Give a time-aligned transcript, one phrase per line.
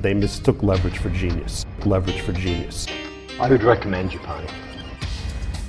[0.00, 1.66] They mistook leverage for genius.
[1.84, 2.86] Leverage for genius.
[3.40, 4.46] I would recommend Japan.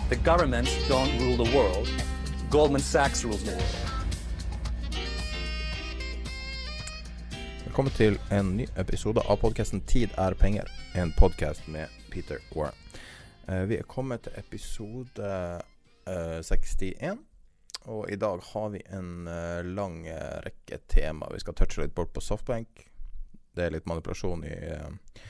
[0.10, 1.90] The governments don't rule the world.
[2.52, 3.76] Goldman Sachs rules the world.
[7.64, 12.78] Velkommen til en ny episode av podkasten 'Tid er penger', en podkast med Peter Warren.
[13.48, 15.62] Eh, vi er kommet til episode
[16.08, 17.18] eh, 61,
[17.86, 20.06] og i dag har vi en eh, lang
[20.46, 21.34] rekke tema.
[21.34, 22.89] Vi skal touche litt bort på softbank.
[23.56, 25.24] Det er litt manipulasjon i eh,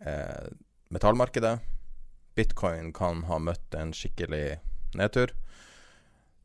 [0.00, 0.48] eh,
[0.94, 1.58] metallmarkedet.
[2.38, 4.58] Bitcoin kan ha møtt en skikkelig
[4.98, 5.34] nedtur.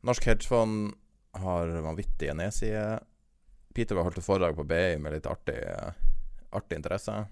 [0.04, 0.94] Norsk hedgefond
[1.40, 3.02] har vanvittige nedsider.
[3.74, 5.94] Peter har holdt et foredrag på BI med litt artig, eh,
[6.54, 7.24] artig interesse.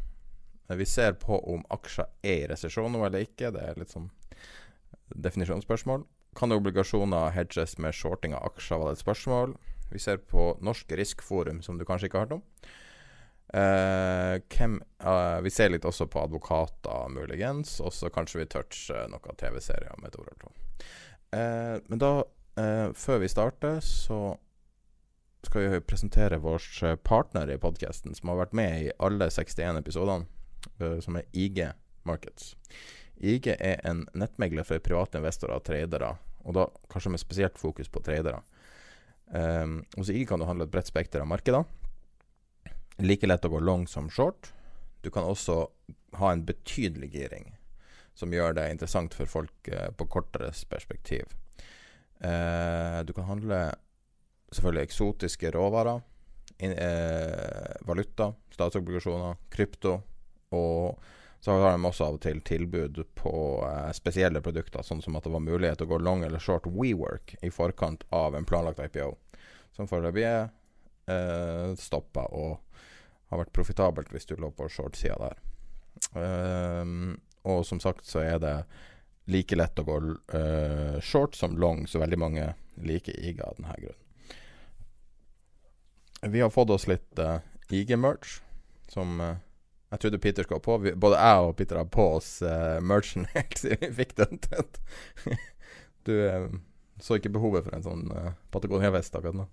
[0.69, 3.53] Men Vi ser på om aksjer er i resesjon nå eller ikke.
[3.53, 4.11] Det er litt sånn
[5.15, 6.07] definisjonsspørsmål.
[6.35, 9.57] Kan obligasjoner hedges med shorting av aksjer, var det et spørsmål.
[9.93, 12.43] Vi ser på Norsk Riskforum, som du kanskje ikke har hørt om.
[13.53, 17.79] Eh, hvem, uh, vi ser litt også på advokater, muligens.
[17.85, 20.55] Og så kanskje vi toucher noen TV-serier med et ord eller to.
[21.33, 22.15] Uh, men da,
[22.61, 24.37] eh, før vi starter, så
[25.43, 30.27] skal vi presentere vår partner i podkasten, som har vært med i alle 61 episodene,
[30.79, 31.65] eh, som er IG
[32.07, 32.55] Markets.
[33.23, 37.91] IG er en nettmegler for private investorer og tradere, og da kanskje med spesielt fokus
[37.91, 38.43] på tradere.
[39.33, 41.65] Um, hos IG kan du handle et bredt spekter av markeder.
[43.03, 44.53] Like lett å gå long som short.
[45.03, 45.67] Du kan også
[46.21, 47.49] ha en betydelig giring,
[48.15, 51.33] som gjør det interessant for folk eh, på kortere perspektiv.
[52.23, 53.65] Eh, du kan handle
[54.53, 56.05] selvfølgelig eksotiske råvarer,
[56.63, 59.97] eh, valuta, statsobligasjoner, krypto.
[60.55, 61.03] Og
[61.43, 63.35] så har de også av og til tilbud på
[63.99, 67.35] spesielle produkter, sånn som at det var mulighet til å gå long eller short WeWork
[67.43, 69.17] i forkant av en planlagt IPO,
[69.75, 70.45] som foreløpig er
[71.11, 72.61] eh, stoppa og
[73.33, 75.43] har vært profitabelt hvis du lå på short-sida der.
[76.13, 78.57] Um, og som sagt så er det
[79.33, 79.99] like lett å gå
[80.35, 82.49] uh, short som long, så veldig mange
[82.83, 83.99] liker IG av denne grunnen.
[86.33, 87.41] Vi har fått oss litt uh,
[87.73, 88.41] IG-merch,
[88.93, 89.35] som uh,
[89.93, 90.79] jeg trodde Peter skulle ha på.
[90.81, 94.39] Vi, både jeg og Peter har på oss uh, merchen helt siden vi fikk den.
[96.07, 96.47] du eh,
[97.03, 99.47] så ikke behovet for en sånn uh, Patagonia-vest akkurat nå?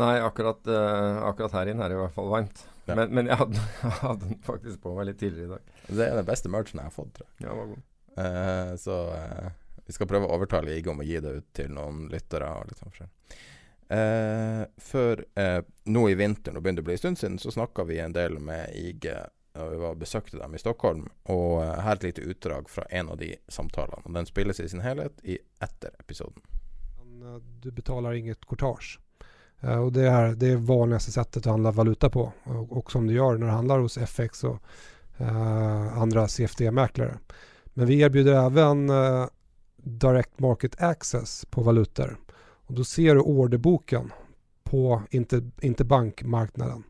[0.00, 2.62] Nei, akkurat, uh, akkurat her inne er det i hvert fall varmt.
[2.88, 2.96] Ja.
[2.96, 5.80] Men, men jeg, hadde, jeg hadde den faktisk på meg litt tidligere i dag.
[5.88, 7.46] Det er den beste merchen jeg har fått, tror jeg.
[7.46, 7.88] Ja, var god.
[8.12, 9.50] Uh, så uh,
[9.86, 12.48] vi skal prøve å overtale IG om å gi det ut til noen lyttere.
[12.48, 13.12] og litt sånn forskjell.
[13.92, 17.52] Eh, før eh, nå i vinter, nå begynner det å bli en stund siden, så
[17.52, 19.10] snakka vi en del med IG.
[19.60, 21.04] Og vi var og besøkte dem i Stockholm.
[21.34, 24.00] Og eh, her er et lite utdrag fra en av de samtalene.
[24.06, 26.40] Og Den spilles i sin helhet i etter episoden.
[27.60, 28.96] Du betaler inget courtage.
[29.62, 32.32] Eh, Och det, är, det är vanligaste sättet att handla valuta på.
[32.44, 34.58] Och, och som du gör när du handlar hos FX och
[35.18, 37.18] eh, andra CFD-mäklare.
[37.74, 39.26] Men vi erbjuder även eh,
[39.76, 42.16] Direct Market Access på valutor.
[42.66, 44.12] Och då ser du orderboken
[44.64, 46.84] på inte, inte bankmarknaden.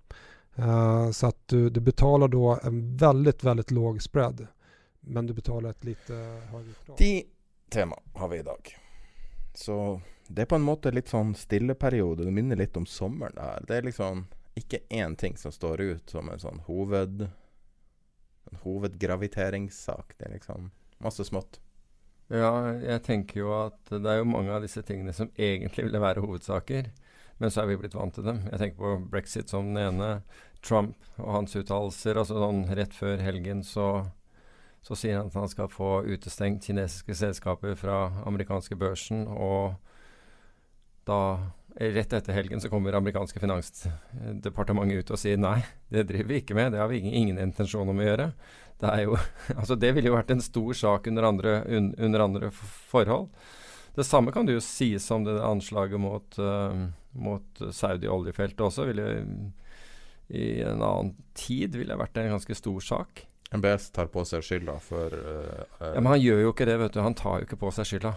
[0.56, 4.46] Eh, så att du, du betalar då en väldigt, väldigt låg spread.
[5.00, 6.14] Men du betalar ett lite
[6.50, 6.96] högre krav.
[6.96, 7.24] Ti
[7.70, 8.76] tema har vi i dag.
[9.54, 10.00] Så
[10.32, 12.24] det er på en måte litt sånn stilleperiode.
[12.24, 13.36] Det minner litt om sommeren.
[13.36, 13.66] Det her.
[13.68, 14.26] Det er liksom
[14.58, 17.26] ikke én ting som står ut som en sånn hoved
[18.50, 20.14] en hovedgraviteringssak.
[20.18, 20.70] Det er liksom
[21.02, 21.60] masse smått.
[22.32, 26.00] Ja, jeg tenker jo at det er jo mange av disse tingene som egentlig ville
[26.00, 26.88] være hovedsaker,
[27.42, 28.44] men så er vi blitt vant til dem.
[28.48, 30.10] Jeg tenker på brexit som den ene.
[30.62, 32.16] Trump og hans uttalelser.
[32.16, 34.06] altså sånn Rett før helgen så,
[34.86, 39.26] så sier han at han skal få utestengt kinesiske selskaper fra amerikanske børsen.
[39.26, 39.74] og
[41.08, 41.18] da
[41.72, 46.56] Rett etter helgen så kommer amerikanske finansdepartementet ut og sier nei, det driver vi ikke
[46.58, 46.74] med.
[46.74, 48.26] Det har vi ingen, ingen intensjon om å gjøre.
[48.82, 49.16] Det, er jo,
[49.60, 53.30] altså det ville jo vært en stor sak under andre, un, under andre forhold.
[53.96, 58.86] Det samme kan du jo sies om det anslaget mot, uh, mot Saudi-oljefeltet også.
[58.88, 59.08] Ville,
[60.28, 63.24] I en annen tid ville det vært en ganske stor sak.
[63.52, 66.78] MBS tar på seg skylda for uh, uh, Ja, Men han gjør jo ikke det,
[66.84, 67.02] vet du.
[67.04, 68.14] Han tar jo ikke på seg skylda.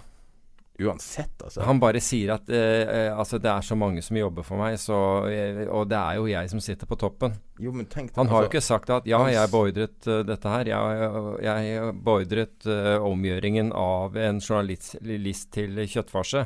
[0.80, 1.62] Uansett, altså.
[1.64, 4.98] Han bare sier at eh, altså det er så mange som jobber for meg, så,
[5.32, 7.38] eh, og det er jo jeg som sitter på toppen.
[7.64, 10.52] Jo, men tenk Han har jo altså, ikke sagt at ja, jeg beordret uh, dette
[10.52, 10.72] her.
[10.74, 11.14] Jeg,
[11.48, 16.44] jeg beordret uh, omgjøringen av en journalist til kjøttfarse.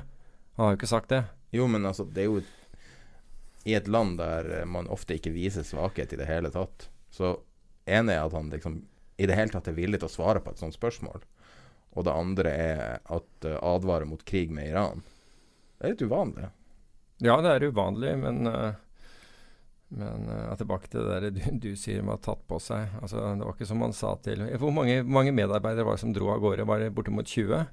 [0.59, 1.23] Han har jo ikke sagt det.
[1.55, 2.43] Jo, men altså, det er jo
[3.65, 7.33] I et land der man ofte ikke viser svakhet i det hele tatt, så
[7.89, 8.83] ene er at han liksom
[9.19, 11.25] i det hele tatt er villig til å svare på et sånt spørsmål.
[11.97, 15.01] Og det andre er at uh, advarer mot krig med Iran.
[15.77, 16.51] Det er litt uvanlig.
[17.23, 18.77] Ja, det er uvanlig, men uh,
[19.89, 22.91] men uh, tilbake til det der du, du sier med å ha tatt på seg.
[23.01, 26.13] Altså, det var ikke som han sa til Hvor mange, mange medarbeidere var det som
[26.13, 26.67] dro av gårde?
[26.69, 27.63] Var det bortimot 20?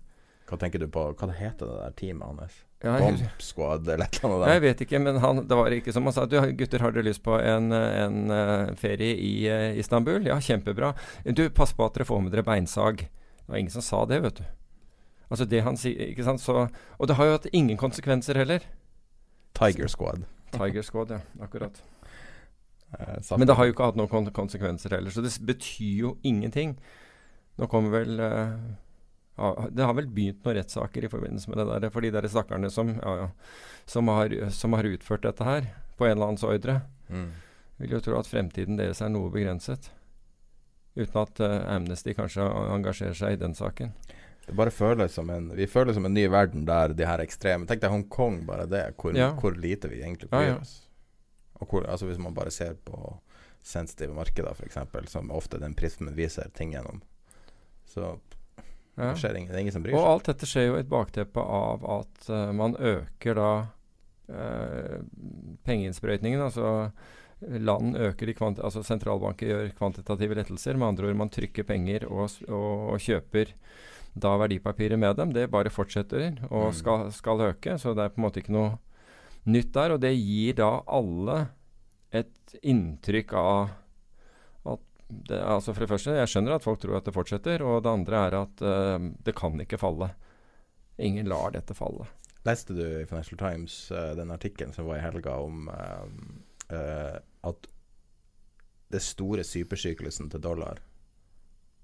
[0.46, 2.62] Hva tenker du på Hva heter det der teamet hans?
[2.84, 4.50] Ja, Bomb Squad eller et eller annet?
[4.52, 6.26] Jeg vet ikke, men han, det var ikke som han sa.
[6.28, 10.28] Du, gutter, har dere lyst på en, en uh, ferie i uh, Istanbul?
[10.28, 10.92] Ja, kjempebra.
[11.24, 13.06] Du, pass på at dere får med dere beinsag.
[13.46, 14.46] Det var ingen som sa det, vet du.
[15.30, 16.42] Altså det han sier, ikke sant.
[16.42, 16.66] Så,
[16.98, 18.64] og det har jo hatt ingen konsekvenser heller.
[19.56, 20.26] Tiger Squad.
[20.54, 21.20] Tiger Squad, ja.
[21.40, 21.82] Akkurat.
[22.86, 26.76] Eh, Men det har jo ikke hatt noen konsekvenser heller, så det betyr jo ingenting.
[27.58, 28.52] Nå kommer vel uh,
[29.36, 32.28] ja, Det har vel begynt noen rettssaker i forbindelse med det der, for de der
[32.30, 33.26] stakkarene som, ja, ja,
[33.90, 35.66] som, har, som, har, utført dette her
[35.98, 36.78] på en eller annens ordre.
[37.10, 37.28] Mm.
[37.82, 39.90] Vil jo tro at fremtiden deres er noe begrenset.
[40.96, 43.92] Uten at uh, Amnesty kanskje engasjerer seg i den saken.
[44.46, 47.66] Det bare føles som en Vi føler som en ny verden der de her ekstreme
[47.66, 48.84] Tenk deg Hongkong, bare det.
[48.96, 49.32] Hvor, ja.
[49.34, 50.76] hvor lite vi egentlig bryr ja, oss.
[51.58, 53.16] Og hvor, altså Hvis man bare ser på
[53.66, 57.00] sensitive markeder, f.eks., som ofte den prismen viser ting gjennom,
[57.90, 58.12] så
[58.94, 59.08] ja.
[59.08, 59.98] det skjer ingen, det er ingen som bryr seg.
[59.98, 63.50] Og alt dette skjer jo i et bakteppe av at uh, man øker da
[64.30, 65.00] uh,
[65.66, 66.44] pengeinnsprøytningen.
[66.46, 66.92] Altså
[67.40, 70.76] land øker altså sentralbanker gjør kvantitative lettelser.
[70.76, 73.52] Med andre ord, man trykker penger og, og, og kjøper
[74.16, 75.32] da verdipapirer med dem.
[75.32, 76.76] Det bare fortsetter og mm.
[76.78, 77.76] skal, skal, øke.
[77.78, 78.78] Så det er på en måte ikke noe
[79.44, 79.96] nytt der.
[79.96, 81.42] Og det gir da alle
[82.16, 83.74] et inntrykk av
[84.72, 87.62] at det, altså For det første, jeg skjønner at folk tror at det fortsetter.
[87.62, 90.14] Og det andre er at uh, det kan ikke falle.
[90.96, 92.08] Ingen lar dette falle.
[92.46, 96.08] Leste du i Financial Times uh, den artikkelen som var i helga om uh,
[96.72, 97.68] uh, at
[98.92, 100.78] det store supersyklusen til dollar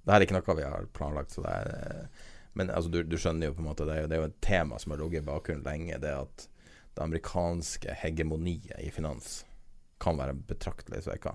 [0.06, 2.25] Det er ikke noe vi har planlagt, så det er uh,
[2.55, 4.43] Men altså, du, du, skjønner jo på en måte det er, det er jo et
[4.44, 5.96] tema som har ligget i bakgrunnen lenge.
[6.02, 6.49] Det at
[6.93, 9.46] det amerikanske hegemoniet i finans
[10.02, 11.32] kan være betraktelig svekka.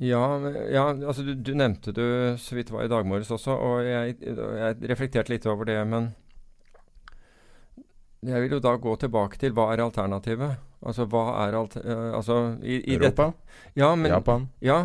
[0.00, 0.22] Ja,
[0.68, 4.16] ja, altså du, du, nevnte du så vidt var i dag morges også, og jeg,
[4.20, 5.78] jeg reflekterte litt over det.
[5.88, 6.10] Men
[8.26, 10.60] jeg vil jo da gå tilbake til hva er alternativet?
[10.86, 11.76] Altså hva er alt...
[11.82, 13.32] Uh, altså, i, i Europa?
[13.78, 14.48] Ja, men, Japan?
[14.64, 14.78] Ja,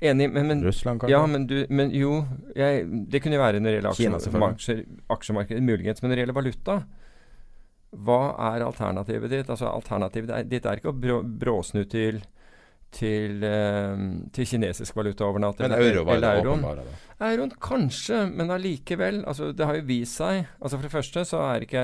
[0.00, 1.12] enig, men, men Russland, kanskje?
[1.16, 2.22] Ja, men, du, men jo
[2.56, 4.82] jeg, Det kunne jo være når det gjelder aksjer,
[5.16, 6.02] aksjemarkedet, muligens.
[6.02, 6.80] Men når det gjelder valuta,
[7.90, 8.20] hva
[8.52, 9.48] er alternativet ditt?
[9.50, 12.22] Altså Alternativet ditt er ikke å brå, bråsnu til
[12.90, 14.00] til, eh,
[14.34, 15.68] til kinesisk valuta over natten.
[15.68, 17.30] Men euro var det åpenbare, da?
[17.30, 19.22] Euroen kanskje, men allikevel.
[19.26, 21.82] Altså, det har jo vist seg altså For det første så er ikke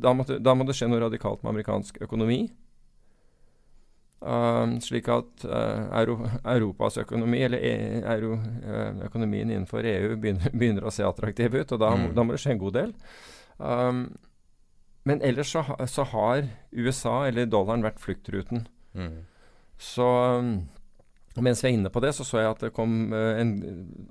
[0.00, 2.48] Da må, da må det skje noe radikalt med amerikansk økonomi.
[4.24, 6.14] Uh, slik at uh, Euro,
[6.48, 7.72] Europas økonomi, eller e,
[8.08, 11.74] euro, uh, økonomien innenfor EU, begynner, begynner, å se attraktiv ut.
[11.76, 12.06] Og da, mm.
[12.16, 12.94] da, må det skje en god del.
[13.58, 14.06] Um,
[15.04, 18.64] men ellers så, så, har USA, eller dollaren, vært fluktruten.
[18.96, 19.26] Mm.
[19.76, 20.08] Så
[20.40, 20.54] um,
[21.44, 23.58] mens vi er inne på det, så så jeg at det kom uh, en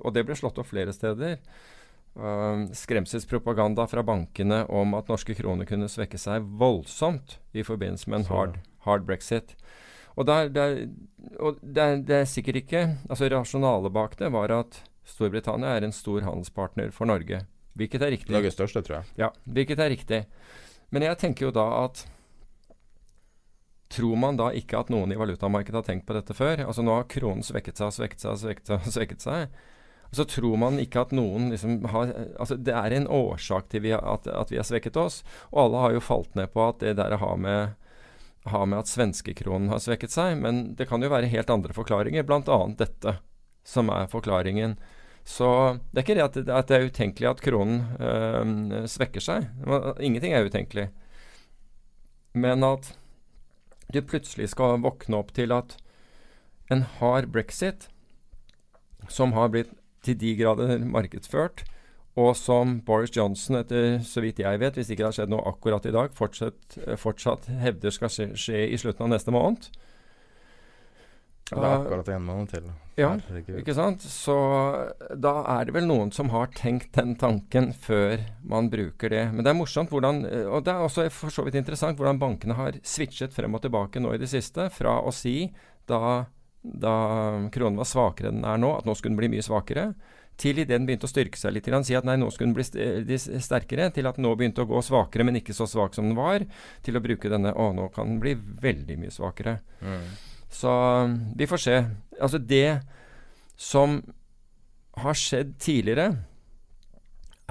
[0.04, 1.40] Og det ble slått opp flere steder.
[2.14, 8.22] Uh, skremselspropaganda fra bankene om at norske kroner kunne svekke seg voldsomt i forbindelse med
[8.22, 9.58] en hard, hard brexit.
[10.16, 10.76] Og, der, der,
[11.40, 15.88] og det, er, det, er, sikkert ikke Altså Rasjonalet bak det var at Storbritannia er
[15.88, 17.42] en stor handelspartner for Norge.
[17.76, 18.32] Hvilket er riktig.
[18.32, 19.10] Norges største, tror jeg.
[19.20, 20.20] Ja, hvilket er riktig.
[20.96, 22.06] Men jeg tenker jo da at
[23.94, 26.64] Tror man da ikke at noen i valutamarkedet har tenkt på dette før?
[26.66, 28.88] Altså Nå har kronen svekket seg og svekket seg og svekket seg.
[28.96, 29.60] svekket seg.
[30.14, 33.82] Og så tror man ikke at noen liksom har Altså Det er en årsak til
[33.82, 35.24] vi har, at, at, vi har svekket oss.
[35.50, 37.74] Og alle har jo falt ned på at det der har med,
[38.50, 40.38] har med at svenskekronen har svekket seg.
[40.42, 42.60] Men det kan jo være helt andre forklaringer, bl.a.
[42.80, 43.18] dette
[43.64, 44.76] som er forklaringen.
[45.24, 45.48] Så
[45.92, 49.48] det er ikke det at, det er utenkelig at kronen øh, svekker seg.
[50.04, 50.90] Ingenting er utenkelig.
[52.34, 52.96] men at
[53.94, 55.78] du plutselig skal våkne opp til at
[56.74, 57.88] en hard brexit,
[59.08, 59.70] som har blitt
[60.04, 61.64] til de grader markedsført,
[62.14, 65.48] og som Boris Johnson, etter så vidt jeg vet, hvis ikke det har skjedd noe
[65.50, 69.72] akkurat i dag, fortsatt, fortsatt hevder skal skje, skje, i slutten av neste måned.
[71.50, 72.70] Ja, det er akkurat en måned til.
[72.98, 73.10] Ja,
[73.58, 74.06] ikke sant.
[74.06, 74.36] Så
[75.18, 79.26] da er det vel noen som har tenkt den tanken før man bruker det.
[79.34, 82.58] Men det er morsomt hvordan, og det er også for så vidt interessant hvordan bankene
[82.58, 84.70] har switchet frem og tilbake nå i det siste.
[84.74, 85.50] Fra å si
[85.90, 86.28] da,
[86.62, 86.96] da
[87.54, 89.90] kronen var svakere enn den er nå, at nå skulle den bli mye svakere
[90.40, 91.70] til idet den begynte å styrke seg litt.
[91.86, 94.82] Si at nei, nå skulle den bli sterkere, til at den nå begynte å gå
[94.86, 96.46] svakere, men ikke så svak som den var.
[96.86, 99.60] Til å bruke denne Å, nå kan den bli veldig mye svakere.
[99.84, 100.04] Mm.
[100.54, 100.74] Så
[101.38, 101.80] vi får se.
[102.20, 102.82] Altså, det
[103.60, 104.02] som
[105.04, 106.12] har skjedd tidligere,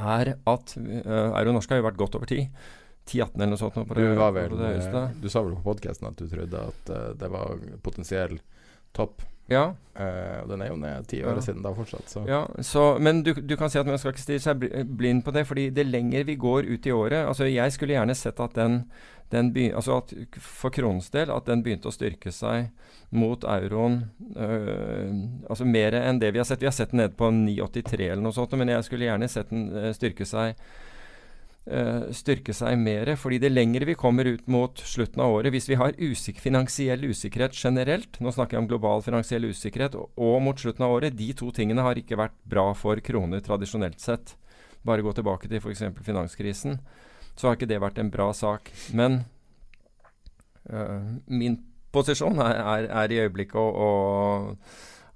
[0.02, 2.48] er at uh, Euro Norsk har jo vært godt over tid.
[3.10, 3.76] 10-18 eller noe sånt.
[3.76, 6.92] På det, du, var vel, det du sa vel på podkasten at du trodde at
[6.94, 8.38] uh, det var potensiell
[8.94, 9.74] topp ja.
[9.92, 11.44] Uh, den er jo ned ti år ja.
[11.44, 12.08] siden da fortsatt.
[12.08, 12.24] Så.
[12.28, 15.34] Ja, så, men du, du, kan si at man skal ikke stirre seg blind på
[15.34, 15.44] det.
[15.48, 18.84] fordi det lenger vi går ut i året altså Jeg skulle gjerne sett at den,
[19.30, 22.70] den altså at for kronens del at den begynte å styrke seg
[23.12, 23.98] mot euroen
[24.36, 25.12] uh,
[25.50, 26.62] altså mer enn det vi har sett.
[26.62, 29.52] Vi har sett den ned på 9,83 eller noe sånt, men jeg skulle gjerne sett
[29.52, 30.56] den øh, styrke seg
[31.62, 33.14] styrke seg mer.
[33.14, 37.04] fordi det lengre vi kommer ut mot slutten av året, hvis vi har usik finansiell
[37.06, 41.30] usikkerhet generelt, nå snakker jeg om global finansiell usikkerhet, og, mot slutten av året, de
[41.32, 44.34] to tingene har ikke vært bra for kroner tradisjonelt sett.
[44.82, 45.84] Bare gå tilbake til f.eks.
[46.02, 46.80] finanskrisen,
[47.36, 48.72] så har ikke det vært en bra sak.
[48.92, 49.22] Men
[50.66, 51.60] uh, min
[51.94, 53.92] posisjon er, er, er, i øyeblikket å,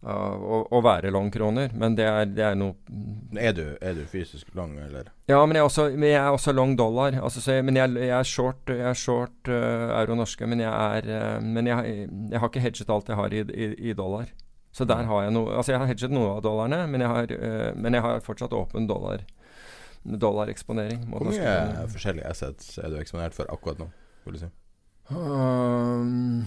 [0.04, 2.76] å å, være long-kroner, men det er, det er noe
[3.40, 5.08] er du, er du, fysisk long, eller?
[5.26, 7.16] Ja, men jeg er også, men jeg er også long dollar.
[7.18, 10.70] Altså, jeg, men jeg, jeg, er short, jeg er short uh, euro norske, men, jeg,
[10.70, 11.96] er, uh, men jeg,
[12.30, 14.30] jeg, har ikke hedget alt jeg har i, i, i, dollar.
[14.76, 17.34] Så der har jeg noe Altså, jeg har hedget noe av dollarene, men jeg har,
[17.40, 19.24] uh, men har fortsatt åpen dollar
[20.06, 21.08] dollareksponering.
[21.10, 23.88] Hvor mye forskjellige assets er du eksponert for akkurat nå,
[24.22, 24.50] vil du si?
[25.10, 26.46] Um,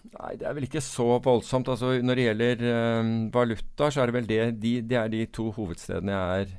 [0.00, 1.68] Nei, det er vel ikke så voldsomt.
[1.68, 5.24] Altså, når det gjelder øh, valuta, så er det vel det de, de er de
[5.32, 6.54] to hovedstedene jeg er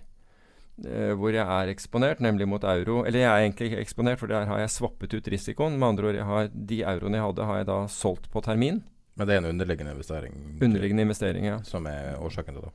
[0.86, 3.02] øh, hvor jeg er eksponert, nemlig mot euro.
[3.06, 5.80] Eller jeg er egentlig ikke eksponert, for der har jeg swappet ut risikoen.
[5.80, 8.84] Med andre ord, har, de euroene jeg hadde, har jeg da solgt på termin.
[9.18, 10.38] Men det er en underliggende investering?
[10.62, 11.60] Underliggende investering, ja.
[11.68, 12.74] Som er årsaken til det?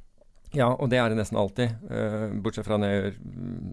[0.54, 1.72] Ja, og det er det nesten alltid.
[1.90, 3.16] Uh, bortsett fra når jeg gjør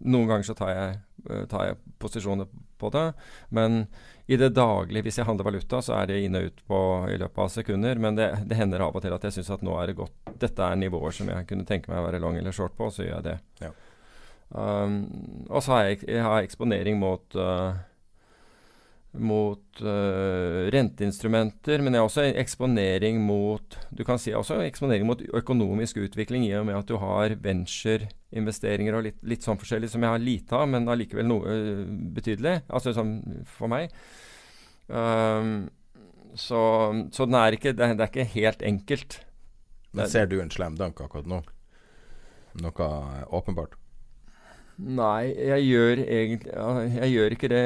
[0.09, 0.95] Noen ganger så tar jeg,
[1.29, 2.49] uh, tar jeg posisjoner
[2.81, 3.05] på det.
[3.53, 3.85] Men
[4.25, 7.17] i det daglige, hvis jeg handler valuta, så er det inn og ut på, i
[7.19, 7.99] løpet av sekunder.
[7.99, 10.35] Men det, det hender av og til at jeg syns at nå er det godt
[10.39, 13.03] Dette er nivåer som jeg kunne tenke meg å være long eller short på, så
[13.03, 13.35] gjør jeg det.
[13.65, 13.73] Ja.
[14.53, 14.95] Um,
[15.49, 17.75] og så har jeg, jeg har eksponering mot uh,
[19.13, 25.21] mot uh, renteinstrumenter, men det er også eksponering mot du kan si også eksponering mot
[25.37, 30.05] økonomisk utvikling, i og med at du har ventureinvesteringer og litt, litt sånn forskjellig, som
[30.05, 31.83] jeg har lite av, men allikevel noe uh,
[32.17, 32.59] betydelig.
[32.73, 33.93] Altså sånn for meg.
[34.87, 35.69] Um,
[36.33, 36.63] så,
[37.13, 39.19] så er ikke, det, det, er ikke helt enkelt.
[39.93, 41.43] Men ser du en slem dunk akkurat nå?
[42.61, 42.89] Noe
[43.33, 43.77] åpenbart?
[44.77, 46.51] Nei, jeg gjør egentlig
[46.97, 47.63] Jeg gjør ikke det.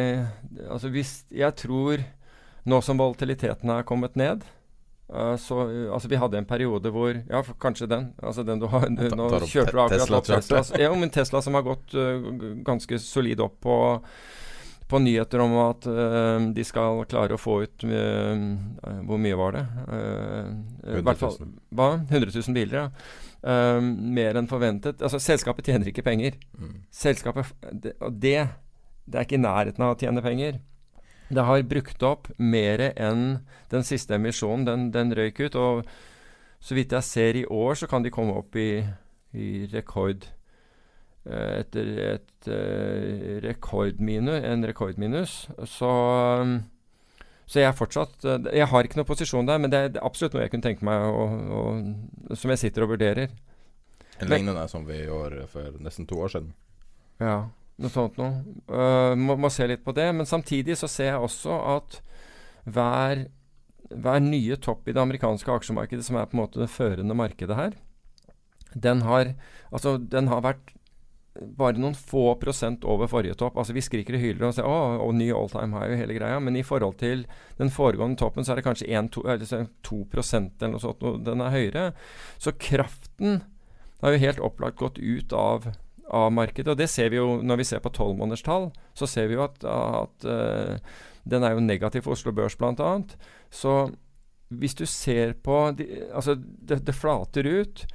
[0.67, 2.03] Altså hvis Jeg tror
[2.67, 4.43] nå som volatiliteten er kommet ned
[5.13, 5.61] uh, så
[5.93, 8.09] Altså vi hadde en periode hvor Ja, kanskje den.
[8.19, 10.63] Altså den du har du, Nå kjørte du akkurat opp Tesla.
[10.81, 12.27] Ja, men Tesla som har gått uh,
[12.67, 13.77] ganske solid opp på
[14.87, 18.43] på nyheter om at uh, de skal klare å få ut uh,
[19.07, 19.63] Hvor mye var det?
[19.87, 20.53] Uh,
[20.95, 21.49] 100 000.
[21.75, 21.89] Hva?
[22.07, 22.87] 100 000 biler, ja.
[23.43, 25.03] Uh, mer enn forventet.
[25.03, 26.39] Altså, selskapet tjener ikke penger.
[26.55, 26.79] Mm.
[26.93, 28.39] Selskapet det, Og det,
[29.05, 30.61] det er ikke i nærheten av å tjene penger.
[31.27, 33.41] Det har brukt opp mer enn
[33.71, 34.65] den siste emisjonen.
[34.67, 35.59] Den, den, røyk ut.
[35.59, 35.83] Og
[36.63, 38.79] så vidt jeg ser i år, så kan de komme opp i,
[39.35, 40.29] i rekord
[41.27, 45.39] Etter et uh, rekordminus, en rekordminus.
[45.67, 45.91] Så
[47.47, 50.35] så jeg er fortsatt eh, Jeg har ikke noen posisjon der, men det er absolutt
[50.35, 51.61] noe jeg kunne tenke meg å, å,
[52.35, 53.31] som jeg sitter og vurderer.
[54.19, 56.51] En lignende som vi gjorde for nesten to år siden.
[57.21, 57.47] Ja,
[57.79, 58.43] noe sånt noe.
[58.67, 60.09] Uh, må, må, se litt på det.
[60.17, 61.99] Men samtidig så ser jeg også at
[62.67, 63.27] hver,
[63.93, 67.55] hver nye topp i det amerikanske aksjemarkedet, som er på en måte det førende markedet
[67.55, 67.77] her,
[68.75, 69.31] den har,
[69.71, 70.73] altså, den har vært
[71.57, 73.57] bare noen få prosent over forrige topp.
[73.57, 76.17] Altså Vi skriker og hyler og sier å, og ny all time high og hele
[76.17, 77.25] greia, men i forhold til
[77.59, 81.85] den foregående toppen så er det kanskje 1-2 eller noe sånt, og den er høyere.
[82.41, 83.41] Så kraften
[84.01, 85.69] har jo helt opplagt gått ut av,
[86.07, 86.71] av markedet.
[86.73, 88.69] Og det ser vi jo når vi ser på tolvmånederstall.
[88.97, 92.91] Så ser vi jo at, at uh, den er jo negativ for Oslo Børs bl.a.
[93.49, 93.77] Så
[94.47, 97.85] hvis du ser på de, Altså, det, det, flater ut.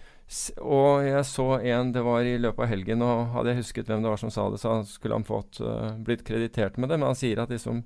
[0.63, 4.05] Og jeg så en det var i løpet av helgen, og hadde jeg husket hvem
[4.05, 7.01] det var som sa det, så skulle han fått uh, blitt kreditert med det.
[7.01, 7.85] Men han sier at liksom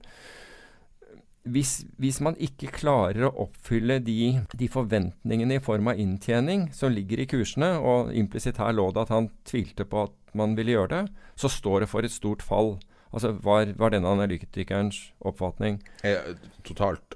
[1.47, 6.91] hvis, hvis, man ikke klarer å oppfylle de, de, forventningene i form av inntjening som
[6.91, 10.75] ligger i kursene, og implisitt her lå det at han tvilte på at man ville
[10.75, 11.05] gjøre det,
[11.39, 12.77] så står det for et stort fall.
[13.15, 15.79] Altså, Var, var denne analytikerens oppfatning?
[16.05, 16.35] Eh,
[16.67, 17.15] totalt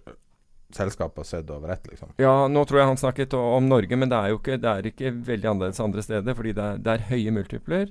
[0.76, 2.12] selskapet sett over ett, liksom?
[2.20, 4.90] Ja, nå tror jeg han snakket om Norge, men det er jo ikke, det er
[4.90, 6.36] ikke veldig annerledes andre steder.
[6.38, 7.90] Fordi det er, det er høye multipler.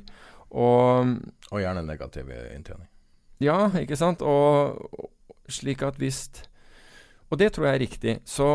[0.49, 1.17] Og,
[1.51, 2.87] og gjerne negativ inntjening.
[3.43, 4.23] Ja, ikke sant.
[4.25, 4.79] Og,
[5.49, 6.27] slik at hvis
[7.29, 8.13] Og det tror jeg er riktig.
[8.25, 8.47] Så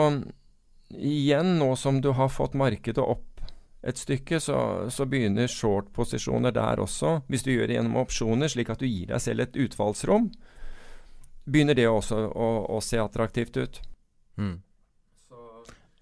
[0.91, 3.31] igjen, nå som du har fått markedet opp
[3.85, 7.21] et stykke, så, så begynner short-posisjoner der også.
[7.29, 10.31] Hvis du gjør det gjennom opsjoner, slik at du gir deg selv et utfallsrom,
[11.45, 13.81] begynner det også å, å se attraktivt ut.
[14.41, 14.57] Mm.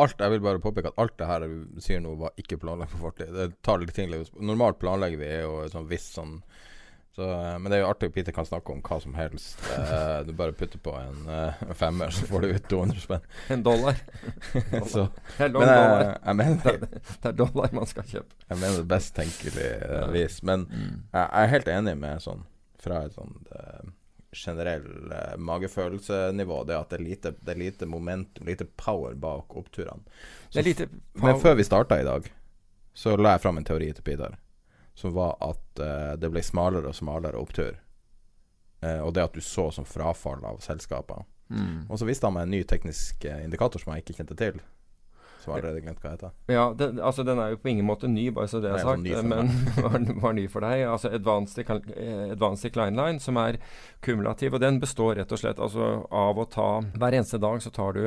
[0.03, 2.95] Alt, jeg vil bare påpeke at alt det her du sier nå, var ikke planlagt
[2.95, 3.33] på fortid.
[3.37, 4.11] Det tar litt ting
[4.41, 6.41] Normalt planlegger vi jo sånn visst sånn
[7.13, 9.61] så, eh, men det er jo artig at Peter kan snakke om hva som helst.
[9.93, 13.25] Eh, du bare putter på en uh, femmer, så får du ut 200 spenn.
[13.53, 13.99] En dollar.
[14.93, 18.39] så, det er men jeg, jeg mener, det, er dollar man skal kjøpe.
[18.47, 20.39] Jeg mener det best tenkelig eh, vis.
[20.47, 20.95] Men mm.
[21.13, 22.47] jeg, jeg, er helt enig med sånn
[22.83, 23.37] fra et sånn
[24.33, 30.01] generell magefølelsenivå, det at det er lite, det er lite momentum, lite power bak oppturene.
[31.21, 32.31] Men før vi starta i dag,
[32.95, 34.39] så la jeg fram en teori til Pidar,
[34.95, 37.77] som var at uh, det ble smalere og smalere opptur.
[38.85, 41.25] Uh, og det at du så som frafall av selskaper.
[41.53, 41.89] Mm.
[41.89, 44.61] Og så viste han meg en ny teknisk indikator som jeg ikke kjente til.
[45.47, 46.35] Har jeg glemt hva heter.
[46.53, 49.03] Ja, den, altså Den er jo på ingen måte ny, bare så det er sagt,
[49.27, 49.51] men
[49.85, 50.85] var, var, ny for deg.
[50.89, 53.59] Altså Advanced, advanced Decline Line, som er
[54.05, 54.55] kumulativ.
[54.55, 57.99] Og den består rett og slett altså, av å ta Hver eneste dag så tar
[57.99, 58.05] du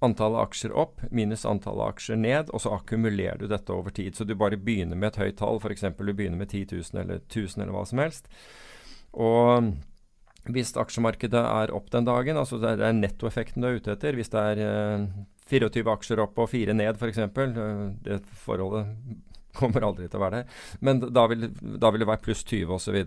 [0.00, 4.16] antallet aksjer opp minus antallet aksjer ned, og så akkumulerer du dette over tid.
[4.16, 5.84] Så du bare begynner med et høyt tall, f.eks.
[5.98, 8.30] du begynner med 10 000 eller 1000 eller hva som helst.
[9.12, 9.74] Og
[10.48, 14.32] hvis aksjemarkedet er opp den dagen, altså det er nettoeffekten du er ute etter Hvis
[14.32, 15.04] det er eh,
[15.50, 18.94] 24 aksjer opp og 4 ned f.eks., for eh, det forholdet
[19.60, 21.50] kommer aldri til å være der, men da vil,
[21.82, 23.00] da vil det være pluss 20 osv.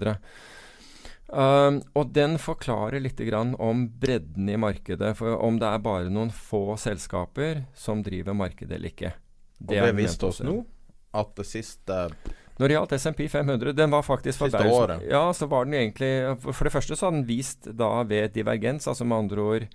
[1.33, 5.15] Um, og den forklarer litt om bredden i markedet.
[5.17, 9.15] For om det er bare noen få selskaper som driver markedet eller ikke.
[9.57, 10.59] Det og det viste oss nå
[11.13, 11.97] at det siste
[12.57, 15.05] Når det gjaldt SMP 500, den var faktisk for Siste året.
[15.09, 18.87] Ja, så var den egentlig For det første så hadde den vist da ved divergens,
[18.87, 19.67] altså med andre ord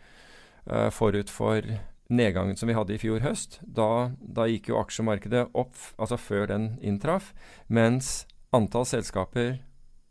[0.71, 1.63] uh, forut for
[2.09, 3.61] nedgangen som vi hadde i fjor høst.
[3.63, 7.33] Da, da gikk jo aksjemarkedet opp, altså før den inntraff,
[7.69, 9.59] mens antall selskaper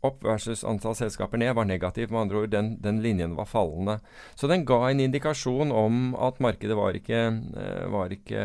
[0.06, 2.12] opp versus antall selskaper ned var negativ.
[2.12, 3.98] Med andre ord, den, den, linjen var fallende.
[4.38, 7.24] Så den ga en indikasjon om at markedet var ikke,
[7.58, 8.44] eh, var ikke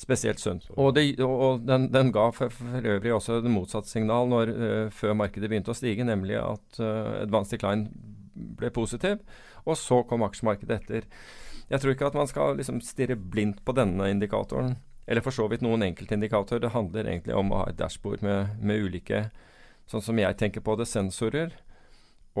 [0.00, 0.66] spesielt sunt.
[0.74, 4.88] Og, det, og den, den, ga for, for, øvrig også det motsatte signal når, uh,
[4.90, 7.86] før markedet begynte å stige, nemlig at uh, advanced decline
[8.34, 9.22] ble positiv.
[9.64, 11.06] Og så kom aksjemarkedet etter.
[11.70, 14.76] Jeg tror ikke at man skal liksom stirre blindt på denne indikatoren.
[15.06, 16.62] Eller for så vidt noen enkeltindikatorer.
[16.64, 19.26] Det handler egentlig om å ha et dashbord med, med ulike
[19.90, 21.52] sånn som jeg tenker på det, sensorer.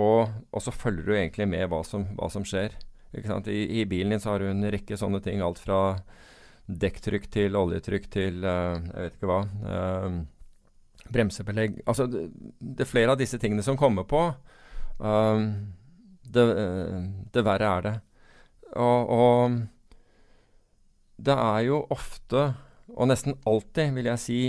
[0.00, 2.74] Og, og så følger du egentlig med hva som, hva som skjer.
[3.14, 5.42] I, I, bilen din så har du en rekke sånne ting.
[5.44, 5.98] Alt fra
[6.66, 9.42] dekktrykk til oljetrykk til uh, jeg vet ikke hva.
[9.68, 12.22] Uh, bremsebelegg Altså det,
[12.56, 14.24] det, er flere av disse tingene som kommer på.
[14.98, 15.52] Uh,
[16.24, 16.44] det,
[17.30, 17.94] det, verre er det.
[18.80, 19.58] Og, og
[21.24, 22.54] det er jo ofte,
[22.94, 24.40] og nesten alltid, vil jeg si,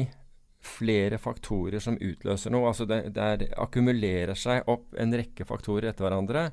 [0.65, 2.71] flere faktorer som utløser noe.
[2.71, 6.47] Altså det, det akkumulerer seg opp en rekke faktorer etter hverandre.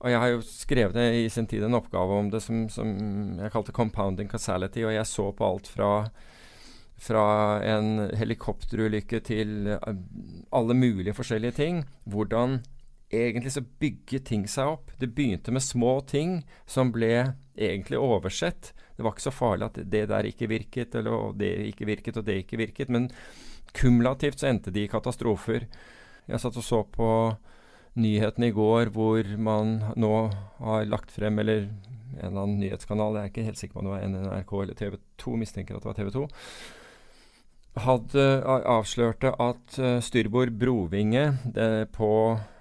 [0.00, 2.88] Og jeg har jo skrevet i sin tid en oppgave om det som, som
[3.40, 5.90] jeg kalte 'compounding causality', og jeg så på alt fra
[7.04, 9.96] fra en helikopterulykke til eh,
[10.54, 11.84] alle mulige forskjellige ting.
[12.04, 12.60] Hvordan
[13.10, 14.92] egentlig så bygger ting seg opp.
[14.98, 18.72] Det begynte med små ting som ble egentlig oversett.
[18.96, 22.26] Det var ikke så farlig at det der ikke virket, eller det ikke virket, og
[22.26, 22.92] det ikke virket.
[22.92, 23.10] Men
[23.74, 25.66] kumulativt så endte de i katastrofer.
[26.28, 27.08] Jeg satt og så på
[28.00, 30.14] nyhetene i går hvor man nå
[30.62, 31.68] har lagt frem, eller
[32.14, 34.78] en eller annen nyhetskanal, jeg er ikke helt sikker på om det var NRK eller
[34.78, 36.24] TV 2, mistenker at det var TV 2,
[37.84, 38.26] hadde
[38.70, 41.24] avslørte at uh, styrbord brovinge
[41.94, 42.10] på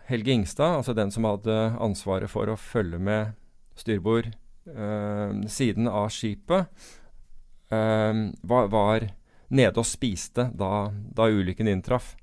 [0.10, 3.38] Helge Ingstad, altså den som hadde ansvaret for å følge med
[3.80, 6.68] styrbord eh, siden av skipet,
[7.72, 9.08] eh, var, var,
[9.54, 12.16] nede og spiste da, da ulykken inntraff.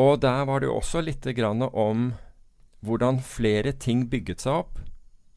[0.00, 2.12] Og der var det jo også litt grann om
[2.82, 4.80] hvordan flere ting bygget seg opp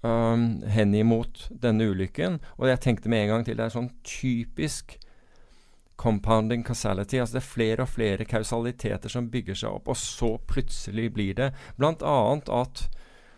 [0.05, 2.39] um, henimot denne ulykken.
[2.59, 4.97] Og jeg tenkte med en gang til det er sånn typisk
[5.95, 7.19] compounding causality.
[7.19, 11.37] Altså det er flere og flere kausaliteter som bygger seg opp, og så plutselig blir
[11.37, 12.17] det bl.a.
[12.59, 12.85] at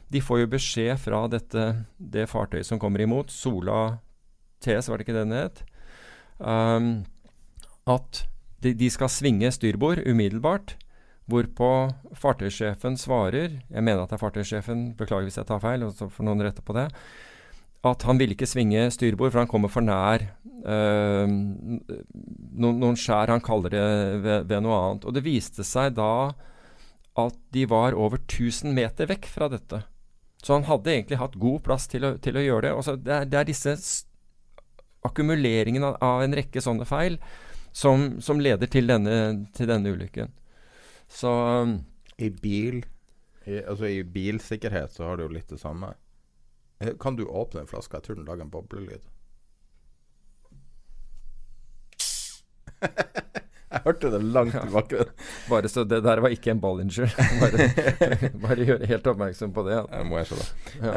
[0.07, 1.67] de får jo beskjed fra dette,
[1.97, 3.99] det fartøyet som kommer imot, Sola
[4.63, 5.63] TS, var det ikke den het,
[6.39, 6.91] um,
[7.87, 8.23] at
[8.63, 10.77] de, de, skal svinge styrbord umiddelbart.
[11.27, 15.91] Hvorpå fartøysjefen svarer Jeg mener at det er fartøysjefen, beklager hvis jeg tar feil, og
[15.93, 16.87] så får noen rette på det
[17.85, 20.23] at han ville ikke svinge styrbord, for han kommer for nær
[20.65, 23.83] øh, noen, noen, skjær han kaller det
[24.23, 25.05] ved, ved, noe annet.
[25.05, 26.33] Og det viste seg da
[27.17, 29.81] at de var over 1000 meter vekk fra dette.
[30.43, 32.97] Så han hadde egentlig hatt god plass til å, til å gjøre det.
[33.05, 33.73] Det er, det, er, disse
[35.07, 37.17] akkumuleringene av, en rekke sånne feil
[37.75, 40.33] som, som leder til denne, til denne, ulykken.
[41.09, 41.31] Så
[42.19, 42.81] I bil
[43.47, 45.93] i, Altså i bilsikkerhet så har du jo litt det samme.
[46.79, 47.97] Eh, kan du åpne en flaske?
[47.97, 49.05] Jeg tror den lager en boblelyd.
[53.71, 55.05] jeg hørte det langt tilbake.
[55.49, 57.13] bare så Det der var ikke en Bollinger.
[57.41, 57.69] bare,
[58.41, 59.79] bare gjøre helt oppmerksom på det.
[59.91, 60.47] Det må jeg skjønne.
[60.81, 60.91] Ja.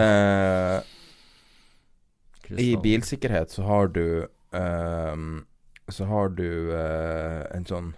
[2.51, 5.17] Uh, I bilsikkerhet så har du uh,
[5.89, 7.95] Så har du uh, en sånn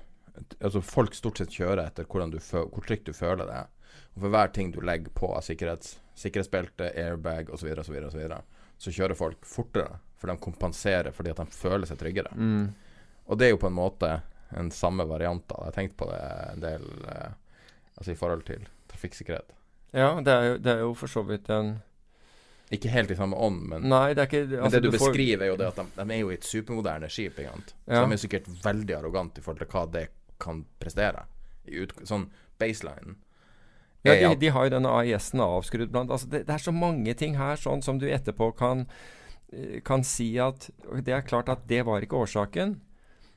[0.61, 3.66] Altså Folk stort sett kjører etter du hvor trygt du føler det.
[4.14, 8.83] Og for hver ting du legger på av sikkerhets sikkerhetsbelte, airbag osv., så, videre, og
[8.83, 10.01] så, kjører folk fortere.
[10.20, 12.35] For de kompenserer fordi at de føler seg tryggere.
[12.37, 12.68] Mm.
[13.27, 14.11] Og det er jo på en måte
[14.59, 15.44] en samme variant.
[15.51, 16.20] Jeg har tenkt på det
[16.53, 17.38] en del eh,
[17.92, 19.51] Altså i forhold til trafikksikkerhet.
[19.92, 21.75] Ja, det er jo, det er jo for så vidt en
[22.72, 25.11] ikke helt i samme ånd, men, Nei, det, ikke, altså, men det du, du får...
[25.11, 27.42] beskriver, er jo det at de, de, er jo i et supermoderne skip.
[27.44, 27.53] Ja.
[27.85, 30.07] Så de er sikkert veldig arrogante i forhold til hva det
[30.40, 31.27] kan prestere.
[31.68, 32.25] I ut, sånn
[32.59, 33.18] baseline
[34.03, 37.15] ja, de, de, har jo denne AIS-en avskrudd blant altså det, det, er så mange
[37.19, 38.87] ting her sånn som du etterpå kan,
[39.53, 40.71] eh, kan si at
[41.07, 42.81] Det er klart at det var ikke årsaken.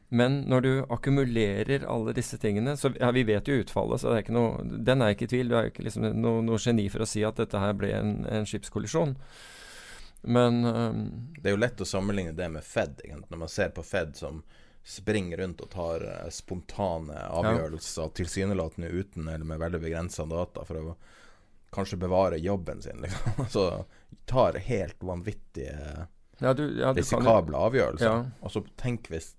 [0.09, 4.29] Men når du akkumulerer alle disse tingene så ja, Vi vet jo utfallet, så er
[4.33, 5.49] noe, den er ikke i tvil.
[5.49, 8.15] Du er ikke liksom noe, noe, geni for å si at dette her ble en,
[8.29, 9.15] en skipskollisjon.
[10.25, 11.01] Men um,
[11.37, 14.41] Det er jo lett å sammenligne det med Fed, når man ser på Fed som
[14.85, 18.11] springer rundt og tar uh, spontane avgjørelser, ja.
[18.19, 20.95] tilsynelatende uten eller med veldig begrensa data, for å
[21.75, 23.01] kanskje bevare jobben sin.
[23.01, 23.47] Liksom.
[23.55, 23.85] Så
[24.25, 26.05] tar helt vanvittige,
[26.39, 28.29] ja, du, ja, risikable avgjørelser.
[28.41, 29.33] Og så tenk hvis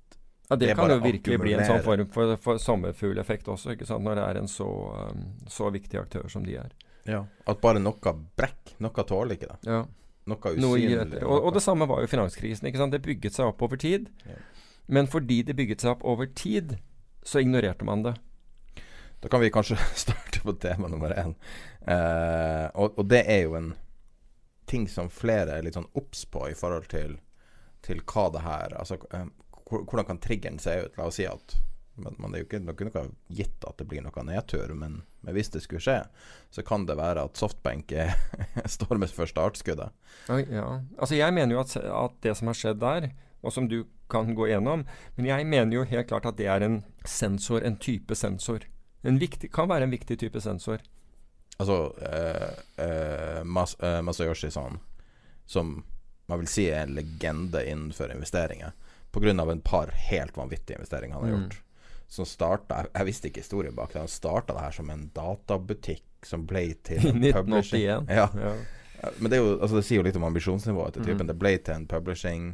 [0.49, 3.89] ja, Det, det kan jo virkelig bli en sånn form for, for sommerfugleffekt også, ikke
[3.89, 4.05] sant?
[4.07, 4.69] når det er en så,
[5.11, 6.75] um, så viktig aktør som de er.
[7.07, 8.77] Ja, At bare noe brekk.
[8.83, 9.59] Noe tåler ikke det.
[9.67, 9.83] Ja.
[10.27, 11.23] Noe usynlig.
[11.23, 12.67] Og, og, det samme var jo finanskrisen.
[12.71, 12.95] ikke sant?
[12.95, 14.09] Det bygget seg opp over tid.
[14.27, 14.39] Ja.
[14.87, 16.77] Men fordi det bygget seg opp over tid,
[17.27, 18.14] så ignorerte man det.
[19.20, 21.35] Da kan vi kanskje starte på tema nummer én.
[21.81, 23.72] Eh, og, og, det er jo en
[24.66, 27.18] ting som flere er litt sånn obs på i forhold til,
[27.87, 29.29] til hva det her Altså eh,
[29.70, 30.99] hvordan kan triggeren se ut?
[30.99, 31.59] La oss si at
[31.96, 34.99] det er jo ikke, det er ikke noe gitt at det blir noe nedtur, men,
[35.25, 36.01] men, hvis det skulle skje,
[36.53, 37.94] så kan det være at softbank
[38.77, 39.94] står med første startskuddet.
[40.29, 40.66] Ja.
[40.99, 43.09] Altså jeg mener jo at, at det som har skjedd der,
[43.42, 44.85] og som du kan gå gjennom.
[45.16, 48.66] Men jeg mener jo helt klart at det er en sensor, en type sensor.
[49.07, 50.83] En viktig, kan være en viktig type sensor.
[51.57, 52.49] Altså eh,
[52.85, 54.79] eh, Mas, eh, Masayoshi-san,
[55.44, 55.85] som
[56.27, 58.75] man vil si er en legende innenfor investeringer,
[59.12, 59.53] pga.
[59.53, 61.42] et par helt vanvittige investeringer han har mm.
[61.42, 61.62] gjort.
[62.09, 63.99] Som starta jeg, jeg, visste ikke historien bak det.
[63.99, 68.11] Han starta det her som en databutikk som ble til en 1981.
[68.11, 68.29] Ja.
[68.35, 68.55] ja.
[69.18, 71.27] Men det, jo, altså det, sier jo litt om ambisjonsnivået til typen.
[71.27, 71.33] Mm.
[71.33, 72.46] Det ble til en publishing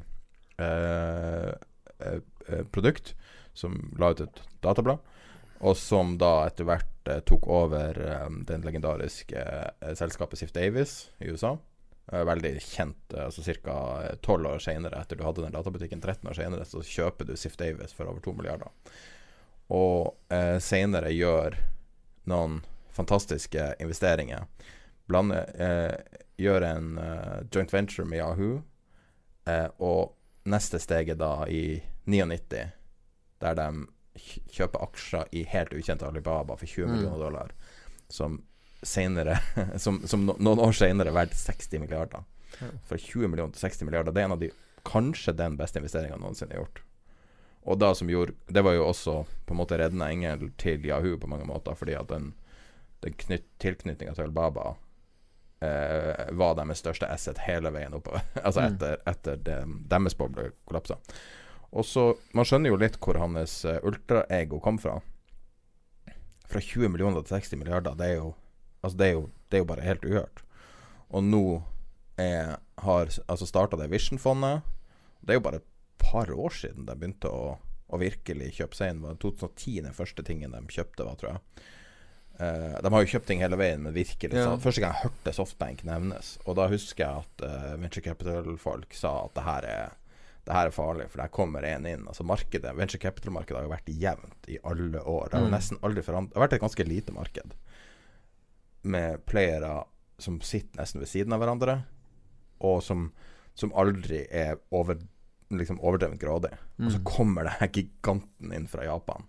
[2.70, 3.14] produkt
[3.54, 4.98] som la ut et datablad,
[5.62, 11.12] og som da etter hvert eh, tok over eh, den legendariske eh, selskapet Sif Davis
[11.22, 11.56] i USA.
[12.12, 13.14] veldig kjent.
[13.14, 13.74] altså Ca.
[14.20, 17.56] tolv år senere, etter du hadde den databutikken, 13 år senere, så kjøper du Sif
[17.56, 18.68] Davis for over 2 milliarder.
[19.70, 21.56] Og eh, senere gjør
[22.26, 22.60] noen
[22.92, 24.44] fantastiske investeringer.
[25.08, 25.40] Blande,
[26.38, 26.90] gjør en
[27.52, 28.60] joint venture med Yahoo,
[29.82, 30.12] og
[30.44, 32.62] neste steget da i 99,
[33.42, 33.68] der de
[34.52, 36.92] kjøper aksjer i helt ukjente Alibaba for 20 mm.
[36.92, 37.54] millioner dollar,
[38.08, 38.42] som
[38.82, 39.38] senere
[39.78, 42.24] Som, som noen år senere er verdt 60 milliarder.
[42.58, 44.12] Fra 20 millioner til 60 milliarder.
[44.12, 44.50] Det er en av de
[44.82, 46.82] kanskje den beste investeringa noensinne gjort.
[47.62, 49.12] Og da som gjorde Det var jo også
[49.46, 52.32] på en måte reddende engel til Yahoo på mange måter, fordi at den,
[53.06, 53.14] den
[53.62, 54.74] tilknytninga til Alibaba
[55.62, 58.24] eh, var deres største asset hele veien oppover.
[58.46, 58.66] altså mm.
[58.74, 59.58] etter, etter det,
[59.92, 60.98] deres boble kollapsa.
[61.72, 64.98] Og så Man skjønner jo litt hvor hans uh, ultraego kom fra.
[66.52, 68.32] Fra 20 millioner til 60 milliarder, det er jo
[68.82, 70.40] Altså, det er jo, det er jo bare helt uhørt.
[71.14, 71.44] Og nå
[72.18, 74.64] er, har altså starta det Vision-fondet.
[75.22, 75.68] Det er jo bare et
[76.02, 79.04] par år siden de begynte å, å virkelig kjøpe seg inn.
[79.22, 81.62] 2010 den første tingen de kjøpte, var, tror jeg.
[82.42, 84.54] Uh, de har jo kjøpt ting hele veien, men virkelig ja.
[84.58, 89.12] Første gang jeg hørte Softbank nevnes, og da husker jeg at uh, Venture Capital-folk sa
[89.26, 89.98] at det her er
[90.42, 92.06] det her er farlig, for der kommer en inn.
[92.10, 95.28] Altså markedet, Venture capital-markedet har jo vært jevnt i alle år.
[95.28, 95.54] Det har jo mm.
[95.54, 97.54] nesten aldri forandret Det har vært et ganske lite marked
[98.82, 99.70] med playere
[100.18, 101.76] som sitter nesten ved siden av hverandre,
[102.66, 103.12] og som,
[103.54, 104.98] som aldri er over,
[105.54, 106.50] liksom overdrevent grådig.
[106.78, 106.88] Mm.
[106.88, 107.06] Og så mm.
[107.06, 109.28] kommer det her giganten inn fra Japan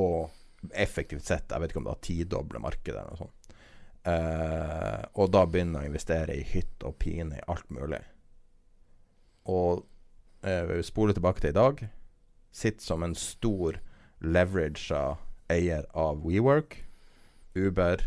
[0.00, 0.32] og
[0.70, 3.38] effektivt sett, jeg vet ikke om det har tidoble markedet eller noe sånt.
[4.02, 8.00] Uh, og da begynner å investere i hytt og pine i alt mulig.
[9.50, 9.84] Og
[10.46, 11.84] uh, spole tilbake til i dag,
[12.52, 13.78] sitter som en stor
[14.22, 15.02] leverage
[15.52, 16.76] eier av WeWork,
[17.54, 18.06] Uber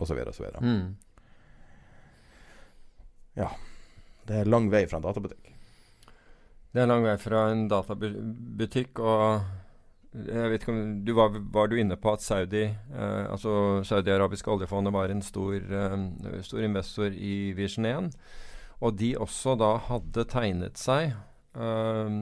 [0.00, 0.18] osv.
[0.30, 0.46] osv.
[0.62, 0.96] Mm.
[3.38, 3.50] Ja.
[4.26, 5.50] Det er lang vei fra en databutikk.
[6.70, 9.40] Det er lang vei fra en databutikk, og
[10.10, 14.50] jeg vet ikke om du var, var du inne på at Saudi, eh, altså Saudi-arabiske
[14.50, 18.10] oljefondet var en stor, eh, stor, investor i Vision 1.
[18.80, 21.14] Og de også da hadde tegnet seg,
[21.54, 22.18] eh,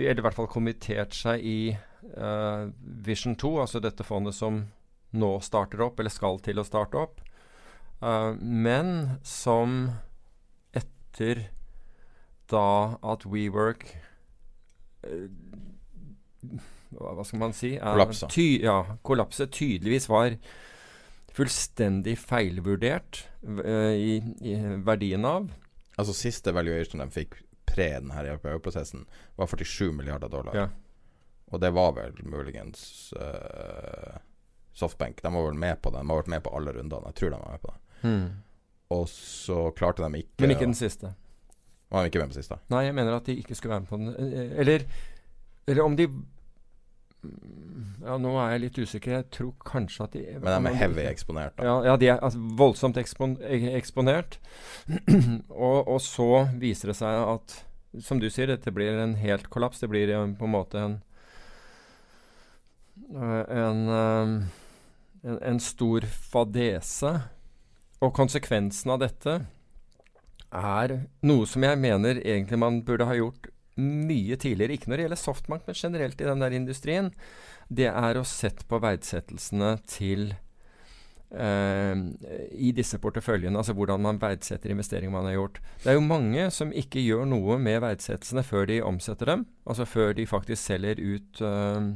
[0.00, 2.66] eller i hvert fall kommittert seg i eh,
[3.06, 4.64] Vision 2, altså dette fondet som
[5.12, 7.20] nå starter opp, eller skal til å starte opp.
[8.00, 9.90] Uh, men som
[10.72, 11.50] etter
[12.48, 13.84] da at WeWork
[15.04, 15.28] uh,
[16.90, 17.74] hva skal man si?
[17.78, 18.28] Kollapsa.
[18.32, 20.36] Ty, ja, kollapset tydeligvis var
[21.32, 25.50] fullstendig feilvurdert uh, i, i, verdien av.
[25.96, 27.38] Altså Siste valuation de fikk
[27.70, 29.06] pre denne IPO-prosessen,
[29.38, 30.56] var 47 milliarder dollar.
[30.56, 30.66] Ja.
[31.50, 34.18] Og det var vel muligens uh,
[34.72, 35.22] Softbank.
[35.22, 36.02] De var vel med på det.
[36.02, 37.10] De har vært med på alle rundene.
[37.10, 38.02] Jeg tror de var med på det.
[38.10, 38.26] Mm.
[38.96, 41.12] Og så klarte de ikke Men ikke den siste?
[41.90, 42.58] Var de ikke med på siste?
[42.70, 44.36] Nei, jeg mener at de ikke skulle være med på den.
[44.62, 44.86] Eller,
[45.66, 46.06] eller om de
[47.22, 49.16] ja, nå er jeg litt usikker.
[49.18, 51.66] Jeg tror kanskje at de Men de er heavy eksponert, da?
[51.68, 53.36] Ja, ja de er altså, voldsomt ekspon
[53.76, 54.38] eksponert.
[55.66, 57.60] og, og, så viser det seg at,
[58.00, 59.82] som du sier, dette blir en helt kollaps.
[59.82, 60.98] Det blir på en måte en
[63.10, 67.14] en, en, en stor fadese.
[68.00, 69.40] Og konsekvensen av dette
[70.50, 70.94] er
[71.26, 74.76] noe som jeg mener egentlig man burde ha gjort mye tidligere.
[74.76, 77.10] Ikke når det gjelder Softbank, men generelt i den der industrien.
[77.68, 80.32] Det er å sette på verdsettelsene til
[81.30, 81.94] Uh,
[82.58, 85.60] i disse porteføljene, altså hvordan man verdsetter investeringer man har gjort.
[85.84, 89.86] Det er jo mange som ikke gjør noe med verdsettelsene før de omsetter dem, altså
[89.86, 91.86] før de faktisk selger ut, uh,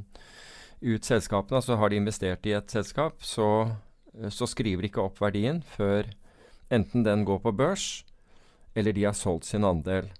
[0.86, 1.58] ut selskapene.
[1.58, 3.48] Altså har de investert i et selskap, så
[4.30, 6.08] så skriver de ikke opp verdien før
[6.72, 8.04] enten den går på børs,
[8.74, 10.10] eller de har solgt sin andel.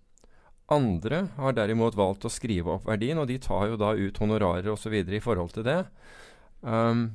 [0.72, 4.70] Andre har derimot valgt å skrive opp verdien, og de tar jo da ut honorarer
[4.72, 4.94] osv.
[5.04, 5.82] i forhold til det.
[6.64, 7.10] Um,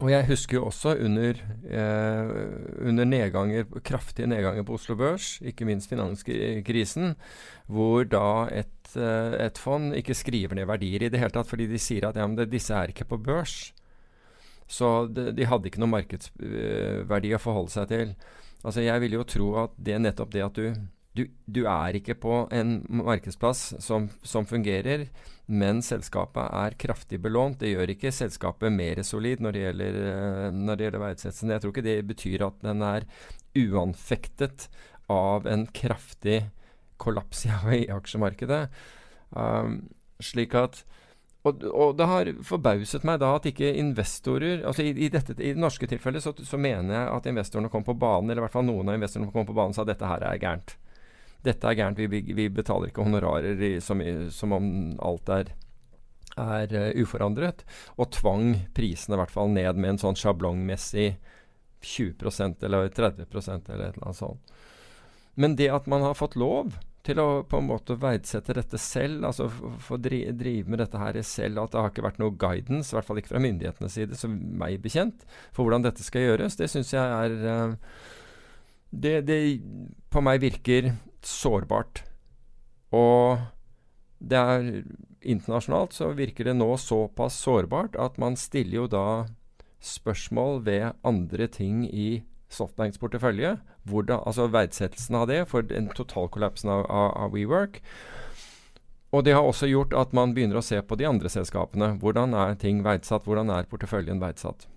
[0.00, 1.36] og jeg husker jo også under,
[1.68, 2.30] eh,
[2.88, 7.16] under nedganger, kraftige nedganger på Oslo Børs, ikke minst finanskrisen,
[7.68, 11.66] hvor da et, eh, et, fond ikke skriver ned verdier i det hele tatt, fordi
[11.68, 13.74] de sier at ja, det, disse er ikke på børs.
[14.66, 18.14] Så de, de hadde ikke noe markedsverdi å forholde seg til.
[18.64, 20.72] Altså Jeg vil jo tro at det er nettopp det at du,
[21.20, 25.06] du, du er ikke på en markedsplass som, som, fungerer,
[25.46, 27.60] men selskapet er kraftig belånt.
[27.60, 31.54] Det gjør ikke selskapet mer solid når det gjelder, eh, når det gjelder verdsettelsen.
[31.54, 33.08] Jeg tror ikke det betyr at den er
[33.60, 34.68] uanfektet
[35.10, 36.44] av en kraftig
[37.00, 38.66] kollaps i aksjemarkedet.
[39.30, 39.82] Um,
[40.22, 40.84] slik at
[41.40, 45.54] og, og, det har forbauset meg da at ikke investorer altså I, i, dette, i
[45.54, 48.56] det norske tilfellet så, så, mener jeg at investorene kom på banen, eller i hvert
[48.58, 50.74] fall noen av investorene kom på banen og sa at dette her er gærent.
[51.46, 52.00] Dette er gærent.
[52.00, 54.02] Vi, vi betaler ikke honorarer i, som,
[54.34, 54.70] som, om
[55.04, 55.52] alt er,
[56.36, 57.64] er uh, uforandret.
[57.96, 61.14] Og tvang prisene i hvert fall ned med en sånn sjablongmessig
[61.80, 64.54] 20% eller 30 eller et eller annet sånt.
[65.40, 66.74] Men det at man har fått lov
[67.06, 69.46] til å på en måte verdsette dette selv, altså
[69.80, 71.62] få drive, drive med dette her selv.
[71.62, 74.34] At det har ikke vært noe guidance, i hvert fall ikke fra myndighetenes side, som
[74.60, 75.24] meg bekjent,
[75.56, 76.58] for hvordan dette skal gjøres.
[76.60, 77.78] Det syns jeg er uh,
[78.90, 79.40] det, det
[80.10, 80.92] på meg virker
[81.26, 82.04] sårbart.
[82.94, 83.40] Og
[84.20, 84.70] det er
[85.20, 89.06] internasjonalt så virker det nå såpass sårbart at man stiller jo da
[89.80, 93.56] spørsmål ved andre ting i Softbanks portefølje.
[93.88, 97.80] Hvordan, altså verdsettelsen av det for den totalkollapsen av, av, av WeWork.
[99.14, 101.94] Og det har også gjort at man begynner å se på de andre selskapene.
[102.02, 103.24] Hvordan er ting verdsatt?
[103.26, 104.68] Hvordan er porteføljen verdsatt?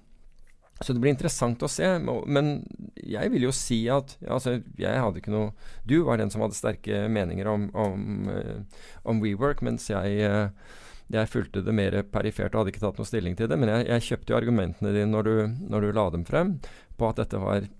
[0.83, 1.87] Så det blir interessant å se.
[2.03, 2.53] Men
[2.99, 5.51] jeg vil jo si at altså, jeg hadde ikke noe
[5.87, 10.81] Du var den som hadde sterke meninger om, om, uh, om WeWork, mens jeg, uh,
[11.13, 13.59] jeg fulgte det mer perifert og hadde ikke tatt noe stilling til det.
[13.59, 15.37] Men jeg, jeg kjøpte jo argumentene dine når du,
[15.71, 16.57] når du la dem frem,
[16.99, 17.71] på at dette var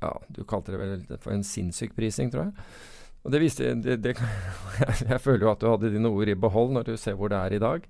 [0.00, 2.70] Ja, du kalte det vel for en sinnssyk prising, tror jeg.
[3.20, 4.14] Og det viste det, det,
[5.10, 7.40] Jeg føler jo at du hadde dine ord i behold når du ser hvor det
[7.40, 7.84] er i dag.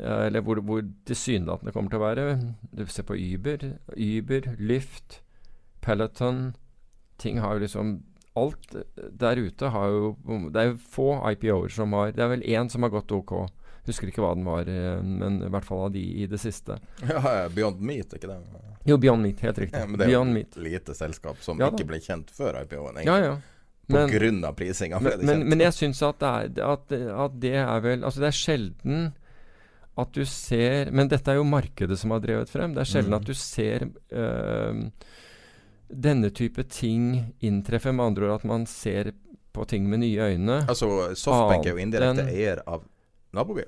[0.00, 2.26] Eller hvor, hvor tilsynelatende kommer til å være.
[2.70, 3.64] Du ser på Uber,
[3.96, 5.20] Uber, Lyft,
[5.80, 6.52] Peloton
[7.18, 7.96] Ting har jo liksom
[8.38, 8.76] Alt
[9.18, 10.10] der ute har jo
[10.52, 13.32] Det er jo få IPO-er som har Det er vel én som har gått OK.
[13.88, 16.76] Husker ikke hva den var, eh, men i hvert fall av de i det siste.
[17.08, 18.36] Ja, Beyond Meat, ikke det?
[18.84, 19.80] Jo, Beyond Meat, helt riktig.
[19.80, 20.50] Ja, men det er Beyond jo Meat.
[20.58, 23.38] et lite selskap som Ja ikke ble kjent før IPO-en, Ja, ja.
[23.88, 27.78] På grunn av prisinga Men, det men, men jeg syns at, at, at det er
[27.80, 29.06] vel Altså, det er sjelden
[29.98, 32.74] at du ser Men dette er jo markedet som har drevet frem.
[32.76, 33.18] Det er sjelden mm.
[33.18, 34.82] at du ser øh,
[35.88, 37.92] denne type ting inntreffe.
[37.92, 39.12] Med andre ord at man ser
[39.52, 40.60] på ting med nye øyne.
[40.68, 42.84] Altså, Softbank er jo indirekte eier av
[43.34, 43.66] Nabobil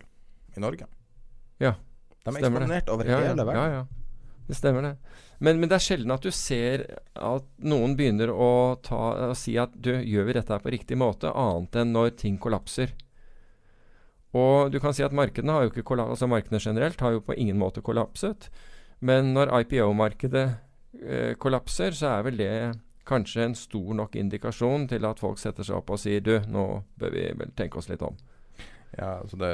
[0.57, 0.87] i Norge.
[1.61, 1.75] Ja,
[2.25, 3.59] De er eksponert over ja, hele verden.
[3.59, 3.87] Ja, ja.
[4.51, 4.97] Det stemmer, det.
[5.39, 6.83] Men, men det er sjelden at du ser
[7.15, 11.31] at noen begynner å, ta, å si at du, gjør vi dette på riktig måte,
[11.31, 12.93] annet enn når ting kollapser.
[14.37, 17.35] Og du kan si at markedene har jo ikke altså markedene generelt har jo på
[17.35, 18.51] ingen måte kollapset.
[19.01, 20.47] Men når IPO-markedet
[21.03, 22.53] eh, kollapser, så er vel det
[23.11, 26.67] kanskje en stor nok indikasjon til at folk setter seg opp og sier du, nå
[27.01, 28.19] bør vi vel tenke oss litt om.
[28.95, 29.53] Ja, altså det,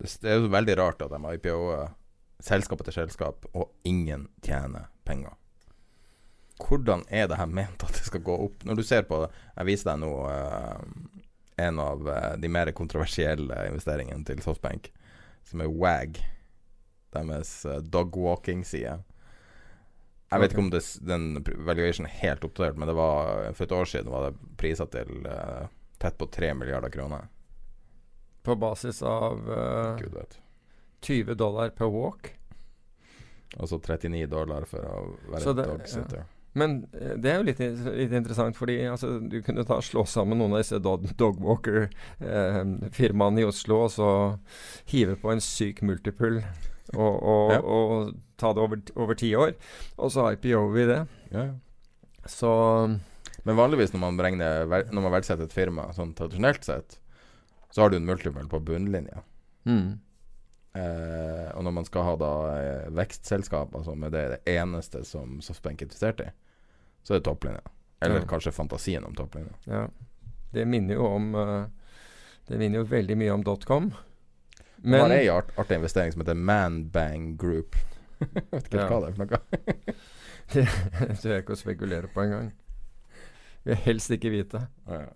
[0.00, 1.94] det, det er jo veldig rart at de IPO-er
[2.42, 5.36] selskap etter selskap, og ingen tjener penger.
[6.60, 8.64] Hvordan er det her ment at det skal gå opp?
[8.64, 10.78] Når du ser på det Jeg viser deg nå eh,
[11.56, 14.90] en av eh, de mer kontroversielle investeringene til Softbank,
[15.48, 16.20] som er WAG.
[17.16, 18.96] Deres uh, dog-walking-side.
[20.26, 23.72] Jeg vet ikke om det, den valuation er helt oppdatert, men det var, for et
[23.72, 25.70] år siden var det priser til uh,
[26.02, 27.30] tett på 3 milliarder kroner.
[28.44, 30.36] På basis av uh, Gud vet.
[31.06, 32.32] 20 dollar per walk.
[33.56, 34.96] Altså 39 dollar for å
[35.30, 36.26] være Så det- dogsitter.
[36.56, 40.38] Men eh, det er jo litt, litt interessant, fordi altså, du kunne ta slå sammen
[40.40, 44.08] noen av disse dog Dogwalker-firmaene i Oslo, og så
[44.92, 46.38] hive på en syk multiple
[46.94, 47.60] og, og, Ja.
[47.60, 49.52] og ta det over, over ti år.
[49.98, 51.02] Og så IPO vi det.
[51.34, 51.54] Ja, ja.
[52.26, 52.50] Så
[53.46, 56.96] Men vanligvis når man, beregner, når man verdsetter et firma, sånn tradisjonelt sett,
[57.70, 59.18] så har du en multiple på bunnlinja.
[59.68, 59.88] mm,
[60.76, 65.38] Eh, og når man skal ha da eh, vekstselskaper som er det, det eneste som
[65.40, 66.26] Softbank er interessert i,
[67.06, 67.62] så er det topplinja.
[68.02, 68.26] Eller Ja.
[68.28, 69.54] kanskje fantasien om topplinja.
[69.70, 69.86] ja.
[70.52, 71.66] Det minner jo om eh,
[72.48, 73.88] Det minner jo veldig mye om dotcom.
[74.84, 77.74] Men har ei art, artig investering som heter Manbang Group.
[78.52, 78.88] Vet ikke Ja.
[78.88, 79.40] hva det er for noe.
[80.54, 82.52] det tør jeg ikke å spekulere på engang.
[83.66, 84.60] Vil helst ikke vite.
[84.86, 85.06] Ja.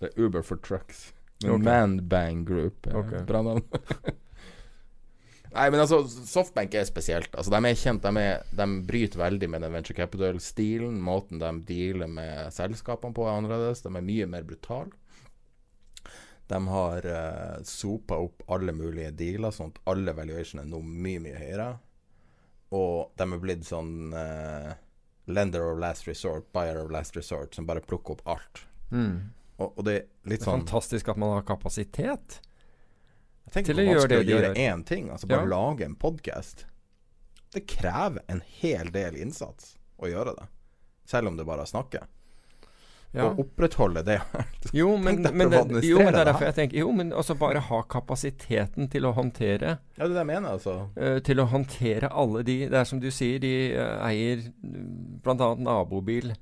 [0.00, 1.12] Det er Uber for trucks.
[1.42, 1.64] Men Ok.
[1.64, 3.14] Manbang Group er Ok.
[3.26, 3.64] bra navn.
[5.54, 7.30] Nei, men altså, Softbank er spesielt.
[7.34, 10.96] Altså, de er kjent, de, er, de bryter veldig med den venture capital-stilen.
[11.02, 13.84] Måten de dealer med selskapene på er annerledes.
[13.84, 14.90] De er mye mer brutale.
[16.50, 21.22] De har uh, sopa opp alle mulige dealer, sånn at alle valuation er nå mye,
[21.22, 21.68] mye høyere.
[22.74, 24.74] Og de er blitt sånn uh,
[25.30, 28.64] lender of last resort, buyer of last resort, som bare plukker opp alt.
[28.90, 29.30] Mm.
[29.54, 32.40] Og, og det er litt Det er sånn fantastisk at man har kapasitet.
[33.44, 35.52] Jeg tenker på vanskelig det å gjøre én ting, altså bare Ja.
[35.52, 36.66] lage en podkast.
[37.54, 40.48] Det krever en hel del innsats å gjøre det,
[41.06, 42.06] selv om det bare er snakke.
[43.14, 43.28] Ja.
[43.28, 44.16] Å opprettholde det
[44.74, 47.60] Jo, men, men, det, jo, men det er derfor jeg tenker Jo, men altså bare
[47.62, 50.74] ha kapasiteten til å håndtere Ja, det er det jeg mener, altså.
[50.98, 55.54] Uh, Til å håndtere alle de Det er som du sier, de uh, eier bl.a.
[55.54, 56.34] nabobil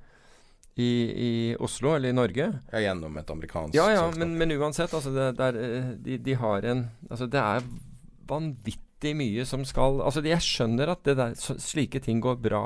[0.75, 0.91] i,
[1.29, 2.47] i Oslo, eller i Norge.
[2.73, 6.17] Ja, gjennom et amerikansk Ja, ja, men, men uansett, altså det, det er, eh, de,
[6.25, 7.67] de har en Altså det er
[8.31, 12.64] vanvittig mye som skal Altså jeg skjønner at det der, så, slike ting går bra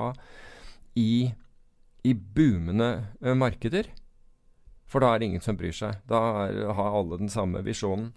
[0.96, 1.32] i,
[2.06, 2.90] i boomende
[3.20, 3.90] eh, markeder.
[4.86, 5.98] For da er det ingen som bryr seg.
[6.08, 8.14] Da er, har alle den samme visjonen.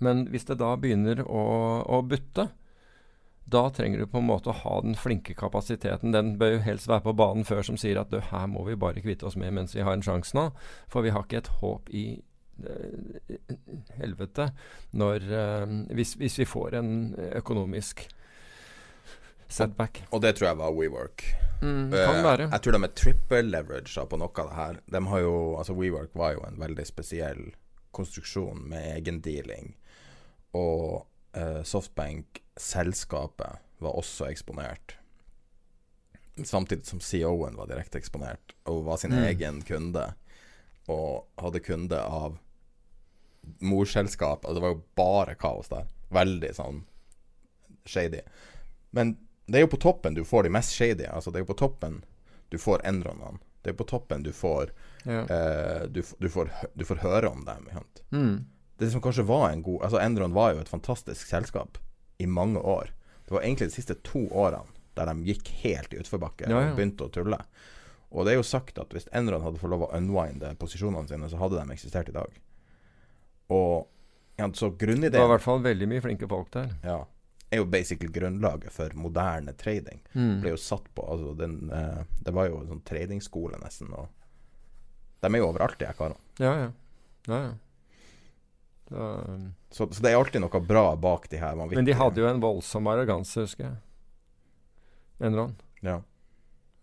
[0.00, 1.42] Men hvis det da begynner å,
[1.82, 2.48] å butte,
[3.44, 6.14] da trenger du på en måte å ha den flinke kapasiteten.
[6.14, 8.78] Den bør jo helst være på banen før som sier at du, her må vi
[8.80, 10.48] bare kvitte oss med mens vi har en sjanse nå.
[10.88, 12.06] For vi har ikke et håp i
[12.64, 13.38] eh,
[14.00, 14.48] helvete
[14.96, 16.92] når eh, hvis, hvis vi får en
[17.34, 18.06] økonomisk
[19.54, 20.02] setback.
[20.10, 21.26] Og det tror jeg var WeWork.
[21.62, 22.48] Mm, kan være.
[22.50, 24.80] Jeg tror de er triple leveraged på noe av det her.
[24.96, 27.44] De har jo, altså WeWork var jo en veldig spesiell
[27.94, 29.74] konstruksjon med egendealing.
[30.58, 31.04] Og
[31.36, 34.96] uh, Softbank, selskapet, var også eksponert.
[36.44, 39.22] samtidig som CEO-en var direkte eksponert, og var sin Mm.
[39.24, 40.14] egen kunde,
[40.88, 42.38] og hadde kunde av
[43.60, 44.44] morselskap.
[44.44, 45.86] Altså, det var jo bare kaos der.
[46.10, 46.82] Veldig sånn
[47.86, 48.20] shady.
[48.90, 51.06] Men det er jo på toppen du får de mest shady.
[51.06, 52.02] Altså, det er jo på toppen
[52.50, 53.38] du får Enronene.
[53.62, 54.70] Det er på toppen du får
[55.06, 55.22] Ja.
[55.28, 57.68] eh, du, du, får, du får høre om dem.
[58.10, 58.46] Mm.
[58.78, 61.78] Det som kanskje var en god Altså Enron var jo et fantastisk selskap
[62.24, 62.90] i mange år.
[63.24, 66.70] Det var egentlig de siste to årene der de gikk helt i utforbakke Ja, ja.
[66.70, 67.40] og begynte å tulle.
[68.14, 71.26] Og det er jo sagt at hvis Enron hadde fått lov å unwinde posisjonene sine,
[71.32, 72.36] så hadde de eksistert i dag.
[73.50, 73.88] Og
[74.38, 76.70] ja, så Det var i hvert fall veldig mye flinke folk der.
[76.84, 77.00] ja,
[77.50, 80.00] er jo basically grunnlaget for moderne trading.
[80.14, 80.40] Mm.
[80.42, 83.92] Ble jo satt på altså den, eh, Det var jo en sånn tradingskole, nesten.
[83.94, 84.08] Og
[85.22, 86.18] de er jo overalt, de her karene.
[86.38, 86.70] Ja, ja.
[87.28, 87.52] ja, ja.
[88.88, 88.94] Så,
[89.28, 92.20] um, Så, så det er alltid noe bra bak de her vanvittige men de hadde
[92.20, 93.76] jo en voldsom arroganse, husker jeg.
[95.24, 95.54] Enron.
[95.80, 96.00] ja.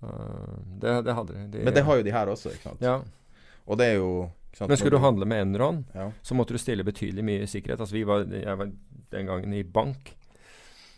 [0.02, 1.48] Uh, det, det hadde de.
[1.58, 1.64] de.
[1.68, 2.82] Men det har jo de her også, ikke sant.
[2.82, 2.96] ja.
[3.70, 4.30] Og det er jo
[4.68, 6.08] Men skulle du handle med Enron, Ja.
[6.22, 7.80] så måtte du stille betydelig mye sikkerhet.
[7.80, 8.72] Altså vi var, jeg var
[9.14, 10.16] den gangen i bank.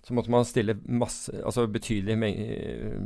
[0.04, 2.98] Så måtte man stille masse, altså betydelig me-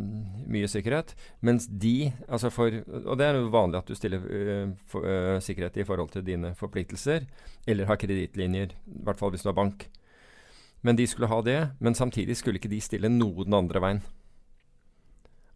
[0.49, 1.11] mye sikkerhet.
[1.45, 2.73] Mens de altså for,
[3.05, 6.25] Og det er jo vanlig at du stiller uh, for, uh, sikkerhet i forhold til
[6.25, 7.27] dine forpliktelser.
[7.67, 8.73] Eller har kredittlinjer.
[8.73, 9.85] I hvert fall hvis du har bank.
[10.81, 11.59] Men de skulle ha det.
[11.79, 14.01] Men samtidig skulle ikke de stille noe den andre veien.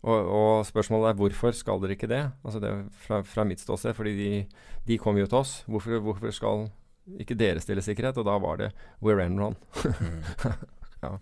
[0.01, 2.21] Og, og spørsmålet er hvorfor skal dere ikke det?
[2.45, 4.29] Altså det er fra, fra mitt ståsted, fordi de,
[4.87, 5.63] de kom jo til oss.
[5.69, 6.67] Hvorfor, hvorfor skal
[7.21, 8.17] ikke dere stille sikkerhet?
[8.17, 8.71] Og da var det
[9.01, 9.57] We're Enron.
[11.01, 11.15] ja.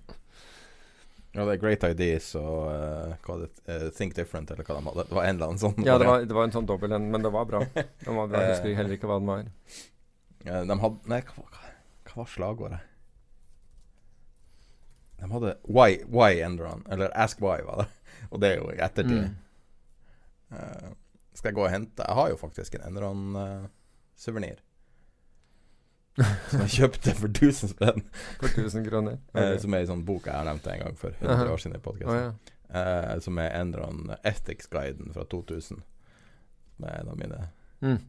[1.32, 4.88] Ja, det er Great Ideas og uh, hva det, uh, Think Different, eller hva de
[4.88, 5.06] hadde.
[5.12, 7.06] Det var en eller annen sånn ja, det var, det var en sånn dobbel en,
[7.14, 7.62] men det var bra.
[7.76, 8.42] Den var bra.
[8.42, 9.44] Jeg husker heller ikke hva den var.
[10.48, 11.74] Ja, De hadde Nei, hva, hva,
[12.10, 12.82] hva var slagordet?
[15.20, 16.82] De hadde Why, why Enron?
[16.90, 18.16] Eller Ask Why, var det.
[18.30, 19.30] Og det er jo i ettertid.
[19.30, 19.38] Mm.
[20.50, 20.90] Uh,
[21.38, 24.64] skal jeg gå og hente Jeg har jo faktisk en Enron-suvenir.
[26.50, 28.02] som jeg kjøpte for 1000 spenn.
[28.42, 29.18] For 1000 kroner.
[29.40, 31.50] Eh, som er ei sånn bok jeg har nevnt en gang for 100 Aha.
[31.54, 32.10] år siden i podkasten.
[32.10, 32.22] Oh,
[32.74, 32.80] ja.
[32.82, 35.84] eh, som er Enron Ethics-guiden fra 2000.
[36.76, 37.48] Som er en av mine
[37.82, 38.00] Mm.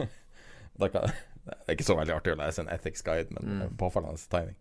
[0.00, 0.06] i.
[0.80, 1.10] Da kan-
[1.46, 3.62] det er ikke så veldig artig å lese en ethics guide, men Mm.
[3.62, 4.56] eh, påfallende timing.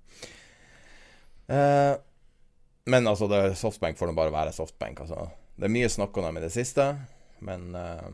[1.47, 1.95] Eh,
[2.85, 4.99] men altså, det, softbank får nå bare være softbank.
[5.05, 5.29] Altså.
[5.57, 6.85] Det er mye snakk om dem i det siste,
[7.41, 8.09] men eh,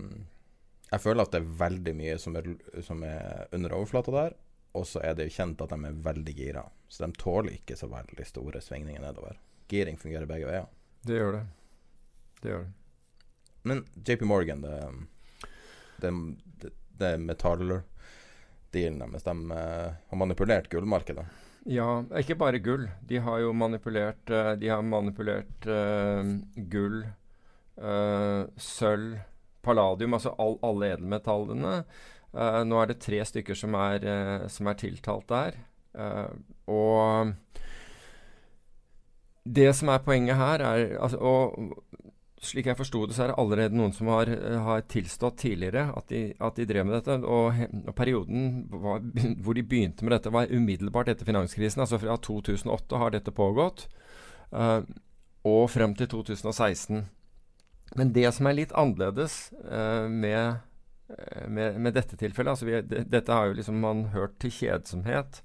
[0.92, 2.48] jeg føler at det er veldig mye som er,
[2.84, 4.36] som er under overflata der.
[4.76, 7.76] Og så er det jo kjent at de er veldig gira, så de tåler ikke
[7.80, 9.40] så veldig store svingninger nedover.
[9.72, 10.68] Giring fungerer begge veier.
[11.04, 11.42] Det gjør det.
[12.42, 12.72] Det gjør det.
[13.68, 14.78] Men JP Morgan, det,
[16.02, 16.12] det,
[16.64, 17.84] det, det metalldealen
[18.72, 21.26] deres, de eh, har manipulert gullmarkedet.
[21.68, 22.88] Ja, ikke bare gull.
[23.06, 26.24] De har jo manipulert De har manipulert uh,
[26.72, 27.04] gull,
[27.78, 29.20] uh, sølv,
[29.64, 31.76] palladium, altså all, alle edelmetallene.
[32.32, 35.58] Uh, nå er det tre stykker som er, uh, som er tiltalt der.
[35.92, 36.32] Uh,
[36.72, 37.34] og
[39.44, 41.76] det som er poenget her, er altså, Og
[42.42, 44.30] slik jeg forsto det, så er det allerede noen som har,
[44.66, 47.20] har tilstått tidligere at de, at de drev med dette.
[47.22, 47.54] Og,
[47.86, 49.04] og perioden var,
[49.44, 51.84] hvor de begynte med dette, var umiddelbart etter finanskrisen.
[51.84, 53.86] Altså fra 2008 har dette pågått,
[54.52, 57.06] og frem til 2016.
[58.00, 60.62] Men det som er litt annerledes uh, med,
[61.12, 64.54] eh, med, med dette tilfellet altså vi, det, Dette har jo liksom man hørt til
[64.62, 65.42] kjedsomhet.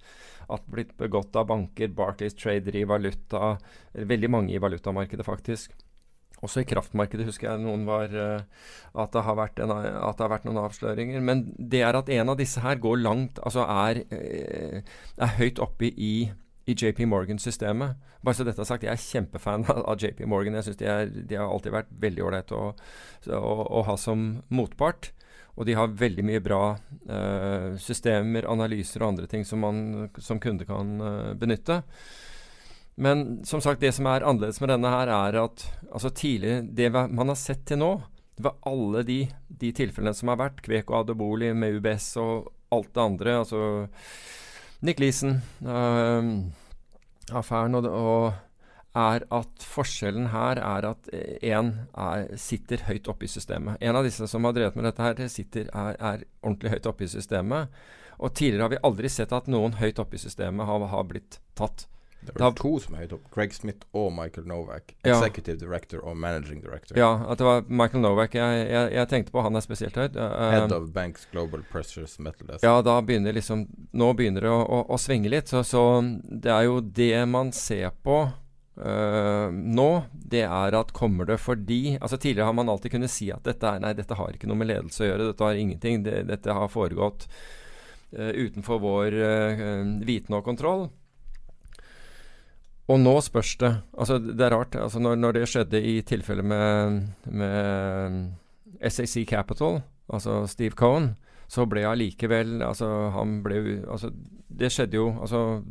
[0.47, 3.57] At blitt begått av banker, Barclays trader i valuta,
[3.99, 5.74] veldig mange i valutamarkedet faktisk.
[6.44, 8.44] Også i kraftmarkedet husker jeg noen var uh,
[8.94, 9.24] at, det
[9.64, 11.22] en, at det har vært noen avsløringer.
[11.24, 15.62] Men det er at en av disse her går langt, altså er, uh, er høyt
[15.64, 16.28] oppe i,
[16.66, 17.96] i JP Morgan-systemet.
[18.26, 20.56] Bare så dette er sagt, jeg er kjempefan av, JP Morgan.
[20.58, 22.72] Jeg synes de, er- de har alltid vært veldig ålreite å,
[23.38, 25.12] å, å ha som motpart.
[25.56, 29.78] Og de har veldig mye bra uh, systemer, analyser og andre ting som man
[30.20, 31.78] som kunde kan uh, benytte.
[33.00, 36.90] Men som sagt, det som er annerledes med denne her, er at altså tidlig, Det
[36.92, 37.90] man har sett til nå,
[38.36, 42.90] det var alle de, de tilfellene som har vært, Kveko Adeboli med UBS og alt
[42.92, 43.62] det andre, altså
[44.84, 46.52] Nick Leeson, øhm,
[47.32, 48.34] affæren og, og
[48.96, 51.08] er at forskjellen her er at
[51.44, 51.72] én
[52.40, 53.76] sitter høyt oppe i systemet.
[53.80, 57.04] En av disse som har drevet med dette her, sitter, er, er ordentlig høyt oppe
[57.04, 57.68] i systemet.
[58.16, 61.40] Og tidligere har vi aldri sett at noen høyt oppe i systemet har, har blitt
[61.58, 61.84] tatt.
[62.26, 63.26] Det er var to som er høyt opp.
[63.34, 64.94] Craig Smith og Michael Novak.
[65.04, 65.14] Ja.
[65.14, 66.98] Executive Director og Managing Director.
[66.98, 69.44] Ja, at det var Michael Novak jeg, jeg, jeg tenkte på.
[69.46, 70.16] Han er spesielt høyt.
[70.18, 72.64] Uh, Head of Banks Global Pressures Metal Desk.
[72.66, 75.52] Ja, da begynner liksom Nå begynner det å, å, å svinge litt.
[75.52, 75.84] Så, så
[76.26, 81.96] det er jo det man ser på uh, nå, det er at kommer det fordi
[82.00, 84.58] altså Tidligere har man alltid kunnet si at dette, er, nei, dette har ikke noe
[84.58, 85.30] med ledelse å gjøre.
[85.30, 86.02] Dette har ingenting.
[86.06, 87.28] Det, dette har foregått
[88.18, 89.20] uh, utenfor vår
[90.08, 90.88] viten og kontroll.
[92.87, 93.72] Og nå spørs det.
[93.99, 94.76] Altså, det er rart.
[94.78, 98.28] Altså, når, når det skjedde i tilfellet med, med
[98.87, 101.14] SAC Capital, altså Steve Cohen,
[101.51, 104.11] så ble allikevel altså, han ble, altså,
[104.51, 105.62] Det skjedde jo altså,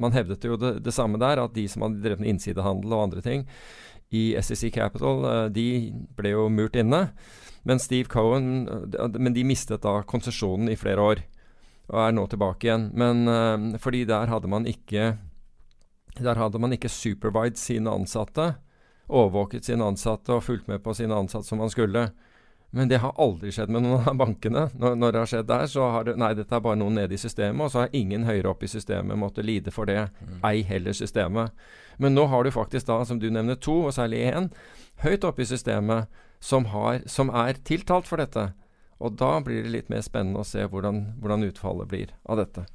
[0.00, 3.08] Man hevdet jo det, det, samme der, at de som hadde drevet med innsidehandel og
[3.08, 3.44] andre ting
[4.08, 7.10] i SEC Capital, uh, de ble jo murt inne.
[7.68, 11.20] Men Steve Cohen uh, Men de mistet da konsesjonen i flere år,
[11.92, 12.86] og er nå tilbake igjen.
[12.96, 15.10] Men uh, fordi der hadde man ikke
[16.24, 18.54] der hadde man ikke supervised sine ansatte,
[19.08, 22.08] overvåket sine ansatte og fulgt med på sine ansatte som man skulle.
[22.70, 24.66] Men det har aldri skjedd med noen av bankene.
[24.76, 27.16] Når, når, det har skjedd der, så har det Nei, dette er bare noen nede
[27.16, 30.10] i systemet, og så har ingen høyere opp i systemet måttet lide for det.
[30.20, 30.38] Mm.
[30.50, 31.56] Ei heller systemet.
[31.96, 34.50] Men nå har du faktisk da, som du nevner, to, og særlig én,
[35.00, 38.50] høyt oppe i systemet som, har, som, er tiltalt for dette.
[39.00, 42.66] Og da blir det litt mer spennende å se hvordan, hvordan utfallet blir av dette.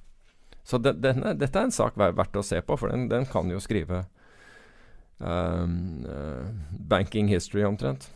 [0.63, 3.49] Så de, denne, dette er en sak verdt å se på, for den, den kan
[3.51, 4.05] jo skrive
[5.19, 8.07] um, uh, banking history omtrent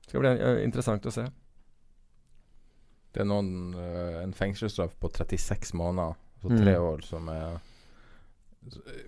[0.00, 1.26] Det skal bli uh, interessant å se.
[3.12, 6.88] Det er noen, uh, en fengselsstraff på 36 måneder, så tre mm.
[6.88, 7.60] år, som er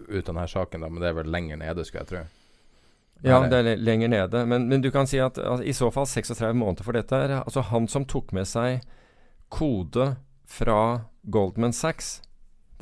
[0.08, 2.24] ut av denne saken, da, men det er vel lenger nede, skulle jeg tro.
[3.24, 4.42] Ja, det er lenger nede.
[4.44, 7.38] Men, men, du kan si at altså, i så fall 36 måneder for dette er
[7.38, 8.82] altså han som tok med seg
[9.54, 10.10] kode
[10.44, 12.18] fra Goldman Sachs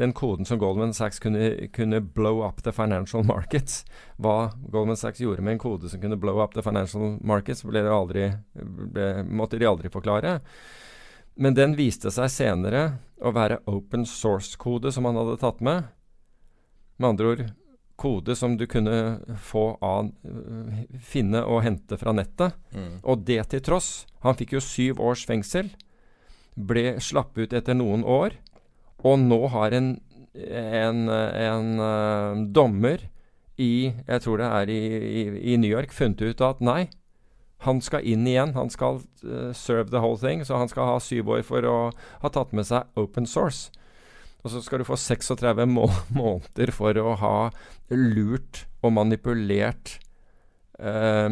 [0.01, 3.83] den koden som Goldman Sachs kunne, kunne, blow up the financial markets.
[4.17, 7.85] Hva Goldman Sachs gjorde med en kode som kunne blow up the financial markets, ble
[7.89, 10.39] aldri, ble, måtte de aldri forklare.
[11.35, 12.85] Men den viste seg senere
[13.23, 15.91] å være open source-kode som han hadde tatt med.
[17.01, 17.45] Med andre ord
[18.03, 20.11] kode som du kunne få av
[21.07, 22.57] finne og hente fra nettet.
[22.75, 22.95] Mm.
[23.03, 23.91] Og det til tross.
[24.27, 25.71] Han fikk jo syv års fengsel.
[26.55, 28.37] Ble slapp ut etter noen år.
[29.09, 29.95] Og nå har en,
[30.35, 33.09] en, en uh, dommer
[33.61, 35.23] i Jeg tror det er i, i,
[35.53, 36.87] i, New York funnet ut at nei,
[37.67, 38.55] han skal inn igjen.
[38.57, 40.43] Han skal uh, serve the whole thing.
[40.47, 41.77] Så han skal ha syv år for å
[42.23, 43.71] ha tatt med seg open source.
[44.43, 45.87] Og så skal du få 36 må
[46.23, 47.37] måneder for å ha
[47.93, 49.99] lurt og manipulert
[50.79, 51.29] uh,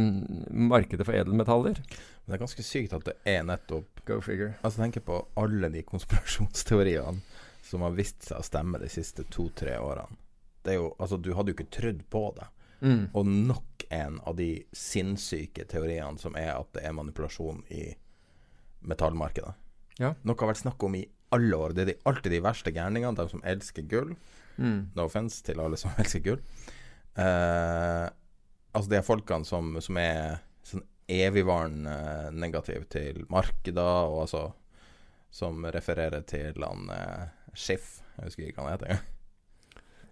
[0.50, 1.80] markedet for edelmetaller.
[2.26, 4.54] Det er ganske sykt at det er nettopp Go figure.
[4.64, 7.20] Altså Tenk på alle de konspirasjonsteoriene
[7.70, 10.18] som har vist seg å stemme de siste to-tre årene.
[10.60, 12.48] Det er jo, altså Du hadde jo ikke trodd på det.
[12.80, 13.04] Mm.
[13.16, 17.84] Og nok en av de sinnssyke teoriene som er at det er manipulasjon i
[18.90, 19.54] metallmarkedet.
[20.00, 20.14] Ja.
[20.24, 21.74] Noe har vært snakk om i alle år.
[21.76, 24.14] Det er de, alltid de verste gærningene, de som elsker gull.
[24.58, 24.90] Mm.
[24.96, 26.40] No offense til alle som elsker gull.
[27.14, 28.06] Eh,
[28.72, 34.48] altså de folkene som, som er sånn evigvarende negativ til markeder, og altså
[35.30, 37.98] som refererer til han eh, Schiff.
[38.16, 39.00] Jeg husker ikke hva han heter.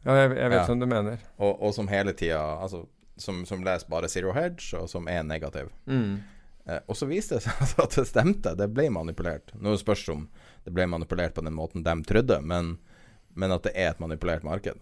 [0.04, 0.66] ja, jeg, jeg vet ja.
[0.66, 1.22] som du mener.
[1.36, 2.86] Og, og som hele tida altså,
[3.18, 5.72] som, som, leser bare Zero Hedge, og som er negativ.
[5.86, 6.20] Mm.
[6.68, 8.54] Eh, og så viste det seg altså at det stemte.
[8.58, 9.52] Det ble manipulert.
[9.58, 10.26] Nå spørs det om
[10.66, 12.76] det ble manipulert på den måten de trodde, men,
[13.34, 14.80] men at det er et manipulert marked.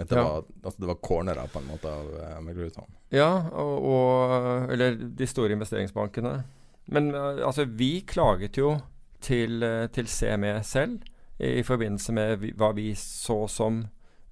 [0.00, 0.22] At det, ja.
[0.24, 2.88] var, altså det var cornera på en måte av uh, meglerhusene.
[3.12, 6.38] Ja, og, og, Eller de store investeringsbankene.
[6.94, 8.78] Men uh, altså, vi klaget jo
[9.20, 11.04] til, uh, til CME selv
[11.40, 13.80] i forbindelse med hva vi så som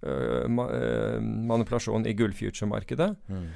[0.04, 3.10] uh, ma uh, manipulasjon i gullfuture-markedet.
[3.28, 3.48] Mm.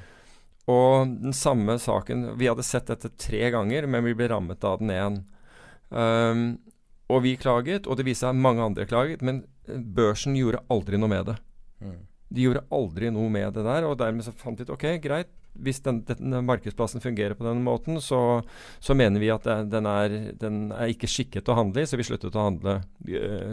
[0.71, 4.79] Og den samme saken Vi hadde sett dette tre ganger, men vi ble rammet av
[4.79, 5.19] den én.
[5.89, 6.45] Um,
[7.11, 11.11] og vi klaget, og det viste seg mange andre klaget, men børsen gjorde aldri noe
[11.11, 11.37] med det.
[11.83, 11.99] Mm.
[12.33, 15.29] De gjorde aldri noe med det der, og dermed så fant vi ut ok, greit,
[15.53, 18.41] hvis den, den, markedsplassen fungerer på den måten, så,
[18.79, 21.89] så mener vi at det, den, er, den, er, ikke skikket til å handle i,
[21.89, 22.79] så vi sluttet å handle,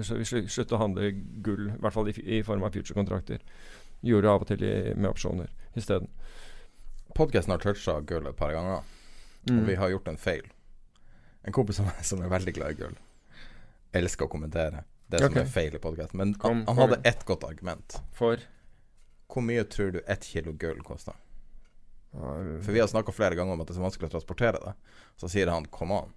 [0.07, 1.11] så vi sluttet å handle
[1.45, 3.45] gull, i hvert fall i, i form av future-kontrakter.
[4.07, 6.09] Gjorde av og til i, med opsjoner isteden.
[7.17, 8.87] Podkasten har toucha gull et par ganger,
[9.51, 9.59] mm.
[9.59, 10.49] og vi har gjort en feil.
[11.45, 12.97] En kompis av meg som er veldig glad i gull,
[14.01, 15.43] elsker å kommentere det som okay.
[15.43, 16.21] er feil i podkasten.
[16.23, 17.99] Men han, han hadde ett godt argument.
[18.17, 18.41] For?
[19.31, 21.19] Hvor mye tror du ett kilo gull koster?
[22.11, 24.75] For vi har snakka flere ganger om at det er så vanskelig å transportere det.
[25.21, 26.15] Så sier han come on.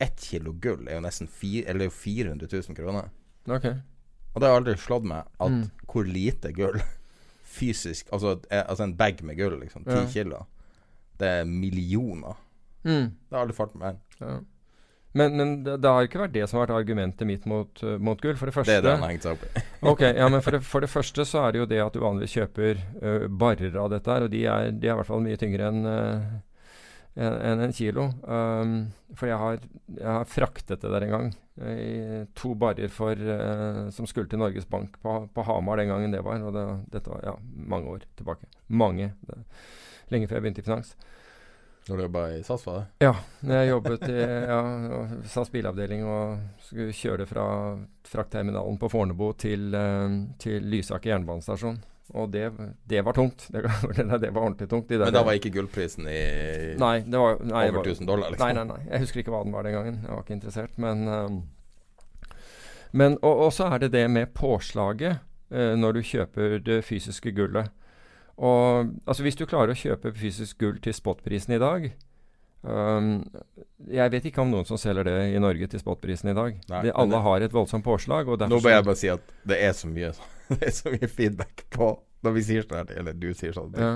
[0.00, 3.10] Ett kilo gull er jo nesten fire, eller 400 000 kroner.
[3.46, 3.76] Okay.
[4.32, 5.64] Og det har aldri slått meg at mm.
[5.90, 6.78] hvor lite gull
[7.58, 9.84] fysisk Altså, altså en bag med gull, liksom.
[9.88, 10.06] Ti ja.
[10.10, 10.44] kilo.
[11.20, 12.38] Det er millioner.
[12.82, 13.10] Mm.
[13.12, 14.02] Det har aldri falt meg inn.
[14.22, 14.38] Ja.
[15.12, 17.96] Men, men det, det, har ikke vært det som har vært argumentet mitt mot, uh,
[17.98, 18.36] mot gull.
[18.38, 19.64] For det første Det er det han har hengt seg opp i.
[19.92, 22.04] ok, ja, men for det, for det, første så er det jo det at du
[22.04, 25.26] vanligvis kjøper uh, barrer av dette her, og de er, de er, i hvert fall
[25.26, 26.30] mye tyngre enn uh,
[27.20, 28.06] en, en kilo.
[28.22, 28.74] Um,
[29.18, 29.64] for jeg har,
[29.96, 31.30] jeg har, fraktet det der en gang.
[31.60, 33.18] I to barrer for,
[33.92, 36.40] som skulle til Norges Bank på, på, Hamar den gangen det var.
[36.46, 36.62] Og det,
[36.94, 38.48] dette var ja, mange år tilbake.
[38.72, 39.10] Mange.
[39.26, 39.42] Det,
[40.14, 40.94] lenge før jeg begynte i finans.
[41.88, 43.06] Når du jobba i SAS, var det?
[43.06, 43.14] Ja,
[43.50, 44.58] jeg jobbet i ja,
[45.32, 47.46] SAS bilavdeling og skulle kjøre fra
[48.06, 51.80] fraktterminalen på Fornebu til, uh, til Lysaker jernbanestasjon.
[52.12, 52.50] Og det,
[52.84, 53.46] det, var tungt.
[53.48, 53.62] Det,
[54.20, 54.90] det, var ordentlig tungt.
[54.90, 56.20] Men da var ikke gullprisen i
[56.80, 58.32] nei, det var, nei, over 1000 dollar?
[58.32, 58.46] liksom?
[58.48, 58.80] Nei, nei, nei.
[58.88, 59.98] Jeg husker ikke hva den var den gangen.
[60.02, 60.78] Jeg var ikke interessert.
[60.82, 61.40] Men, um,
[62.90, 65.20] men og, så er det det med påslaget
[65.54, 67.70] uh, når du kjøper det fysiske gullet.
[68.40, 71.90] Og altså Hvis du klarer å kjøpe fysisk gull til spotprisen i dag
[72.64, 73.10] um,
[73.92, 76.56] Jeg vet ikke om noen som selger det i Norge til spotprisen i dag.
[76.72, 78.30] Nei, det, alle det, har et voldsomt påslag.
[78.30, 80.14] nå bør jeg bare si at det er så mye,
[80.54, 83.72] det er så mye feedback på når vi sier sånn, eller du sier sånn.
[83.80, 83.94] Ja.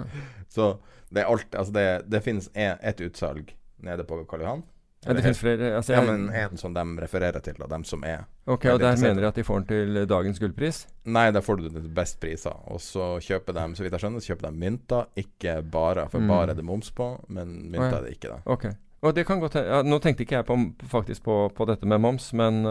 [0.52, 0.74] Så
[1.12, 3.52] det er alt Altså, det, det finnes et utsalg
[3.84, 4.62] nede på Karl Johan.
[5.04, 8.04] Ja, det finnes flere altså, Ja, men en som de refererer til, da, dem som
[8.08, 10.84] er Ok, Og der mener de at de får den til dagens gullpris?
[11.04, 12.56] Nei, der får du den til best priser.
[12.72, 15.06] Og så kjøper de, så vidt jeg skjønner, så kjøper de mynter.
[15.20, 16.32] Ikke bare, for mm.
[16.32, 18.00] bare er det moms på, men mynter oh, ja.
[18.00, 18.34] er det ikke.
[18.34, 18.74] da Okay.
[19.04, 20.58] og det kan godt ja, Nå tenkte ikke jeg på,
[20.92, 22.62] faktisk på, på dette med moms, men,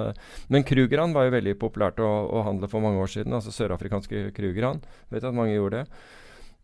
[0.54, 3.34] men Krugeran var jo veldig populært å, å, handle for mange år siden.
[3.34, 4.82] Altså sørafrikanske Krugeran.
[5.14, 6.04] Vet at mange gjorde det.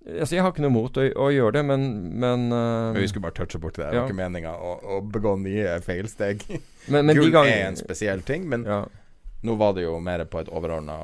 [0.08, 1.86] Altså, jeg har ikke noe mot å, å gjøre det, men
[2.24, 3.90] Men, uh, Vi skulle bare touche borti det.
[3.92, 4.06] Det ja.
[4.06, 6.46] var ikke meninga å, å, begå nye feilsteg.
[6.94, 8.80] Men, men Gull er en spesiell ting, men ja.
[9.46, 10.96] nå var det jo mer på et overordna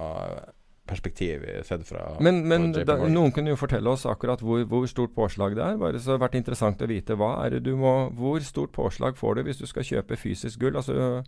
[0.89, 5.13] perspektiv sett fra Men, men da, noen kunne jo fortelle oss akkurat hvor, hvor, stort
[5.13, 5.77] påslag det er.
[5.77, 9.19] Bare så det vært interessant å vite hva er det du må Hvor stort påslag
[9.19, 10.79] får du hvis du skal kjøpe fysisk gull?
[10.81, 11.21] Altså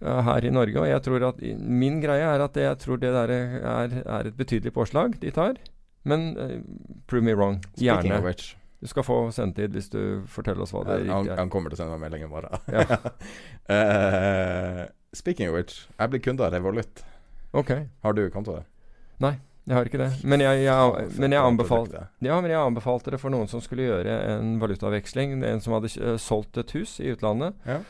[0.00, 0.80] her i Norge.
[0.80, 4.36] Og jeg tror at min greie er at jeg tror det der er, er et
[4.36, 5.60] betydelig påslag de tar.
[6.04, 6.58] Men uh,
[7.10, 7.62] prove me wrong.
[7.80, 8.20] Gjerne.
[8.84, 11.08] Du skal få sendetid hvis du forteller oss hva det er.
[11.08, 12.52] Han, han kommer til å sende meg melding i morgen.
[12.68, 12.98] Ja.
[13.72, 14.84] uh,
[15.16, 17.04] speaking of which, jeg blir kunde av Revolut.
[17.54, 17.70] Ok
[18.02, 18.66] Har du konto der?
[19.22, 20.10] Nei, jeg har ikke det.
[20.26, 21.88] Men jeg, jeg, men jeg, anbefal,
[22.20, 25.38] ja, men jeg anbefalte det for noen som skulle gjøre en valutaveksling.
[25.48, 27.56] En som hadde uh, solgt et hus i utlandet.
[27.64, 27.80] Ja.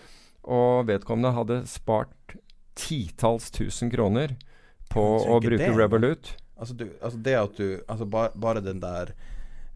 [0.45, 2.37] Og vedkommende hadde spart
[2.79, 4.37] titalls tusen kroner
[4.93, 5.75] på å bruke det.
[5.75, 6.37] Revolut.
[6.57, 9.13] Altså, du, altså det at du Altså bare, bare, den der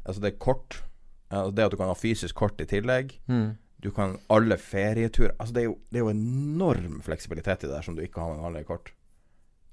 [0.05, 0.85] Altså det er kort.
[1.31, 3.21] Altså det at du kan ha fysisk kort i tillegg.
[3.27, 3.51] Mm.
[3.85, 7.75] Du kan alle ferieturer Altså det er, jo, det er jo enorm fleksibilitet i det
[7.75, 8.93] der som du ikke har med vanlige kort.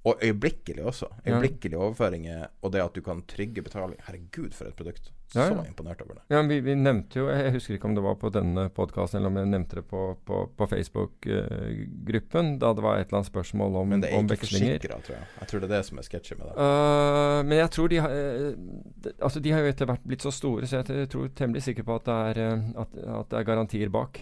[0.06, 1.08] Og øyeblikkelig også.
[1.26, 3.97] Øyeblikkelige overføringer og det at du kan trygge betaling.
[4.06, 5.12] Herregud, for et produkt.
[5.28, 5.64] Så ja, ja.
[5.68, 6.22] imponert over det.
[6.30, 9.32] Ja, vi, vi, nevnte jo Jeg husker ikke om det var på denne podkasten eller
[9.32, 13.80] om jeg nevnte det på, på, på Facebook-gruppen, da det var et eller annet spørsmål
[13.82, 15.26] om Men det er ikke forsikra, tror jeg.
[15.39, 16.53] Jeg tror det er det som er sketsjy med det.
[16.62, 20.32] Uh, men jeg tror de har uh, Altså, de har jo etter hvert blitt så
[20.34, 23.49] store, så jeg tror temmelig sikker på at det er, eh, at, at det er
[23.49, 24.22] garantier bak.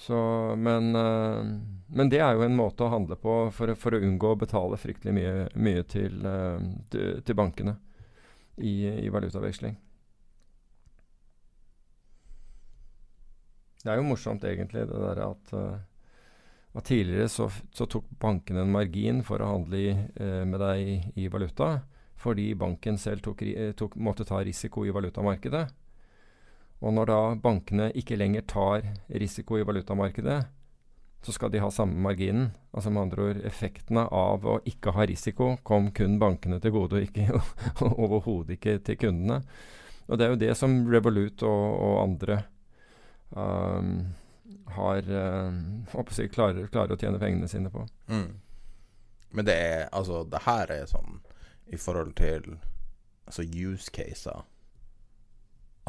[0.00, 0.16] Så,
[0.56, 1.44] men, uh,
[1.86, 4.78] men, det er jo en måte å handle på for, for å unngå å betale
[4.80, 6.56] fryktelig mye, mye til, uh,
[6.88, 7.74] til, bankene
[8.56, 9.76] i, i, valutaveksling.
[13.84, 18.64] Det er jo morsomt egentlig det derre at, uh, at tidligere så, så, tok bankene
[18.64, 21.74] en margin for å handle i, med deg i, i, valuta,
[22.16, 23.44] fordi banken selv tok,
[23.76, 25.66] tok, måtte ta risiko i valutamarkedet.
[26.80, 30.38] Og når da bankene ikke lenger tar risiko i valutamarkedet,
[31.20, 32.50] så skal de ha samme marginen.
[32.72, 36.96] Altså med andre ord, effektene av å ikke ha risiko kom kun bankene til gode,
[36.96, 37.42] og ikke
[38.04, 39.42] overhodet ikke til kundene.
[40.08, 42.40] Og det er jo det som Revolut og, og andre
[43.36, 43.92] um,
[44.74, 47.84] har uh, si, klarer, klarer, å tjene pengene sine på.
[48.08, 48.30] Mm.
[49.36, 51.20] Men det er altså Det her er sånn
[51.70, 52.56] i forhold til
[53.28, 54.42] altså use caser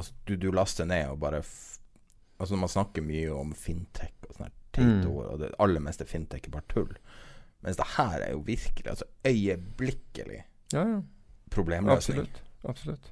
[0.02, 1.44] Altså, du, du, laster ned og bare
[2.42, 5.10] Altså, når man snakker mye om fintech og sånne teite mm.
[5.12, 6.96] ord, og det aller meste fintech er bare tull.
[7.62, 10.40] Mens det her er jo virkelig altså øyeblikkelig
[10.74, 10.96] ja, ja.
[11.54, 12.24] problemløsning.
[12.24, 12.42] Absolutt.
[12.72, 13.12] Absolutt.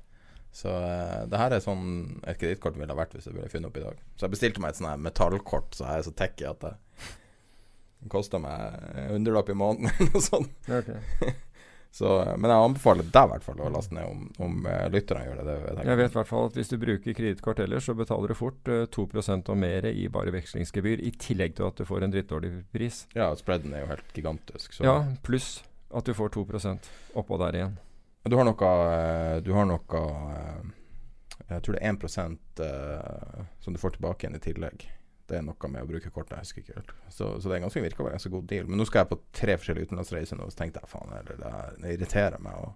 [0.52, 1.86] Så uh, det her er sånn
[2.26, 4.02] et kredittkort ville vært hvis jeg ville funnet opp i dag.
[4.16, 6.74] Så jeg bestilte meg et sånt metallkort, så jeg er så tacky at det,
[8.10, 10.58] kosta meg en hundrelapp i måneden eller noe sånt.
[10.66, 11.36] Okay.
[11.92, 15.24] Så, men jeg anbefaler deg i hvert fall å laste ned om, om uh, lytterne
[15.26, 15.46] gjør det.
[15.48, 15.88] det jeg.
[15.90, 18.70] jeg vet i hvert fall at hvis du bruker kredittkort ellers, så betaler du fort
[18.70, 19.08] uh, eh, 2
[19.40, 23.02] og mer i bare vekslingsgebyr, i tillegg til at du får en drittdårlig pris.
[23.18, 24.78] Ja, spreaden er jo helt gigantisk.
[24.78, 24.86] Så.
[24.86, 27.80] Ja, pluss at du får 2% oppå der igjen.
[28.30, 30.04] Du har noe, eh, du har noe
[31.50, 34.86] Jeg tror det er 1 uh, som du får tilbake igjen i tillegg
[35.30, 36.94] Det er noe med å bruke kortet, jeg husker ikke helt.
[37.14, 38.70] Så, så det er ganske, virker å være en ganske god deal.
[38.70, 41.36] Men nå skal jeg på tre forskjellige utenlandsreiser nå, så tenkte jeg faen det,
[41.84, 42.72] det irriterer meg å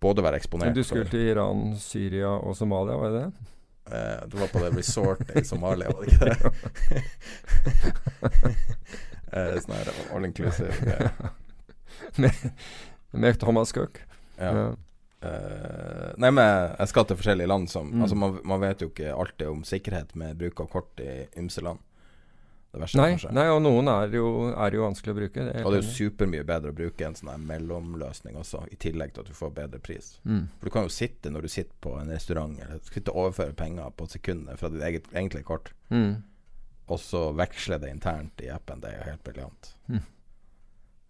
[0.00, 3.52] både være eksponert Du skulle til Iran, Syria og Somalia, var det det?
[3.96, 6.36] Eh, du var på det resortet i Somalia, var det ikke det?
[9.36, 10.96] eh, sånn her all inclusive.
[12.22, 12.50] med,
[13.12, 14.00] med Thomas Cook.
[14.40, 14.50] Ja.
[14.50, 14.66] ja.
[15.24, 16.44] Uh, nei, men
[16.76, 18.02] jeg skal til forskjellige land som mm.
[18.04, 21.64] Altså, man, man, vet jo ikke alltid om sikkerhet med bruk av kort i ymse
[21.64, 21.80] land.
[22.76, 23.30] Det verste, nei, kanskje.
[23.32, 25.44] nei, og noen er jo, er jo vanskelig å bruke.
[25.46, 28.76] Det og det er jo supermye bedre å bruke en sånn her mellomløsning også, i
[28.82, 30.10] tillegg til at du får bedre pris.
[30.28, 30.42] Mm.
[30.58, 33.56] For du kan jo sitte når du sitter på en restaurant, eller sitte og overføre
[33.56, 36.12] penger på sekundet fra ditt eget egentlige kort, mm.
[36.92, 38.84] og så veksle det internt i appen.
[38.84, 39.72] Det er jo helt briljant.
[39.88, 40.04] Mm.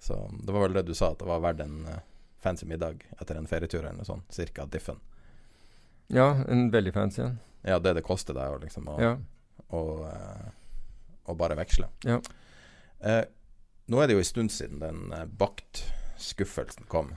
[0.07, 1.99] Så det var vel det du sa, at det var verdt en uh,
[2.47, 4.31] fancy middag etter en ferietur eller noe sånt.
[4.35, 5.03] Cirka diffen.
[6.15, 7.39] Ja, en veldig fancy en.
[7.67, 9.15] Ja, det det koster deg liksom å, ja.
[9.75, 10.05] og,
[11.27, 11.89] og bare veksle.
[12.07, 12.21] Ja.
[13.03, 13.25] Eh,
[13.91, 17.13] nå er det jo en stund siden den uh, bakt-skuffelsen kom.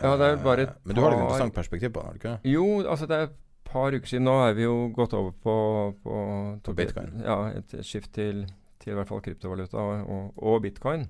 [0.00, 2.16] Ja, det er bare et par Men du har et interessant perspektiv på den, har
[2.16, 2.52] du ikke?
[2.52, 3.36] Jo, altså det er et
[3.68, 4.26] par uker siden.
[4.28, 5.56] Nå er vi jo gått over på,
[6.04, 6.16] på,
[6.64, 7.14] på bitcoin.
[7.24, 8.44] Ja, et skift til,
[8.82, 11.06] til i hvert fall kryptovaluta og, og bitcoin.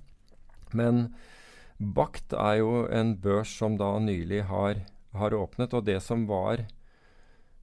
[0.78, 1.08] Men
[1.78, 4.80] Bakt er jo en børs som da nylig har,
[5.16, 6.62] har åpnet, og det som var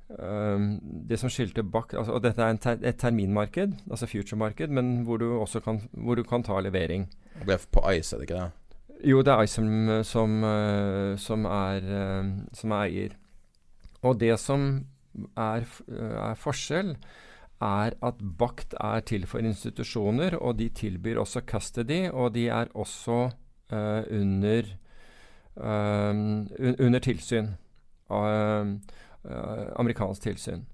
[0.07, 0.78] um,
[1.09, 5.18] Det som skilte Bakt altså, Og dette er ter, et terminmarked, altså future-marked, men hvor
[5.18, 7.09] du også kan, hvor du kan ta levering.
[7.41, 8.51] Det er på Ice, er det ikke det?
[9.09, 13.20] Jo, det er Ice som, som, uh, som, er, uh, som er eier.
[14.03, 14.86] Og det som
[15.38, 16.97] er, er forskjell,
[17.64, 22.72] er at Bakt er til for institusjoner, og de tilbyr også custody, og de er
[22.74, 23.32] også
[23.72, 24.68] under,
[25.55, 26.11] uh,
[26.80, 27.53] under tilsyn.
[28.09, 28.76] Uh,
[29.80, 30.66] amerikansk tilsyn.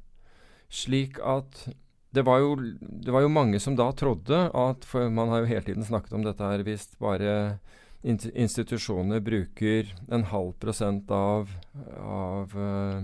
[0.70, 1.68] Slik at
[2.10, 5.52] det var, jo, det var, jo, mange som da trodde at For man har jo
[5.52, 7.60] hele tiden snakket om dette her hvis bare
[8.02, 11.52] institusjoner bruker en halv prosent av,
[12.00, 13.04] av uh,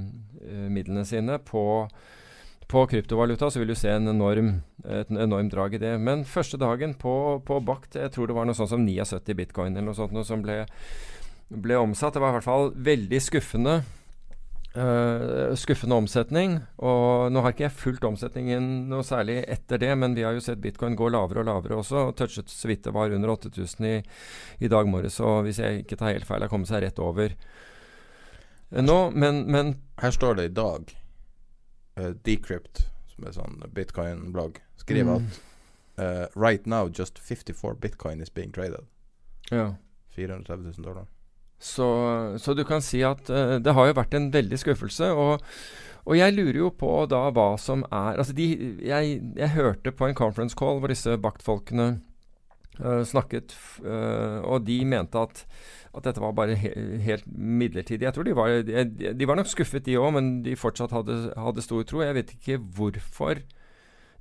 [0.72, 1.66] midlene sine på
[2.68, 4.56] på kryptovaluta så vil du se en enorm,
[4.90, 5.94] et enormt drag i det.
[6.02, 7.14] Men første dagen på,
[7.46, 10.26] på Bakt, jeg tror det var noe sånt som 79 bitcoin eller noe sånt noe
[10.26, 10.64] som ble,
[11.50, 12.16] ble omsatt.
[12.16, 13.78] Det var i hvert fall veldig skuffende.
[14.76, 16.58] Uh, skuffende omsetning.
[16.84, 20.44] Og nå har ikke jeg fulgt omsetningen noe særlig etter det, men vi har jo
[20.44, 22.10] sett bitcoin gå lavere og lavere også.
[22.10, 23.96] og Touchet så vidt det var under 8000 i,
[24.66, 25.22] i dag morges.
[25.22, 27.38] Så hvis jeg ikke tar helt feil, har kommet seg rett over
[28.76, 29.00] nå.
[29.14, 30.96] Men, men Her står det i dag
[32.00, 35.28] uh, Decrypt, som er sånn bitcoin-blogg, skriver mm.
[35.28, 35.42] at
[35.98, 38.86] uh, right now just 54 bitcoin is being traded.
[39.52, 39.76] Ja.
[40.16, 41.06] 430 000 dollar.
[41.60, 41.88] Så,
[42.38, 45.12] så, du kan si at uh, det har jo vært en veldig skuffelse.
[45.12, 45.46] Og,
[46.04, 48.48] og, jeg lurer jo på da hva som er Altså de,
[48.86, 52.02] jeg, jeg, hørte på en conference call hvor disse baktfolkene uh,
[53.08, 53.56] snakket,
[53.86, 55.46] uh, og de mente at
[55.96, 56.72] at dette var bare he
[57.06, 58.04] helt midlertidig.
[58.04, 61.16] Jeg tror De var, de, de var nok skuffet, de òg, men de fortsatt hadde,
[61.40, 62.02] hadde, stor tro.
[62.04, 63.40] Jeg vet ikke hvorfor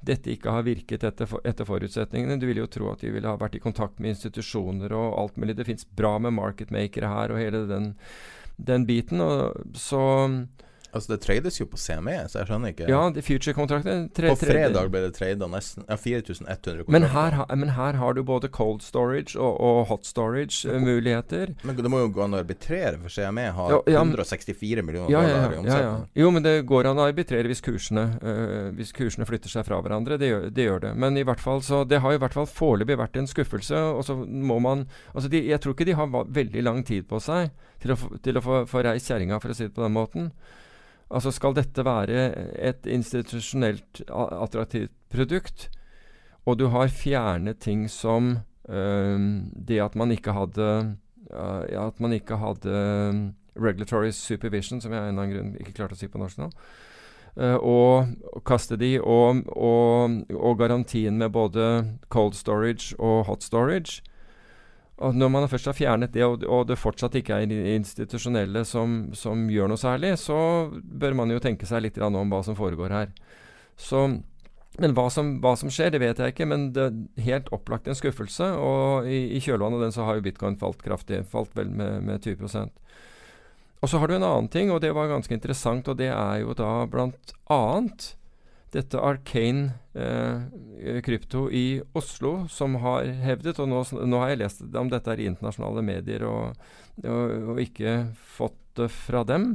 [0.05, 2.39] dette ikke har virket etter, etter, forutsetningene.
[2.39, 5.41] Du ville jo tro at de ville ha vært i kontakt med institusjoner og alt
[5.41, 5.57] mulig.
[5.59, 7.95] Det fins bra med marketmakere her og hele den,
[8.61, 9.25] den biten.
[9.25, 10.05] Og så
[10.95, 15.03] Altså Det trades jo på CME, så jeg skjønner ikke Ja, future-kontrakter På fredag ble
[15.07, 16.93] det trada nesten ja, 4100 kontrakter.
[16.95, 21.55] Men her, men her, har du både cold storage og, og hot storage-muligheter.
[21.55, 24.85] Uh, men det må jo gå an å arbitrere, for CME har ja, ja, 164
[24.87, 26.07] millioner ja, dollar i omsetning.
[26.23, 29.81] Jo, men det går an å arbitrere hvis kursene, uh, hvis kursene flytter seg fra
[29.83, 30.19] hverandre.
[30.21, 32.49] Det gjør, det gjør, det Men i hvert fall så det har i hvert fall
[32.51, 33.85] foreløpig vært en skuffelse.
[33.99, 37.21] Og så må man Altså, de, jeg tror ikke de har veldig lang tid på
[37.23, 37.51] seg
[37.83, 40.31] til å, til å få, få reist kjerringa, for å si det på den måten.
[41.15, 42.27] Altså Skal dette være
[42.59, 45.69] et institusjonelt attraktivt produkt,
[46.45, 48.39] og du har fjernet ting som
[48.69, 49.21] øh,
[49.69, 50.97] det at man ikke hadde
[51.31, 55.77] uh, At man ikke hadde regulatory supervision, som jeg av en eller annen grunn ikke
[55.77, 56.49] klarte å si på norsk nå,
[57.39, 61.69] uh, og custody og, og, og garantien med både
[62.11, 64.03] cold storage og hot storage,
[65.03, 69.09] og når man først har fjernet det, og, og det fortsatt ikke er institusjonelle som,
[69.19, 70.37] som, gjør noe særlig, så
[70.71, 73.11] bør man jo tenke seg litt om hva som foregår her.
[73.75, 74.05] Så,
[74.79, 77.91] men hva som, hva som, skjer, det vet jeg ikke, men det er helt opplagt
[77.91, 78.53] en skuffelse.
[78.55, 81.99] Og i, i kjølvannet av den så har jo bitcoin falt kraftig, falt vel med,
[82.07, 82.71] med 20%
[83.83, 86.45] Og så har du en annen ting, og det var ganske interessant, og det er
[86.45, 88.13] jo da blant annet
[88.75, 94.65] dette Arcane eh, krypto i Oslo, som har hevdet Og nå, nå, har jeg lest
[94.77, 96.61] om dette i internasjonale medier og,
[97.05, 97.97] og, og, ikke
[98.37, 99.53] fått det fra dem.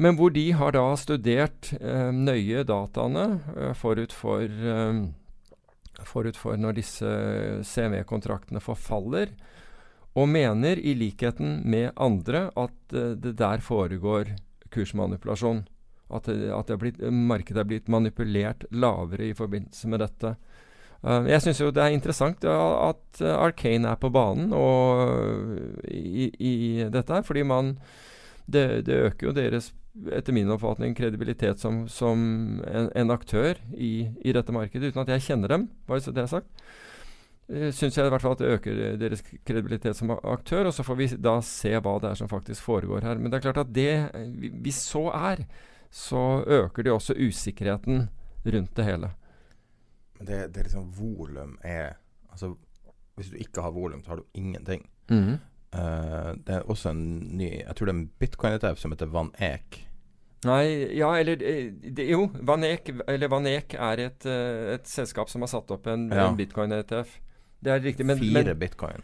[0.00, 5.02] Men hvor de har da studert eh, nøye dataene eh, forut for eh,
[6.06, 7.08] forut for når disse
[7.66, 9.32] CME-kontraktene forfaller,
[10.18, 14.34] og mener i likheten med andre at eh, det der foregår
[14.74, 15.66] kursmanipulasjon.
[16.08, 20.36] At, at er blitt, markedet er blitt manipulert lavere i forbindelse med dette.
[20.98, 24.50] Uh, jeg syns jo det er interessant at uh, Arcane er på banen
[25.86, 26.54] i, i,
[26.90, 27.76] dette her, fordi man
[28.50, 29.70] det, det, øker jo deres,
[30.10, 32.18] etter min oppfatning, kredibilitet som, som
[32.66, 36.24] en, en, aktør i, i, dette markedet, uten at jeg kjenner dem, bare så det
[36.24, 36.66] er sagt.
[37.46, 40.82] Uh, syns jeg i hvert fall at det øker deres kredibilitet som aktør, og så
[40.82, 43.22] får vi da se hva det er som faktisk foregår her.
[43.22, 43.92] Men det er klart at det,
[44.64, 45.46] hvis så er,
[45.90, 48.08] så øker det også usikkerheten
[48.44, 49.10] rundt det hele.
[50.18, 51.96] Det, det er liksom Volum er
[52.28, 52.54] Altså,
[53.16, 54.84] hvis du ikke har volum, så har du ingenting.
[55.10, 55.38] Mm.
[55.74, 59.30] Uh, det er også en ny Jeg tror det er en bitcoin-ETF som heter Van
[59.42, 59.88] Eek.
[60.46, 64.86] Nei, ja, eller eh, det, Jo, Van Eek, eller Van Eek er et, eh, et,
[64.86, 66.28] selskap som har satt opp en, ja.
[66.28, 67.16] en bitcoin-ETF.
[67.58, 68.06] Det er riktig.
[68.06, 69.02] Men, Fire men, bitcoin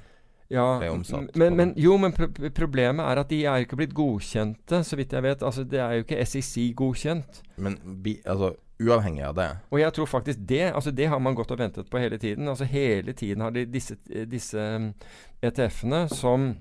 [0.52, 0.66] ja.
[1.34, 4.98] Men, men, jo, men pro problemet er at de er jo ikke blitt godkjente, så
[4.98, 5.42] vidt jeg vet.
[5.42, 7.42] Altså, Det er jo ikke SEC godkjent.
[7.56, 9.48] Men bi, altså, uavhengig av det.
[9.70, 12.48] Og jeg tror faktisk det altså det har man gått og ventet på hele tiden.
[12.48, 14.92] Altså Hele tiden har de disse, disse um,
[15.42, 16.54] ETF-ene som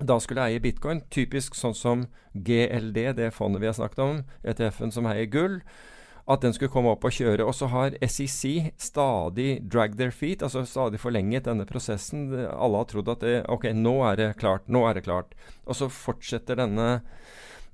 [0.00, 4.94] da skulle eie bitcoin, typisk sånn som GLD, det fondet vi har snakket om, ETF-en
[4.94, 5.58] som eier gull,
[6.30, 7.44] at den skulle komme opp og kjøre.
[7.46, 12.28] Og så har SEC stadig dragged their feet, altså stadig forlenget denne prosessen.
[12.46, 15.34] Alle har trodd at det, ok, nå er det klart, nå er det klart.
[15.66, 17.00] Og så fortsetter denne,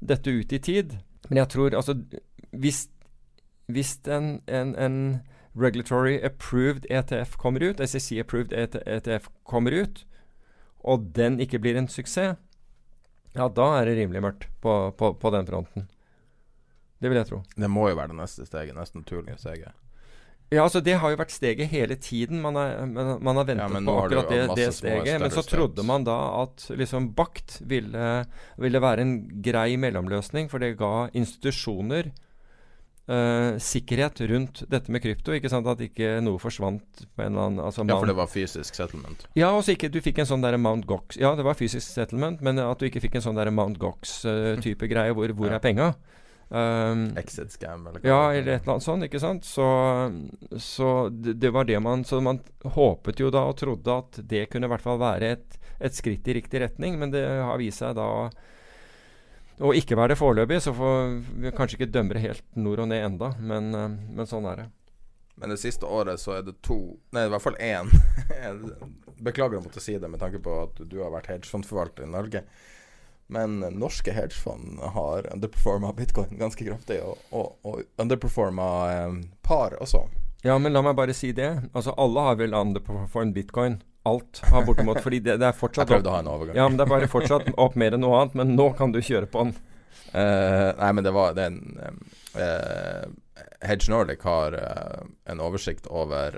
[0.01, 0.99] dette ut i tid.
[1.29, 1.99] Men jeg tror altså
[2.57, 2.87] hvis
[3.67, 5.23] hvis en, en, en,
[5.57, 10.03] regulatory approved ETF kommer ut, SEC approved ETF kommer ut,
[10.85, 12.37] og den ikke blir en suksess,
[13.37, 15.89] ja, da er det rimelig mørkt på, på, på den fronten.
[17.01, 17.43] Det vil jeg tro.
[17.57, 18.77] Det må jo være det neste steget.
[18.77, 19.75] Neste naturlige steget.
[20.49, 22.39] Ja, altså Det har jo vært steget hele tiden.
[22.43, 25.19] Man, er, man, man har ventet ja, på akkurat det, det steget.
[25.21, 28.13] Men så trodde man da at liksom Bakt ville,
[28.63, 32.13] ville være en grei mellomløsning, for det ga institusjoner
[33.07, 35.31] Uh, sikkerhet rundt dette med krypto.
[35.31, 38.27] Ikke sant At ikke noe forsvant på en eller annen altså Ja, for det var
[38.27, 39.23] fysisk settlement?
[39.39, 41.87] Ja, og så ikke du fikk en sånn der Mount Gox Ja, det var fysisk
[41.87, 45.55] settlement, men at du ikke fikk en sånn der Mount Gox-type uh, greie hvor, hvor
[45.55, 45.61] ja.
[45.61, 45.93] er penga?
[46.49, 48.09] Um, Exit scam, eller hva?
[48.09, 49.07] Ja, eller et eller annet sånt.
[49.09, 49.47] Ikke sant?
[49.47, 49.67] Så,
[50.63, 54.47] så det, det, var det man Så man håpet jo da og trodde at det
[54.53, 57.83] kunne i hvert fall være et, et skritt i riktig retning, men det har vist
[57.83, 58.07] seg da
[59.57, 62.91] å ikke være det foreløpig, så får vi kanskje ikke dømme det helt nord og
[62.91, 64.67] ned enda, men, men, sånn er det.
[65.41, 66.77] Men det siste året så er det to
[67.17, 67.89] Nei, i hvert fall én.
[69.27, 72.45] Beklager å måtte si det med tanke på at du har vært hedgefondforvalter i Norge.
[73.33, 80.05] Men norske hedgefond har underperforma bitcoin ganske kraftig, og, og, og underperforma eh, par også.
[80.47, 81.51] Ja, men la meg bare si det.
[81.73, 85.01] Altså, alle har vel underperformed bitcoin alt har bortimot.
[85.03, 86.59] Fordi det, det er fortsatt Jeg prøvde å ha en overgang.
[86.59, 88.37] Ja, men det er bare fortsatt opp mer enn noe annet.
[88.39, 89.55] Men nå kan du kjøre på den.
[90.15, 91.61] Uh, nei, men det var den
[92.39, 93.07] uh,
[93.67, 96.37] Hedge Nordic har uh, en oversikt over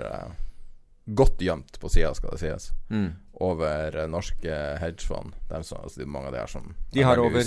[1.09, 2.67] Godt gjemt på sida, skal det sies.
[2.93, 3.07] Mm.
[3.39, 5.35] Over norske hedgefond.
[5.47, 7.43] Altså, mange av de her som De har over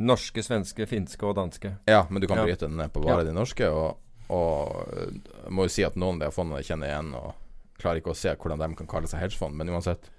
[0.00, 1.74] norske, svenske, finske og danske.
[1.84, 2.46] Ja, men du kan ja.
[2.48, 3.28] bryte den ned på bare ja.
[3.28, 3.68] de norske.
[3.68, 3.98] Og,
[4.32, 7.12] og må jo si at noen av de fondene kjenner igjen.
[7.18, 10.10] Og klarer ikke å se hvordan de kan kalle seg hedgefond, men uansett.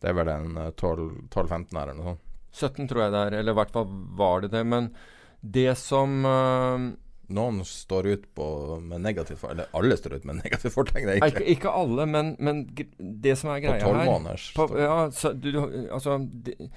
[0.00, 2.22] Det er vel en 12-15 eh, her eller noe sånt.
[2.56, 4.62] 17 tror jeg det er, eller i hvert fall var det det.
[4.68, 4.90] Men
[5.40, 6.86] det som uh,
[7.34, 8.44] Noen står ut på
[8.82, 9.58] med negativt fortegn.
[9.58, 11.32] Eller alle står ut med negativt fortegn, egentlig.
[11.32, 12.62] Ikke, ikke alle, men, men,
[12.98, 14.46] det som er greia her På 12 måneders.
[14.56, 16.70] På, ja, altså de,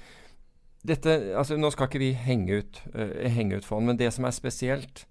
[0.86, 4.26] dette, altså Nå skal ikke vi henge ut, uh, henge ut fond, men det som
[4.26, 5.04] er spesielt,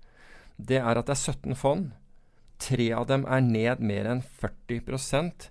[0.58, 1.92] det er at det er 17 fond
[2.60, 5.48] Tre av dem er ned mer enn 40%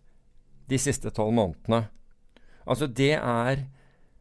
[0.68, 1.86] de siste tolv månedene.
[2.68, 3.62] Altså, det er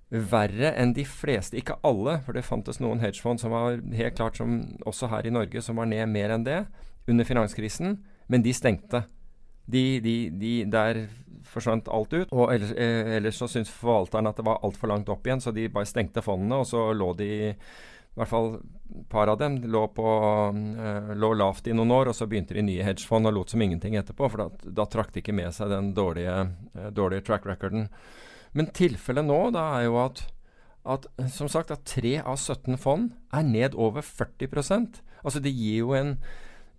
[0.10, 4.40] verre enn de fleste, ikke alle, for det fantes noen hedgefond som var helt klart,
[4.40, 6.62] som også her i Norge, som var ned mer enn det
[7.08, 7.98] under finanskrisen,
[8.32, 9.04] men de stengte.
[9.68, 11.06] De, de, de der
[11.48, 12.32] forsvant alt ut.
[12.32, 15.54] Og ellers, eh, ellers så syntes forvalteren at det var altfor langt opp igjen, så
[15.56, 18.56] de bare stengte fondene, og så lå de i hvert fall
[19.12, 22.64] par av dem lå, på, uh, lå, lavt i noen år, og så begynte de
[22.66, 24.30] nye hedgefond og lot som ingenting etterpå.
[24.34, 26.38] For da, da trakk de ikke med seg den dårlige,
[26.74, 27.86] uh, dårlige track recorden.
[28.54, 30.24] Men tilfellet nå da er jo at,
[30.86, 35.82] at som sagt at 3 av 17 fond er ned over 40% Altså det gir
[35.82, 36.18] jo en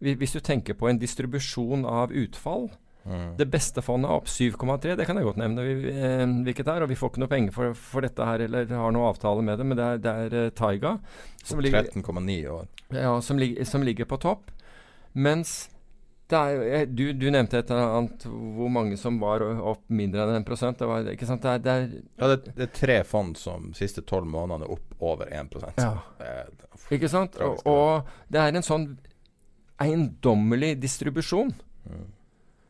[0.00, 2.68] Hvis du tenker på en distribusjon av utfall,
[3.08, 3.36] Mm.
[3.38, 4.96] Det beste fondet er opp 7,3.
[4.98, 6.84] Det kan jeg godt nevne vi, eh, hvilket er.
[6.84, 9.58] Og vi får ikke noe penger for, for dette her, eller har noe avtale med
[9.58, 10.98] det, men det er, det er eh, Taiga
[11.42, 12.68] som ligger, 13,9 år.
[12.92, 14.50] ja, som, som ligger på topp.
[15.14, 15.70] Mens
[16.36, 20.76] er, du, du nevnte et eller annet hvor mange som var opp mindre enn 1%
[20.78, 21.06] Det var?
[21.06, 21.86] Det er, det er
[22.20, 25.56] Ja, det, det er tre fond som de siste tolv månedene er opp over 1
[25.78, 25.94] Ja.
[26.20, 26.50] Er-
[26.92, 27.38] Ikke sant?
[27.40, 28.86] Og, og det er en sånn
[29.78, 31.52] eiendommelig distribusjon.
[31.88, 32.06] Mm.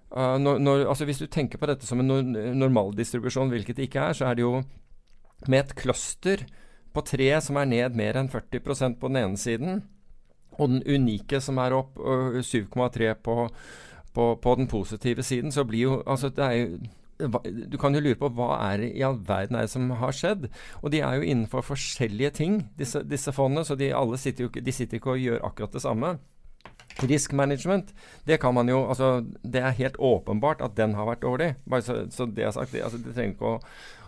[0.09, 2.19] Uh, når, når, altså hvis du tenker på dette som en no
[2.57, 4.63] normaldistribusjon, hvilket det ikke er, så er det jo
[5.49, 6.45] med et cluster
[6.97, 9.83] på tre som er ned mer enn 40% på den ene siden,
[10.59, 13.49] og den unike som er opp øh, 7,3 på,
[14.15, 16.79] på, på den positive siden, så blir jo Altså, det er jo
[17.19, 20.15] du kan jo lure på hva er det i all verden er det som har
[20.15, 20.49] skjedd.
[20.83, 23.65] Og de er jo innenfor forskjellige ting, disse, disse fondene.
[23.67, 26.13] Så de, alle sitter jo de sitter ikke og gjør akkurat det samme.
[26.99, 27.93] Risk management,
[28.27, 31.55] det kan man jo altså, Det er helt åpenbart at den har vært dårlig.
[31.67, 32.73] Bare så, så det er sagt.
[32.73, 33.59] Det, altså, det trenger ikke å,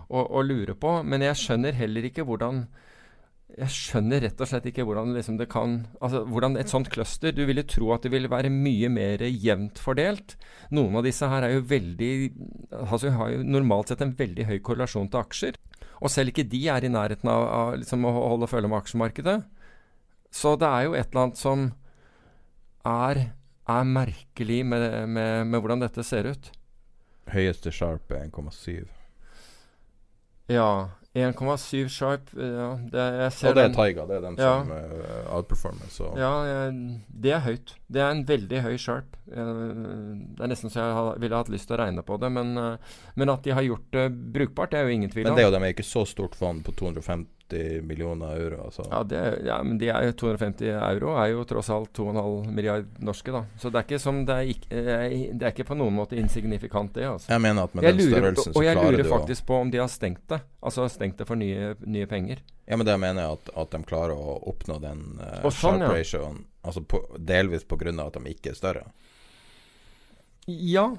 [0.08, 1.00] å, å lure på.
[1.02, 2.68] Men jeg skjønner heller ikke hvordan
[3.58, 7.34] jeg skjønner rett og slett ikke hvordan liksom det kan Altså hvordan et sånt cluster
[7.34, 10.36] Du ville tro at det ville være mye mer jevnt fordelt.
[10.74, 12.12] Noen av disse her er jo veldig
[12.84, 15.58] Altså har jo normalt sett en veldig høy korrelasjon til aksjer.
[16.00, 19.36] Og selv ikke de er i nærheten av, av liksom å holde følge med aksjemarkedet.
[20.32, 21.66] Så det er jo et eller annet som
[22.88, 23.20] er,
[23.68, 26.50] er merkelig med, med, med hvordan dette ser ut.
[27.30, 28.88] Høyeste sharp er 1,7.
[30.50, 30.70] Ja.
[31.14, 32.28] 1,7 sharp.
[32.38, 33.72] Ja, det, jeg ser Og det er.
[33.74, 34.04] Taiga.
[34.06, 34.52] Det er den Ja.
[34.60, 35.88] som uh, outperformer.
[35.90, 36.70] Så Ja,
[37.10, 37.74] det er høyt.
[37.90, 39.16] Det er en veldig høy sharp.
[39.26, 39.50] Eh,
[40.36, 42.30] det er nesten så jeg ville hatt lyst til å regne på det.
[42.30, 42.76] Men, eh,
[43.16, 45.50] men at de har gjort det brukbart, det er jo ingen tvil Men det er
[45.50, 47.26] jo de er ikke så stort fond på 250
[47.82, 48.64] millioner euro.
[48.66, 48.84] Altså.
[48.90, 52.86] Ja, det, ja, men de er jo 250 euro er jo tross alt 2,5 milliard
[52.98, 53.42] norske, da.
[53.58, 56.16] Så det er ikke som det er ikke, eh, det er ikke på noen måte
[56.20, 57.06] insignifikant, det.
[57.08, 57.30] altså.
[57.32, 59.70] Jeg mener at med Jeg den lurer, størrelsen så og jeg lurer faktisk på om
[59.70, 60.40] de har stengt det.
[60.62, 62.42] Altså stengt det for nye, nye penger.
[62.66, 65.80] Ja, men det mener jeg at, at de klarer å oppnå den uh, Og sånn,
[65.80, 65.92] sharp ja.
[65.98, 66.44] ratioen.
[66.62, 67.90] Altså på, delvis pga.
[68.06, 68.84] at de ikke er større.
[70.46, 70.90] Ja,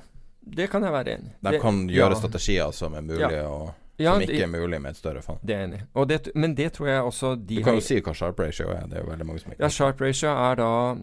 [0.42, 1.36] det kan jeg være enig i.
[1.42, 2.20] De Det- kan gjøre ja.
[2.20, 3.74] strategier som er mulige, Ja.
[4.02, 5.40] Ja, som ikke er mulig med et større fond.
[5.48, 5.82] Det er enig.
[6.10, 8.88] Det- Men det tror jeg også de Du kan jo si hva sharp ratio er.
[8.88, 10.96] Det er jo veldig mange som ikke Ja, sharp ratio er da,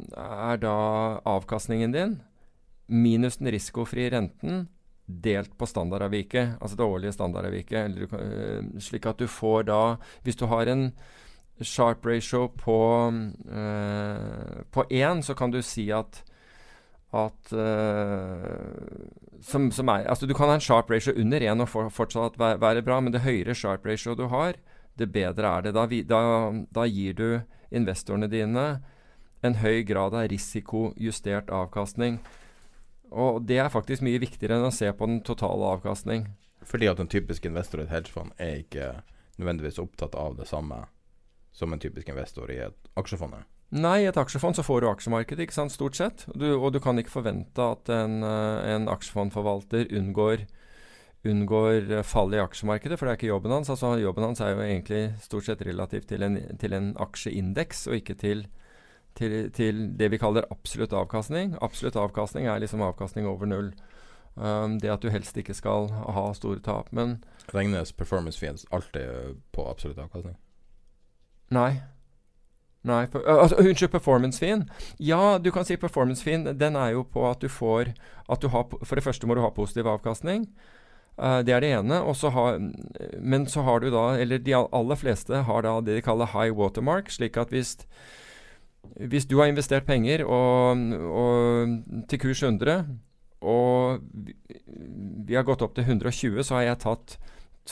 [0.53, 2.21] er da avkastningen din
[2.89, 4.69] minus den risikofrie renten
[5.09, 7.99] delt på standardavviket, altså det årlige standardavviket.
[8.13, 10.93] Øh, slik at du får da Hvis du har en
[11.63, 13.13] sharp ratio på
[13.51, 16.23] øh, på 1, så kan du si at
[17.17, 21.71] at uh, som, som er, altså Du kan ha en sharp ratio under én og
[21.71, 24.59] for, fortsatt være, være bra, men det høyere sharp ratio du har,
[24.99, 25.75] det bedre er det.
[25.77, 26.21] Da, vi, da,
[26.75, 27.29] da gir du
[27.71, 28.67] investorene dine
[29.47, 32.19] en høy grad av risikojustert avkastning.
[33.09, 36.27] Og det er faktisk mye viktigere enn å se på den totale avkastning.
[36.69, 38.91] Fordi at en typisk investor i et hedgefond er ikke
[39.39, 40.83] nødvendigvis opptatt av det samme
[41.55, 43.47] som en typisk investor i et aksjefond er.
[43.69, 46.25] Nei, i et aksjefond så får du aksjemarkedet, ikke sant, stort sett.
[46.33, 50.47] Du, og du kan ikke forvente at en, eh, en aksjefondforvalter unngår,
[51.29, 53.69] unngår eh, fall i aksjemarkedet, for det er ikke jobben hans.
[53.69, 57.99] Altså Jobben hans er jo egentlig stort sett relativt til en, til en aksjeindeks, og
[57.99, 58.47] ikke til,
[59.21, 61.59] til, til det vi kaller absolutt avkastning.
[61.61, 63.75] Absolutt avkastning er liksom avkastning over null.
[64.39, 66.89] Um, det at du helst ikke skal ha store tap.
[66.95, 67.19] Men
[67.53, 70.39] Regnes performance fees alltid på absolutt avkastning?
[71.53, 71.83] Nei.
[72.87, 74.69] Nei, altså, Unnskyld, performance-feen.
[75.03, 76.47] Ja, du kan si performance-feen.
[76.59, 77.93] Den er jo på at du får
[78.29, 80.47] at du har, For det første må du ha positiv avkastning.
[81.19, 81.99] Uh, det er det ene.
[82.15, 82.53] Så ha,
[83.19, 86.55] men så har du da Eller de aller fleste har da det de kaller high
[86.55, 87.11] watermark.
[87.11, 87.77] Slik at hvis
[88.97, 90.79] hvis du har investert penger og,
[91.13, 91.75] og,
[92.09, 92.87] til kurs 100,
[93.41, 94.01] og
[95.27, 97.19] vi, har gått opp til 120, så har jeg tatt,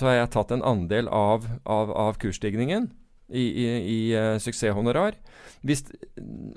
[0.01, 2.91] har jeg tatt en andel av, av, av kursstigningen
[3.29, 5.19] i, i, i eh, suksesshonorar.
[5.67, 5.85] Hvis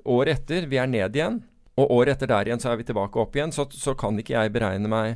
[0.05, 1.41] året etter vi er ned igjen,
[1.79, 4.35] og året etter der igjen så er vi tilbake opp igjen, så, så kan ikke
[4.35, 5.15] jeg beregne meg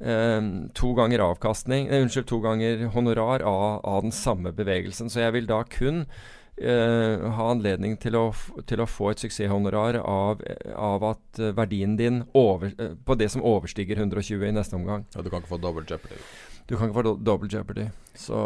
[0.00, 0.40] eh,
[0.76, 5.10] to ganger avkastning, eh, unnskyld, to ganger honorar av, av den samme bevegelsen.
[5.12, 8.26] Så jeg vil da kun eh, ha anledning til å,
[8.68, 13.30] til å få et suksesshonorar av, av at eh, verdien din over, eh, på det
[13.34, 15.06] som overstiger 120 i neste omgang.
[15.16, 16.22] Ja, du kan ikke få double jeopardy.
[16.66, 17.90] Du kan ikke få do double jeopardy.
[18.18, 18.38] Så,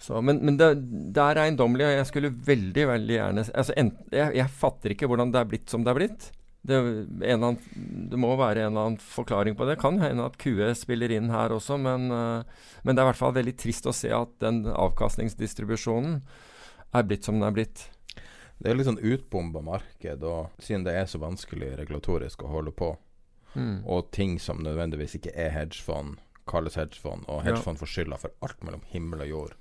[0.00, 0.68] så Men, men det,
[1.12, 5.08] det er eiendommelig, og jeg skulle veldig, veldig gjerne altså en, jeg, jeg fatter ikke
[5.10, 6.28] hvordan det er blitt som det er blitt.
[6.68, 6.76] Det,
[7.24, 7.58] en annen,
[8.10, 9.78] det må være en eller annen forklaring på det.
[9.80, 12.42] Kan hende at QE spiller inn her også, men, eh,
[12.84, 16.20] men det er i hvert fall veldig trist å se at den avkastningsdistribusjonen
[16.94, 17.88] er blitt som den er blitt.
[18.58, 22.74] Det er litt sånn utbomba marked, og siden det er så vanskelig regulatorisk å holde
[22.74, 22.96] på,
[23.56, 23.80] Mm.
[23.88, 27.52] og ting som nødvendigvis ikke er hedgefond, kalles hedgefond, og Ja.
[27.52, 29.54] hedgefond får skylda for alt mellom himmel og jord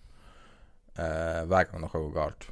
[0.97, 2.47] eh, hver gang noe går galt.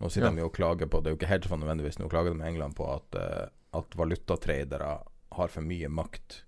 [0.00, 0.34] Nå sitter Ja.
[0.34, 2.38] de jo og klager på Det er jo ikke helt sånn nødvendigvis, nå klager de
[2.38, 6.42] med England på at, eh, at valutatradere har for mye makt,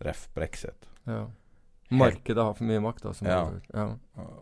[0.00, 0.28] ref.
[0.34, 0.86] brexit.
[1.06, 1.26] Ja.
[1.90, 3.12] Markedet har for mye makt, da.
[3.24, 3.52] Ja.
[3.74, 3.84] ja.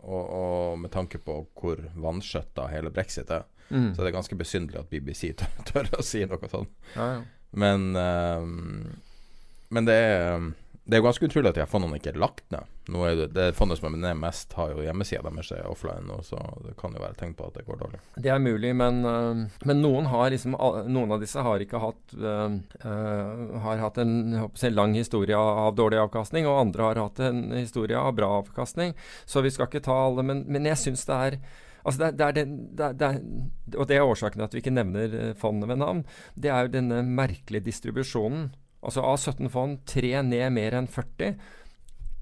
[0.03, 3.93] Og, og med tanke på hvor vanskjøtta hele brexit er, Mm.
[3.93, 6.69] så er det ganske besynderlig at BBC tør, tør å si noe sånt.
[6.95, 7.23] ja, ja.
[7.51, 8.45] Men eh,
[9.69, 10.53] Men det er
[10.87, 12.67] Det er ganske utrolig at de her fondene ikke er lagt ned.
[12.93, 16.07] Nå er det, det fondet som er ned mest, har jo hjemmesida deres er offline
[16.07, 17.99] nå, så det kan jo være tegn på at det går dårlig.
[18.15, 20.55] Det er mulig, men, øh, men noen, liksom,
[20.87, 22.55] noen av disse har ikke hatt øh,
[23.67, 24.13] Har hatt en
[24.55, 28.95] jeg lang historie av, dårlig avkastning, og andre har hatt en historie av bra avkastning.
[29.27, 31.41] Så vi skal ikke ta alle, men, men jeg syns det er
[31.87, 33.19] Altså det, det, er det, det er,
[33.79, 36.01] og det er årsaken til at vi ikke nevner fondet ved navn.
[36.35, 38.49] Det er jo denne merkelige distribusjonen.
[38.81, 41.39] Altså av 17 fond, tre ned mer enn 40.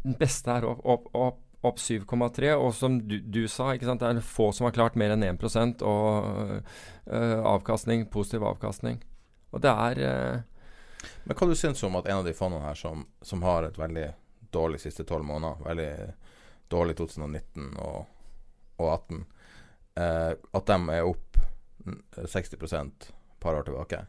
[0.05, 2.53] Den beste er opp, opp, opp, opp 7,3.
[2.55, 6.29] Og som du, du sa, det er få som har klart mer enn 1% og
[6.55, 9.01] øh, avkastning, positiv avkastning.
[9.51, 10.39] Og det er øh,
[11.25, 13.77] Men hva du syns om at en av de fondene her som, som har et
[13.77, 14.07] veldig
[14.55, 15.91] dårlig siste tolv måneder, veldig
[16.71, 18.05] dårlig 2019 og,
[18.79, 19.25] og 18,
[19.99, 21.39] øh, at de er opp
[21.85, 24.05] mm, 60 et par år tilbake?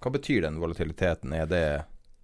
[0.00, 1.32] Hva betyr den volatiliteten?
[1.36, 1.64] Er det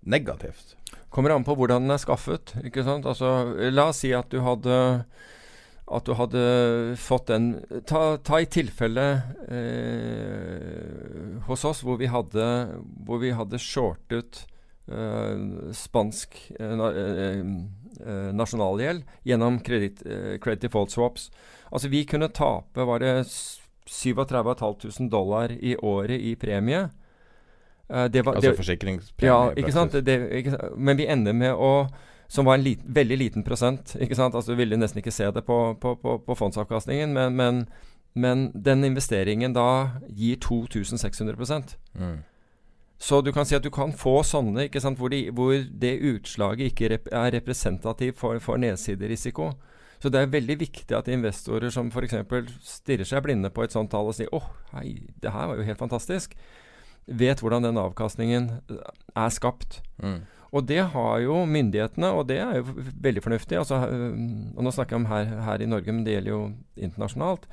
[0.07, 0.77] negativt?
[1.13, 2.55] Kommer an på hvordan den er skaffet.
[2.65, 3.07] ikke sant?
[3.07, 4.77] Altså, la oss si at du hadde
[5.87, 6.41] at du hadde
[6.99, 7.45] fått den
[7.87, 9.05] Ta, ta i tilfelle
[9.55, 12.47] eh, hos oss hvor vi hadde,
[13.07, 14.41] hvor vi hadde shortet
[14.91, 17.39] eh, spansk eh, eh,
[18.03, 21.31] eh, nasjonalgjeld gjennom credit, eh, credit default swaps.
[21.71, 23.15] Altså vi kunne tape var det
[23.87, 26.89] 37 500 dollar i året i premie.
[27.91, 29.31] Eh, det var, Altså forsikringspremie?
[29.31, 29.93] ja, ikke sant?
[30.07, 30.59] Det, ikke.
[30.77, 31.89] Men vi ender med å
[32.29, 33.97] Som var en lit, veldig liten prosent.
[34.01, 34.35] ikke sant?
[34.35, 37.69] Altså Du ville nesten ikke se det på, på, på, på fondsavkastningen, men, men,
[38.15, 42.25] men den investeringen da gir 2600 Mm.
[42.99, 44.99] Så du kan si at du kan få sånne ikke sant?
[44.99, 49.53] Hvor, de, hvor det utslaget ikke rep er representativt for, for nedsiderisiko.
[50.01, 52.15] Så det er veldig viktig at investorer som f.eks.
[52.65, 55.65] stirrer seg blinde på et sånt tall og sier åh, hei, det her var jo
[55.69, 56.35] helt fantastisk,
[57.07, 59.81] vet hvordan den avkastningen eh, er skapt.
[60.03, 60.25] Mm.
[60.55, 62.67] Og det har jo myndighetene, og det er jo
[63.03, 63.59] veldig fornuftig.
[63.61, 64.13] Altså, øh,
[64.57, 66.43] og nå snakker jeg om her, her i Norge, men det gjelder jo
[66.77, 67.49] internasjonalt.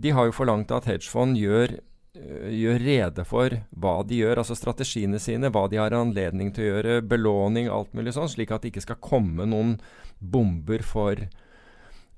[0.00, 1.76] De har jo forlangt at hedgefond gjør,
[2.18, 6.66] øh, gjør rede for hva de gjør, altså strategiene sine, hva de har anledning til
[6.66, 9.76] å gjøre, belåning, alt mulig sånn, slik at det ikke skal komme noen
[10.18, 11.20] bomber for,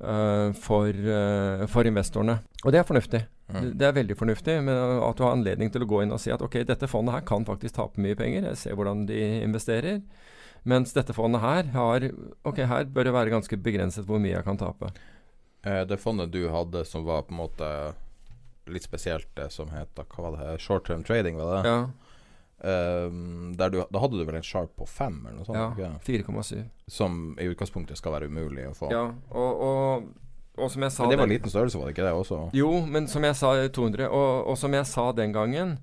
[0.01, 2.39] uh, for, uh, for investorene.
[2.63, 3.23] Og det er fornuftig.
[3.47, 3.67] Mm.
[3.79, 6.33] Det, er veldig fornuftig men at du har anledning til å gå inn og si
[6.35, 8.49] at ok, dette fondet her kan faktisk tape mye penger.
[8.51, 10.01] Jeg ser hvordan de investerer.
[10.67, 12.09] Mens dette fondet her har
[12.43, 14.91] Ok, her bør det være ganske begrenset hvor mye jeg kan tape.
[15.63, 17.71] Eh, det fondet du hadde som var på en måte
[18.67, 20.59] litt spesielt, det som heter Hva var det?
[20.63, 21.71] Short term trading, var det?
[21.71, 21.79] Ja.
[22.59, 25.79] Um, der du, da hadde du vel en sharp på fem, eller noe sånt?
[25.79, 26.65] ja 4,7.
[26.89, 28.89] Som i utgangspunktet skal være umulig å få.
[28.91, 30.07] Ja, og, og,
[30.59, 32.41] og som jeg sa Men det var den- liten størrelse, var det ikke det også?
[32.57, 35.79] Jo, men som jeg sa 200, og, og som jeg sa den gangen,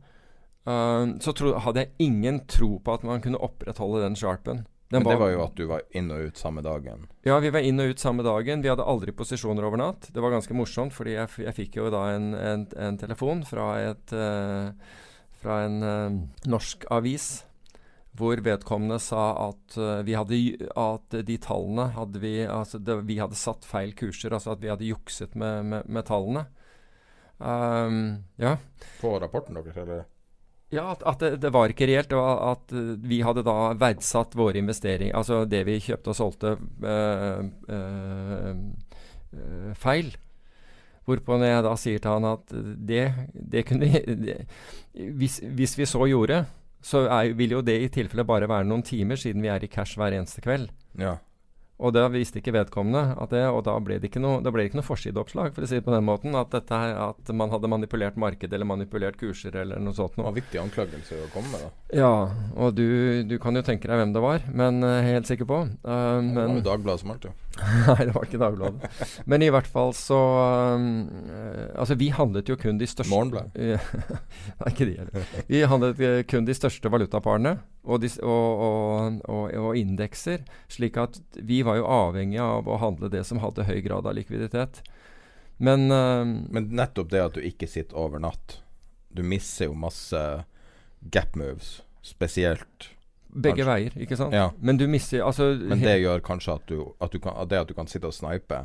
[0.68, 4.66] uh, så tro, hadde jeg ingen tro på at man kunne opprettholde den sharpen.
[4.94, 7.08] Den Men det var jo at du var inn og ut samme dagen.
[7.26, 8.62] Ja, vi var inn og ut samme dagen.
[8.62, 10.10] Vi hadde aldri posisjoner over natt.
[10.14, 13.72] Det var ganske morsomt, fordi jeg, jeg fikk jo da en, en, en telefon fra,
[13.90, 14.70] et, uh,
[15.42, 17.44] fra en uh, norsk avis
[18.18, 20.40] hvor vedkommende sa at, eh, vi hadde,
[20.78, 24.70] at de tallene hadde vi Altså det, vi hadde satt feil kurser, altså at vi
[24.70, 26.46] hadde jukset med, med, med tallene.
[27.44, 28.58] Um, ja.
[29.02, 30.06] På rapporten deres, eller?
[30.74, 32.10] Ja, at, at det, det var ikke reelt.
[32.10, 36.18] Det var at eh, vi hadde da verdsatt våre investeringer, altså det vi kjøpte og
[36.18, 37.44] solgte, eh,
[37.78, 38.52] eh,
[39.38, 40.14] eh, feil.
[41.04, 42.54] Hvorpå jeg da sier til han at
[42.88, 43.04] det,
[43.34, 44.36] det kunne vi
[44.94, 46.46] hvis, hvis vi så gjorde,
[46.84, 49.72] så er, vil jo det i tilfelle bare være noen timer, siden vi er i
[49.72, 50.68] cash hver eneste kveld.
[51.00, 51.18] Ja.
[51.84, 54.80] Og det visste ikke vedkommende at det, og da ble det ikke noe, det ikke
[54.80, 56.38] noe forsideoppslag, for å si det på den måten.
[56.40, 60.16] At, dette, at man hadde manipulert markedet eller manipulert kurser eller noe sånt.
[60.20, 60.32] Noe.
[60.34, 62.00] viktig anklagelse å komme med, da.
[62.00, 62.14] Ja,
[62.56, 65.64] og du, du kan jo tenke deg hvem det var, men uh, helt sikker på.
[65.84, 67.36] Uh, Det var jo Dagbladet som alt, jo.
[67.88, 68.90] nei, det var ikke Dagbladet.
[69.30, 70.18] men i hvert fall så
[70.74, 70.88] um,
[71.30, 73.54] eh, Altså, vi handlet jo kun de største Morgenbladet.
[74.62, 75.28] nei, ikke de heller.
[75.52, 81.20] Vi handlet eh, kun de største valutaparene og, de, og, og, og indekser, slik at
[81.44, 84.82] vi var jo avhengig av å handle det som hadde høy grad av likviditet.
[85.58, 88.56] Men uh, Men nettopp det at du ikke sitter over natt
[89.14, 90.18] Du misser jo masse
[91.14, 92.90] gap moves, spesielt
[93.34, 93.70] Begge Kanskje.
[93.70, 94.34] veier, ikke sant?
[94.34, 94.48] Ja.
[94.60, 97.60] Men du mister altså Men det gjør kanskje at du, at du kan, at det
[97.64, 98.60] at du kan sitte og snipe,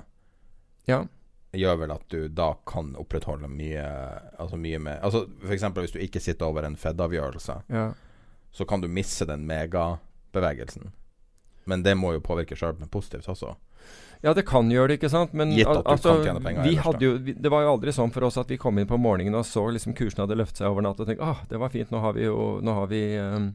[0.88, 1.02] Ja.
[1.52, 3.84] gjør vel at du da kan opprettholde mye
[4.38, 5.64] Altså mye mer Altså f.eks.
[5.78, 7.86] hvis du ikke sitter over en Fed-avgjørelse, ja.
[8.52, 10.92] så kan du misse den megabevegelsen.
[11.68, 13.54] Men det må jo påvirke sharpen positivt også.
[14.24, 15.34] Ja, det kan gjøre det, ikke sant.
[15.36, 17.74] Men Gitt at du altså, kan tjene penger vi ellers, jo, vi, det var jo
[17.76, 20.38] aldri sånn for oss at vi kom inn på morgenen og så liksom kursen hadde
[20.40, 22.74] løftet seg over natt og tenkte ah, det var fint, nå har vi jo Nå
[22.74, 23.50] har vi, ehm,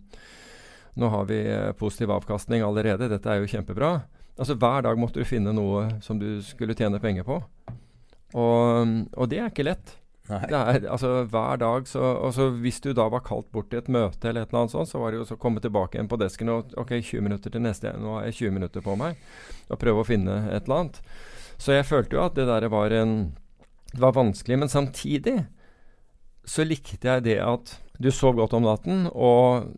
[1.02, 3.96] nå har vi eh, positiv avkastning allerede, dette er jo kjempebra.
[4.38, 7.42] Altså Hver dag måtte du finne noe som du skulle tjene penger på.
[8.34, 9.98] Og, og det er ikke lett.
[10.32, 14.30] Er, altså Hver dag så altså, Hvis du da var kalt bort til et møte,
[14.30, 16.52] eller et eller annet sånt, så var det jo å komme tilbake igjen på desken
[16.54, 17.92] og OK, 20 minutter til neste.
[18.00, 19.20] Nå har jeg 20 minutter på meg.
[19.68, 21.02] Og prøve å finne et eller annet.
[21.60, 23.34] Så jeg følte jo at det der var en
[23.92, 24.60] Det var vanskelig.
[24.60, 25.44] Men samtidig
[26.46, 29.70] så likte jeg det at du sov godt om natten, og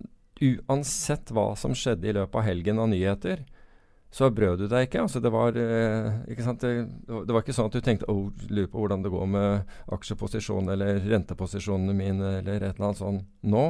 [0.42, 3.44] uansett hva som skjedde i løpet av helgen av nyheter,
[4.16, 5.02] så brød du deg ikke.
[5.04, 6.62] Altså det var eh, ikke sant?
[6.64, 6.86] Det,
[7.28, 10.72] det var ikke sånn at du tenkte oh, lurer på hvordan det går med aksjeposisjonen
[10.72, 13.66] eller renteposisjonene mine eller et eller annet sånn nå.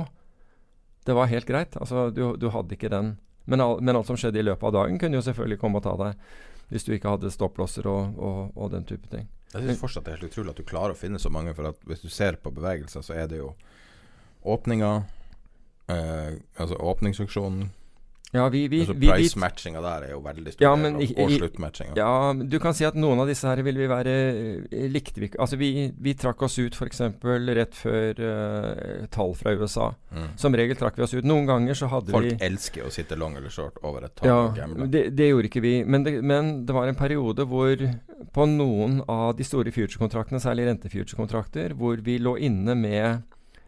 [1.06, 1.74] Det var helt greit.
[1.82, 3.16] Altså du, du hadde ikke den.
[3.50, 5.88] Men, all, men alt som skjedde i løpet av dagen, kunne jo selvfølgelig komme og
[5.88, 6.28] ta deg.
[6.70, 9.26] Hvis du ikke hadde stopplosser og, og, og den type ting.
[9.50, 11.74] Jeg syns fortsatt det er helt utrolig at du klarer å finne så mange, for
[11.90, 13.50] hvis du ser på bevegelser, så er det jo
[14.46, 15.02] åpninger
[15.90, 17.70] eh, Altså åpningsauksjonen
[18.34, 20.64] Ja, vi, vi, altså Price-matchinga der er jo veldig stor.
[20.66, 21.94] Ja, men i- og sluttmatchinga.
[21.96, 24.16] Ja, du kan si at noen av disse her vil vi være
[24.72, 25.70] eh, Likte vi ikke Altså, vi,
[26.02, 27.00] vi trakk oss ut f.eks.
[27.56, 29.92] rett før uh, tall fra USA.
[30.12, 30.28] Mm.
[30.42, 31.24] Som regel trakk vi oss ut.
[31.28, 34.28] Noen ganger så hadde Folk vi elsker å sitte long eller short over et tall
[34.58, 35.76] Ja, det, det gjorde ikke vi.
[35.86, 37.78] Men det, men det var en periode hvor
[38.36, 43.24] på noen av de store future-kontraktene, særlig rentefuture-kontrakter, hvor vi lå inne med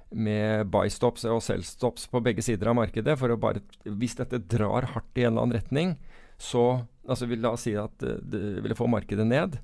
[0.10, 3.18] med buy-stops og sell-stops på begge sider av markedet.
[3.20, 5.98] for å bare, Hvis dette drar hardt i en eller annen retning,
[6.38, 9.60] så altså vil, La si at det, ville få markedet ned.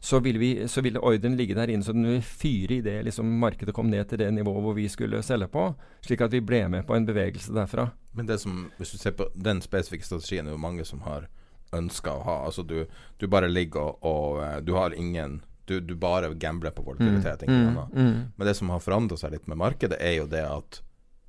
[0.00, 3.02] Så ville, vi, så ville ordren ligge der inne, så den ville fyre i det
[3.04, 5.74] liksom, markedet kom ned til det nivået hvor vi skulle selge på.
[6.06, 7.90] Slik at vi ble med på en bevegelse derfra.
[8.16, 11.28] Men som, hvis du ser på den spesifikke strategien, er det jo mange som har
[11.76, 12.36] ønska å ha.
[12.48, 12.86] Altså du,
[13.20, 15.40] du bare ligger og, og eh, du har ingen
[15.70, 18.14] du, du bare gambler på volatilitet, Mm, mm.
[18.36, 20.80] Men det som har forandra seg litt med markedet, er jo det at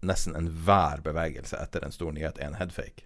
[0.01, 3.05] nesten enhver bevegelse etter en stor nyhet er en headfake.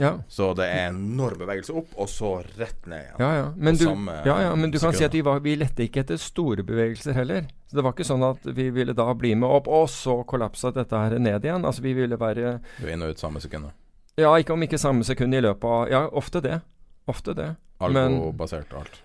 [0.00, 0.12] Ja.
[0.28, 3.18] Så det er en enorm bevegelse opp, og så rett ned igjen.
[3.18, 3.48] Ja, ja.
[3.56, 3.84] Men, du,
[4.24, 7.18] ja, ja, men du kan si at vi, var, vi lette ikke etter store bevegelser
[7.18, 7.50] heller.
[7.68, 10.72] Så Det var ikke sånn at vi ville da bli med opp, og så kollapsa
[10.76, 11.66] dette her ned igjen.
[11.68, 13.76] Altså Vi ville være Du er inn og ut samme sekundet?
[14.16, 16.62] Ja, ikke om ikke samme sekund i løpet av Ja, ofte det.
[17.10, 17.50] Ofte det.
[17.80, 17.92] Og
[18.80, 19.02] alt.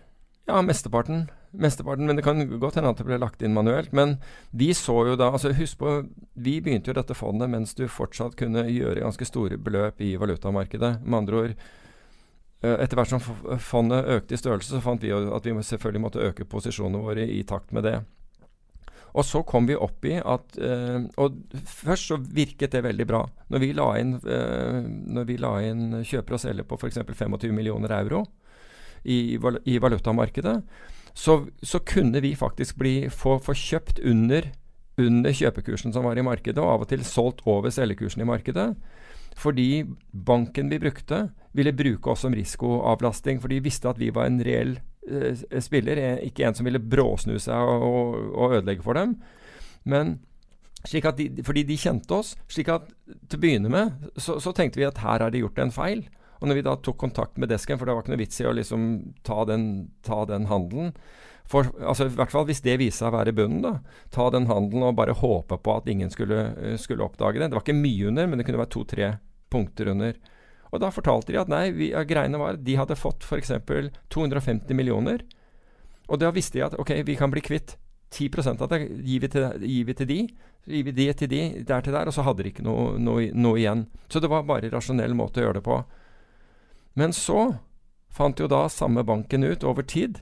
[0.48, 1.28] Ja, mesteparten.
[1.62, 3.94] Mesteparten, Men det kan godt hende at det ble lagt inn manuelt.
[3.96, 4.18] Men
[4.52, 5.96] vi så jo da altså Husk på,
[6.34, 11.00] vi begynte jo dette fondet mens du fortsatt kunne gjøre ganske store beløp i valutamarkedet.
[11.06, 13.24] Med andre ord eh, Etter hvert som
[13.62, 17.28] fondet økte i størrelse, så fant vi jo at vi selvfølgelig måtte øke posisjonene våre
[17.28, 18.00] i takt med det.
[19.16, 21.38] Og så kom vi opp i at eh, Og
[21.72, 23.22] først så virket det veldig bra.
[23.48, 27.00] Når vi la inn, når vi la inn kjøper og selger på f.eks.
[27.06, 28.26] 25 millioner euro
[29.06, 30.56] i valutamarkedet,
[31.16, 34.50] så, så kunne vi faktisk bli, få, få kjøpt under,
[35.00, 38.74] under kjøpekursen som var i markedet, og av og til solgt over selgekursen i markedet.
[39.40, 43.40] Fordi banken vi brukte, ville bruke oss som risikoavlasting.
[43.44, 44.76] For de visste at vi var en reell
[45.08, 49.18] eh, spiller, ikke en som ville bråsnu seg og, og, og ødelegge for dem.
[49.88, 50.18] Men
[50.86, 52.36] de, fordi de kjente oss.
[52.52, 52.92] slik at
[53.28, 56.06] til å begynne med så, så tenkte vi at her har de gjort en feil.
[56.42, 58.50] Og når vi da tok kontakt med desken, for det var ikke noe vits i
[58.50, 58.90] å liksom
[59.28, 59.70] ta den,
[60.06, 60.94] ta den handelen
[61.46, 63.62] for, altså, I hvert fall hvis det viser seg å være bunnen.
[63.62, 63.76] da,
[64.14, 67.52] Ta den handelen og bare håpe på at ingen skulle, eh, skulle oppdage det.
[67.52, 69.12] Det var ikke mye under, men det kunne være to-tre
[69.54, 70.18] punkter under.
[70.74, 73.54] Og da fortalte de at nei, vi, greiene var de hadde fått f.eks.
[74.10, 75.22] 250 millioner.
[76.10, 77.78] Og da visste de at ok, vi kan bli kvitt
[78.10, 78.82] 10 av det.
[79.06, 80.20] Gir vi til, gir vi til de,
[80.66, 83.30] gir vi det til de, der til der, og så hadde de ikke noe, noe,
[83.34, 83.86] noe igjen.
[84.10, 85.80] Så det var bare rasjonell måte å gjøre det på.
[86.96, 87.58] Men så
[88.16, 90.22] fant jo da samme banken ut over tid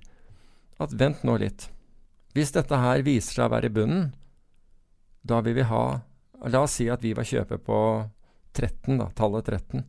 [0.82, 1.70] at vent nå litt.
[2.34, 4.10] Hvis dette her viser seg å være bunnen,
[5.22, 5.86] da vil vi ha
[6.44, 7.78] La oss si at vi var kjøper på
[8.52, 9.86] 13, da, tallet 13.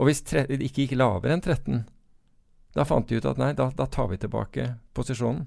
[0.00, 1.82] Og hvis det ikke gikk lavere enn 13,
[2.72, 5.44] da fant de ut at nei, da, da tar vi tilbake posisjonen.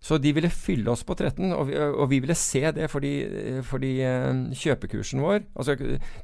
[0.00, 3.12] Så de ville fylle oss på 13, og vi, og vi ville se det fordi,
[3.68, 5.76] fordi eh, kjøpekursen vår altså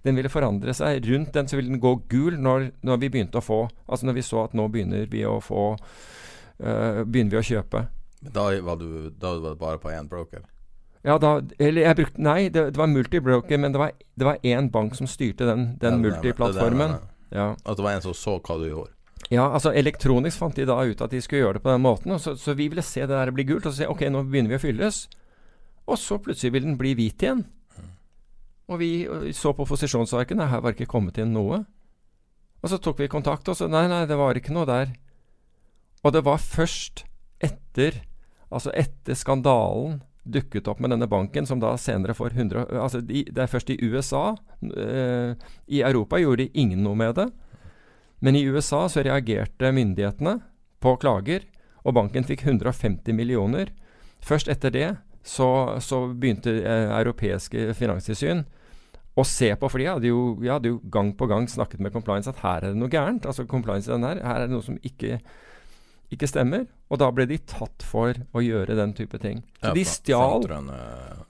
[0.05, 1.05] Den ville forandre seg.
[1.05, 4.17] Rundt den så ville den gå gul når, når vi begynte å få Altså når
[4.17, 7.85] vi så at nå begynner vi å få uh, Begynner vi å kjøpe.
[8.25, 10.47] Men da var, du, da var du bare på én broker.
[11.05, 14.41] Ja, da Eller jeg brukte Nei, det, det var multibroker, men det var, det var
[14.41, 16.97] én bank som styrte den, den multiplattformen.
[17.29, 17.53] Ja.
[17.61, 18.96] At det var en som så hva du gjorde.
[19.33, 22.15] Ja, altså Elektronisk fant de da ut at de skulle gjøre det på den måten.
[22.15, 24.23] Og så, så vi ville se det der bli gult, og så si ok, nå
[24.29, 25.07] begynner vi å fylles.
[25.87, 27.45] Og så plutselig vil den bli hvit igjen.
[28.71, 31.65] Og vi øh, så på posisjonsarkene, her var det ikke kommet inn noe.
[32.63, 34.95] Og så tok vi kontakt, og så nei, nei, det var ikke noe der.
[36.07, 37.05] Og det var først
[37.43, 38.01] etter,
[38.51, 43.23] altså etter skandalen dukket opp med denne banken, som da senere får 100 Altså de,
[43.31, 44.35] det er først i USA.
[44.63, 45.35] eh,
[45.71, 47.29] I Europa gjorde de ingen noe med det.
[48.25, 50.39] Men i USA så reagerte myndighetene
[50.83, 51.45] på klager,
[51.87, 53.71] og banken fikk 150 millioner.
[54.25, 54.89] Først etter det
[55.27, 55.49] så,
[55.83, 58.45] så begynte eh, europeiske finanstilsyn
[59.17, 61.95] å se på, for de hadde, jo, de hadde jo gang på gang snakket med
[61.95, 63.25] compliance at her er det noe gærent.
[63.29, 65.21] Altså compliance den her, her er det noe som ikke,
[66.13, 66.67] ikke stemmer.
[66.87, 69.41] Og da ble de tatt for å gjøre den type ting.
[69.59, 70.77] Så Ja, de stjal Frontrunne,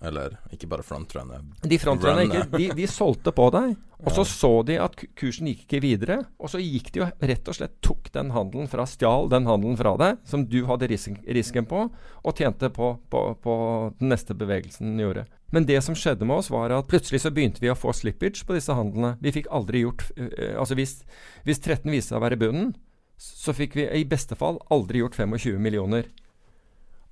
[0.04, 1.38] eller ikke bare frontrunne.
[1.62, 2.42] de frontrunner ikke.
[2.58, 3.76] De, de solgte på deg.
[4.04, 4.28] Og så Ja.
[4.28, 6.18] så de at kursen gikk ikke videre.
[6.38, 9.78] Og så gikk de jo rett og slett tok den handelen fra Stjal den handelen
[9.80, 11.90] fra deg, som du hadde risken, på,
[12.22, 13.56] og tjente på, på, på
[13.98, 15.24] den neste bevegelsen den gjorde.
[15.52, 18.44] Men det som skjedde med oss, var at plutselig så begynte vi å få slippage
[18.44, 19.16] på disse handlene.
[19.22, 20.98] Vi fikk aldri gjort øh, Altså hvis,
[21.46, 22.74] hvis 13 viste seg å være bunnen,
[23.16, 26.08] så fikk vi i beste fall aldri gjort 25 millioner.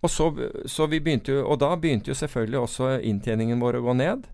[0.04, 0.26] Og, så,
[0.68, 0.84] så
[1.32, 4.26] jo, og da begynte jo selvfølgelig også inntjeningen vår å gå ned.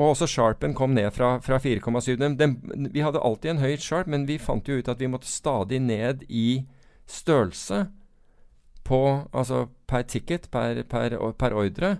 [0.00, 2.16] Og også sharpen kom ned fra, fra 4,7.
[2.16, 5.06] Den- den- Vi hadde alltid en høy sharp, men vi fant jo ut at vi
[5.12, 6.64] måtte stadig ned i
[7.06, 7.90] størrelse
[8.84, 9.00] på
[9.34, 11.98] Altså per ticket, per, per, per ordre.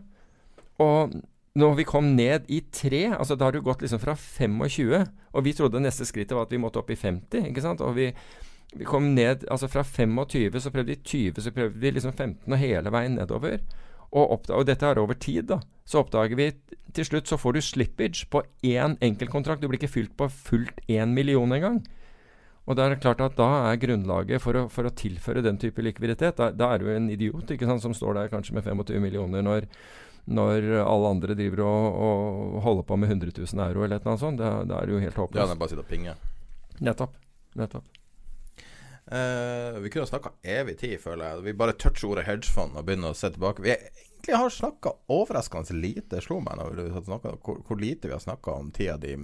[0.80, 1.12] Og
[1.54, 5.04] når vi kom ned i 3, altså da har du gått liksom fra 25,
[5.34, 7.82] og vi trodde neste skrittet var at vi måtte opp i 50, ikke sant?
[7.84, 8.12] Og vi,
[8.76, 12.52] vi kom ned altså fra 25, så prøvde vi 20, så prøvde vi liksom 15,
[12.52, 13.58] og hele veien nedover.
[14.10, 15.60] Og, oppda- og dette er over tid, da.
[15.86, 16.50] Så oppdager vi
[16.94, 19.62] til slutt så får du slippage på én enkeltkontrakt.
[19.62, 21.80] Du blir ikke fylt på fullt én million engang.
[22.66, 25.82] Og det er klart at da er grunnlaget for å, for å tilføre den type
[25.82, 29.00] likviditet Da, da er du en idiot ikke sant, som står der kanskje med 25
[29.02, 29.66] millioner når,
[30.30, 34.38] når alle andre driver og, og holder på med 100 000 euro eller noe sånt.
[34.42, 36.14] Da, da er det jo helt Ja, det er bare sitter og pinge.
[36.78, 37.16] Nettopp.
[37.58, 37.99] Nettopp.
[39.10, 41.42] Eh, vi kunne snakka evig tid, føler jeg.
[41.48, 43.64] Vi bare toucher ordet hedgefond og begynner å se tilbake.
[43.64, 46.60] Vi egentlig har snakka overraskende lite, slo meg
[47.08, 49.16] snakket, hvor, hvor lite vi har snakka om tida di,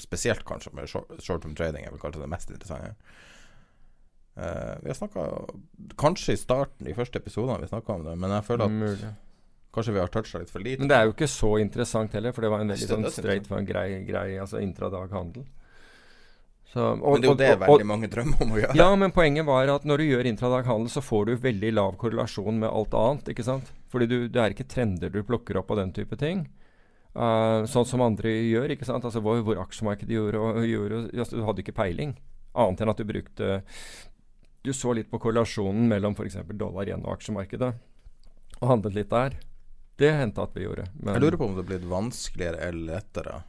[0.00, 2.94] spesielt kanskje med short, short term trading, er vel kanskje det mest interessante.
[4.40, 5.26] Uh, vi har snakka
[6.00, 9.14] kanskje i starten, de første episodene vi snakka om det, men jeg føler at Mulig.
[9.74, 10.80] kanskje vi har toucha litt for lite.
[10.80, 13.52] Men det er jo ikke så interessant heller, for det var en veldig sånn straight
[13.68, 15.44] grei, grei altså intradag-handel.
[16.70, 18.76] Så, og, men det er jo det og- veldig mange drømmer om å gjøre.
[18.78, 22.60] Ja, men poenget var at når du gjør intradag-handel, så får du veldig lav korrelasjon
[22.62, 23.30] med alt annet.
[23.32, 23.72] ikke sant?
[23.90, 26.46] Fordi du, det er ikke trender du plukker opp og den type ting.
[27.10, 29.02] Uh, sånn som andre gjør, ikke sant.
[29.04, 32.14] Altså hvor, hvor aksjemarkedet gjorde, og, gjorde Du hadde ikke peiling.
[32.54, 33.60] Annet enn at du brukte
[34.62, 36.38] Du så litt på korrelasjonen mellom f.eks.
[36.54, 37.70] dollar igjen og aksjemarkedet,
[38.60, 39.38] og handlet litt der.
[39.98, 40.86] Det hendte at vi gjorde.
[41.00, 43.40] Men, Jeg lurer på om det er blitt vanskeligere eller lettere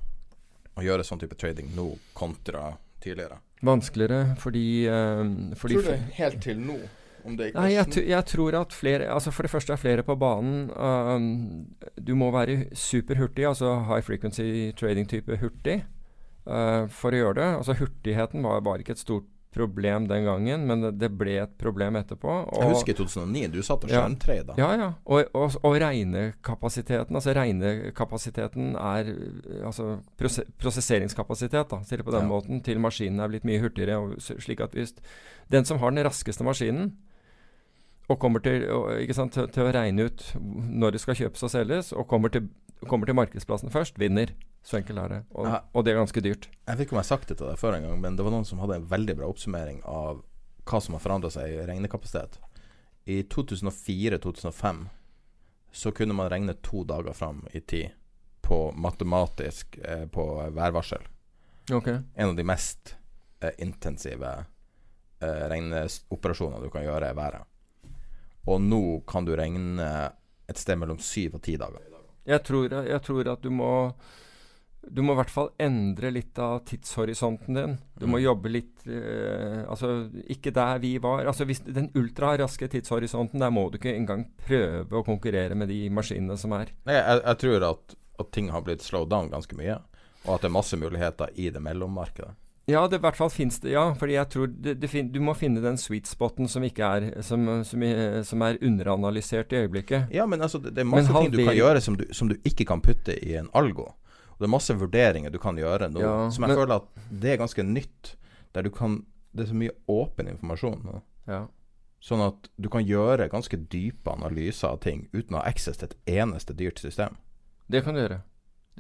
[0.74, 2.72] å gjøre sånn type trading nå kontra
[3.04, 3.42] tidligere.
[3.62, 5.24] Vanskeligere fordi, eh,
[5.58, 6.80] fordi Tror du det helt til nå?
[7.26, 10.04] Om det ikke Nei, jeg, jeg tror at flere Altså For det første er flere
[10.04, 10.72] på banen.
[10.74, 11.68] Um,
[12.08, 15.84] du må være superhurtig, altså high frequency trading-type hurtig,
[16.48, 17.50] uh, for å gjøre det.
[17.60, 21.98] Altså Hurtigheten var bare ikke et stort problem den gangen, men det, ble et problem
[22.00, 22.30] etterpå.
[22.48, 24.56] Og, Jeg husker i 2009, du satt og skjønte tre da.
[24.60, 24.90] Ja, ja.
[25.04, 29.12] Og, og, og regnekapasiteten Altså regnekapasiteten er
[29.68, 32.32] Altså prose prosesseringskapasitet, da, sier det på den Ja.
[32.32, 34.00] måten, til maskinen er blitt mye hurtigere.
[34.00, 34.96] Og, slik at hvis
[35.52, 36.94] den som har den raskeste maskinen,
[38.10, 38.66] og kommer til,
[39.00, 42.32] ikke sant, til, til å regne ut når det skal kjøpes og selges, og kommer
[42.34, 42.50] til,
[42.90, 44.34] kommer til markedsplassen først, vinner.
[44.66, 45.20] Så enkelt er det.
[45.34, 46.48] Og, og det er ganske dyrt.
[46.68, 48.26] Jeg vet ikke om jeg har sagt det til deg før en gang, men det
[48.26, 50.22] var noen som hadde en veldig bra oppsummering av
[50.70, 52.38] hva som har forandra seg i regnekapasitet.
[53.10, 54.84] I 2004-2005
[55.72, 57.98] så kunne man regne to dager fram i tid
[58.46, 61.06] på matematisk eh, på værvarsel.
[61.72, 62.02] Okay.
[62.16, 62.96] En av de mest
[63.40, 64.32] eh, intensive
[65.22, 67.48] eh, regneoperasjonene du kan gjøre, er været.
[68.52, 69.88] Og nå kan du regne
[70.50, 71.91] et sted mellom syv og ti dager.
[72.28, 73.94] Jeg tror, jeg tror at du må
[74.82, 77.78] Du må i hvert fall endre litt av tidshorisonten din.
[78.00, 78.24] Du må Mm.
[78.24, 81.26] jobbe litt eh, Altså, ikke der vi var.
[81.30, 85.88] Altså, hvis Den ultraraske tidshorisonten, der må du ikke engang prøve å konkurrere med de
[85.90, 86.72] maskinene som er.
[86.90, 89.78] Nei, jeg, jeg tror at, at ting har blitt slowed down ganske mye,
[90.26, 92.34] og at det er masse muligheter i det mellommarkedet.
[92.70, 93.88] Ja, det i hvert fall finnes det, ja.
[93.98, 97.08] Fordi jeg tror det, det fin, du må finne den sweet spoten som ikke er
[97.26, 97.86] Som, som,
[98.28, 100.12] som er underanalysert i øyeblikket.
[100.14, 102.38] Ja, men altså, det, det er masse ting du kan gjøre som du, som du,
[102.46, 103.90] ikke kan putte i en algo.
[104.34, 107.10] Og det er masse vurderinger du kan gjøre nå, ja, som jeg men, føler at
[107.24, 108.16] det er ganske nytt.
[108.54, 111.02] Der du kan Det er så mye åpen informasjon nå.
[111.32, 111.46] Ja.
[112.02, 115.88] Sånn at du kan gjøre ganske dype analyser av ting uten å ha access til
[115.88, 117.16] et eneste dyrt system.
[117.72, 118.18] Det kan du gjøre.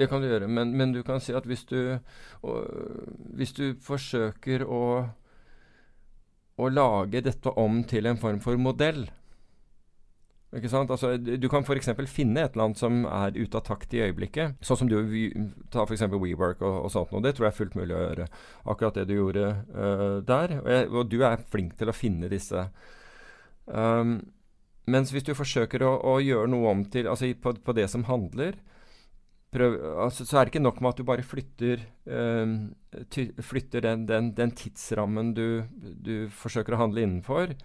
[0.01, 1.77] Det kan du gjøre, men, men du kan si at hvis du,
[2.41, 2.59] og,
[3.37, 4.83] hvis du forsøker å,
[6.57, 9.05] å lage dette om til en form for modell
[10.51, 10.91] ikke sant?
[10.91, 11.93] Altså, du kan f.eks.
[12.11, 14.57] finne et eller annet som er ute av takt i øyeblikket.
[14.59, 14.97] Sånn som du
[15.71, 16.03] tar f.eks.
[16.11, 17.23] WeWork og, og sånt noe.
[17.23, 18.25] Det tror jeg er fullt mulig å gjøre.
[18.73, 20.57] Akkurat det du gjorde uh, der.
[20.59, 22.65] Og, jeg, og, du er flink til å finne disse.
[23.63, 24.17] Um,
[24.91, 28.03] mens hvis du forsøker å, å, gjøre noe om til Altså på, på det som
[28.09, 28.57] handler,
[29.51, 32.55] prøv, altså, så er det ikke nok med at du bare flytter, øh,
[33.11, 37.55] ty, flytter den, den, den, tidsrammen du, du, forsøker å handle innenfor.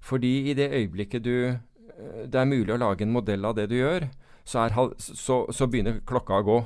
[0.00, 3.68] Fordi i det øyeblikket du, øh, det er mulig å lage en modell av det
[3.72, 4.08] du gjør,
[4.46, 6.58] så, er, så, så begynner klokka å gå.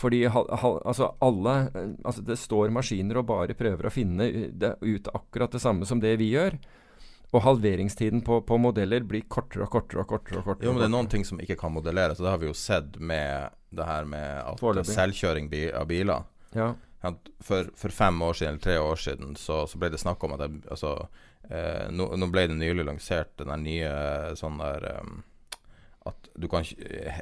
[0.00, 1.54] Fordi altså alle
[2.06, 6.14] altså Det står maskiner og bare prøver å finne ut akkurat det samme som det
[6.20, 6.56] vi gjør.
[7.30, 10.40] Og halveringstiden på, på, modeller blir kortere og kortere og kortere.
[10.40, 10.66] og kortere.
[10.66, 12.18] Jo, men det er noen ting som ikke kan modelleres.
[12.18, 14.94] Og det har vi jo sett med det her med at Forløpig.
[14.94, 16.28] selvkjøring av biler.
[16.56, 16.72] Ja.
[17.40, 20.34] For, for, fem år siden eller tre år siden så, så ble det snakk om
[20.36, 20.90] at jeg, altså,
[21.48, 23.92] eh, nå, nå, ble det nylig lansert den der nye
[24.36, 25.22] sånn der um,
[26.10, 26.66] At du kan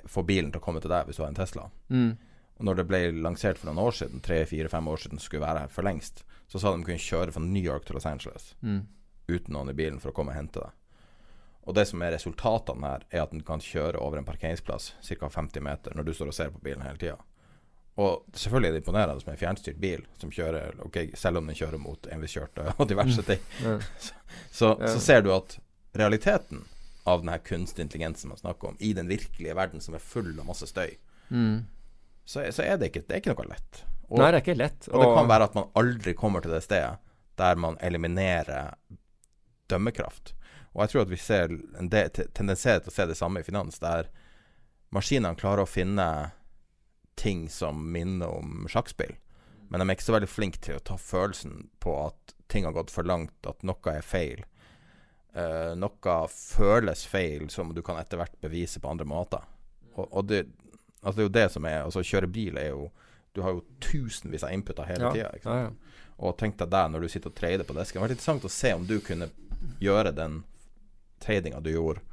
[0.06, 1.68] få bilen til å komme til deg hvis du har en Tesla.
[1.94, 2.10] Mm.
[2.58, 5.70] Og når det ble lansert for noen år siden, tre-fire-fem år siden, skulle være her
[5.70, 8.54] for lengst, så sa de kunne kjøre fra New York til Los Angeles.
[8.62, 8.86] Mm
[9.28, 10.76] uten noen i bilen for å komme og hente deg.
[11.68, 15.28] Og det som er resultatene her, er at den kan kjøre over en parkeringsplass ca.
[15.28, 17.18] 50 meter når du står og ser på bilen hele tida.
[17.98, 21.58] Og selvfølgelig er det imponerende med en fjernstyrt bil som kjører okay, selv om den
[21.58, 23.42] kjører mot enviskjørte og diverse ting.
[23.64, 23.82] Mm.
[23.98, 24.14] Så,
[24.52, 25.56] så, så, ser du at
[25.96, 26.62] realiteten
[27.08, 30.46] av denne kunstig intelligensen man snakker om, i den virkelige verden som er full av
[30.46, 30.92] masse støy,
[31.32, 31.64] mm.
[32.24, 33.80] så, så, er det ikke, det er ikke noe lett.
[34.08, 34.88] Og, Nei, det er ikke lett.
[34.90, 37.00] Og, og det kan være at man aldri kommer til det stedet
[37.40, 38.74] der man eliminerer
[39.70, 40.34] dømmekraft.
[40.74, 43.46] Og jeg tror at vi ser en del, tendenserer til å se det samme i
[43.46, 44.10] finans, der
[44.94, 46.08] maskinene klarer å finne
[47.18, 49.16] ting som minner om sjakkspill.
[49.68, 52.76] Men de er ikke så veldig flinke til å ta følelsen på at ting har
[52.76, 54.44] gått for langt, at noe er feil.
[55.36, 59.44] Uh, noe føles feil som du kan etter hvert bevise på andre måter.
[59.92, 60.46] Og, og det,
[61.02, 62.84] altså det, er jo det som er Altså, kjøre bil er jo
[63.34, 65.32] Du har jo tusenvis av inputer hele ja, tida.
[65.42, 66.06] Ja, ja.
[66.18, 67.98] Og tenk deg der når du sitter og trader på desken.
[67.98, 69.28] Det var interessant å se om du kunne
[69.82, 70.40] gjøre den
[71.22, 72.04] tradinga du gjorde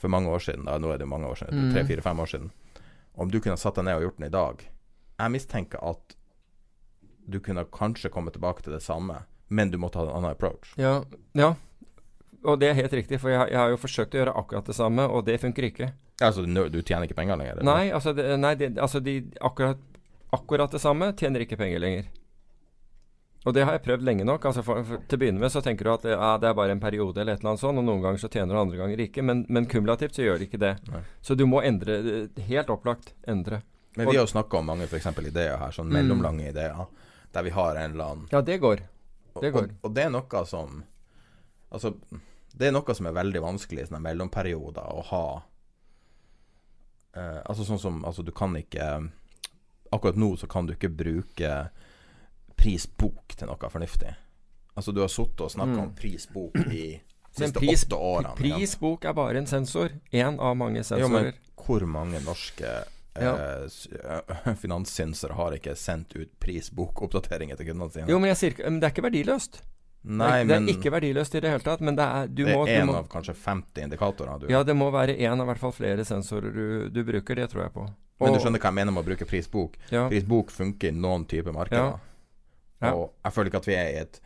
[0.00, 1.72] for mange år siden, da, nå er det mange år siden, mm.
[1.74, 2.50] tre-fire-fem år siden,
[3.20, 4.62] om du kunne satt deg ned og gjort den i dag
[5.20, 6.14] Jeg mistenker at
[7.30, 9.18] du kunne kanskje komme tilbake til det samme,
[9.48, 10.72] men du måtte ha en annen approach.
[10.80, 11.02] Ja,
[11.36, 11.52] ja.
[12.42, 14.76] og det er helt riktig, for jeg, jeg, har jo forsøkt å gjøre akkurat det
[14.78, 15.90] samme, og det funker ikke.
[16.20, 17.60] Altså du tjener ikke penger lenger?
[17.60, 17.68] Eller?
[17.68, 19.78] Nei, altså, det, nei det, altså de, akkurat,
[20.36, 22.08] akkurat det samme tjener ikke penger lenger.
[23.48, 24.44] Og det har jeg prøvd lenge nok.
[24.50, 26.74] Altså for, for, til å begynne med så tenker du at ja, det er bare
[26.76, 29.02] en periode eller et eller annet sånt, og noen ganger så tjener du, andre ganger
[29.06, 29.24] ikke.
[29.24, 30.74] Men, men kumulativt så gjør det ikke det.
[30.92, 31.02] Nei.
[31.24, 32.00] Så du må endre.
[32.50, 33.62] Helt opplagt endre.
[33.96, 35.08] Men vi har jo snakka om mange f.eks.
[35.24, 36.50] ideer her, sånn mellomlange mm.
[36.52, 36.82] ideer,
[37.34, 38.84] der vi har en eller annen Ja, det går.
[39.40, 39.64] Det går.
[39.64, 40.82] Og, og, og, det er noe som
[41.70, 41.92] Altså,
[42.52, 45.24] det er noe som er veldig vanskelig i sånne mellomperioder å ha.
[47.14, 48.88] Eh, altså sånn som Altså, du kan ikke
[49.90, 51.54] Akkurat nå så kan du ikke bruke
[52.60, 54.12] prisbok til noe fornuftig.
[54.76, 55.82] Altså, du har sittet og snakka mm.
[55.82, 56.84] om prisbok i
[57.30, 58.36] siste pris, åtte årene.
[58.38, 59.96] Prisbok er bare en sensor.
[60.12, 61.02] Én av mange sensorer.
[61.04, 62.70] Jo, men hvor mange norske
[63.20, 63.32] ja.
[63.34, 68.08] eh, finanssynsere har ikke sendt ut prisbokoppdateringer til kundene sine?
[68.10, 69.62] Jo, men, sier, men det er ikke verdiløst.
[70.00, 72.46] Nei, det, er, det er ikke verdiløst i det hele tatt, men det er Det
[72.48, 75.74] er én av kanskje 50 indikatorer du Ja, det må være én av hvert fall
[75.76, 77.36] flere sensorer du, du, bruker.
[77.36, 77.84] Det tror jeg på.
[77.84, 79.76] Og, men du skjønner hva jeg mener med å bruke prisbok?
[79.92, 80.06] Ja.
[80.08, 81.98] Prisbok funker i noen typer markeder.
[81.98, 82.09] Ja.
[82.80, 82.94] Ja.
[82.94, 84.20] Og jeg føler ikke at vi er i et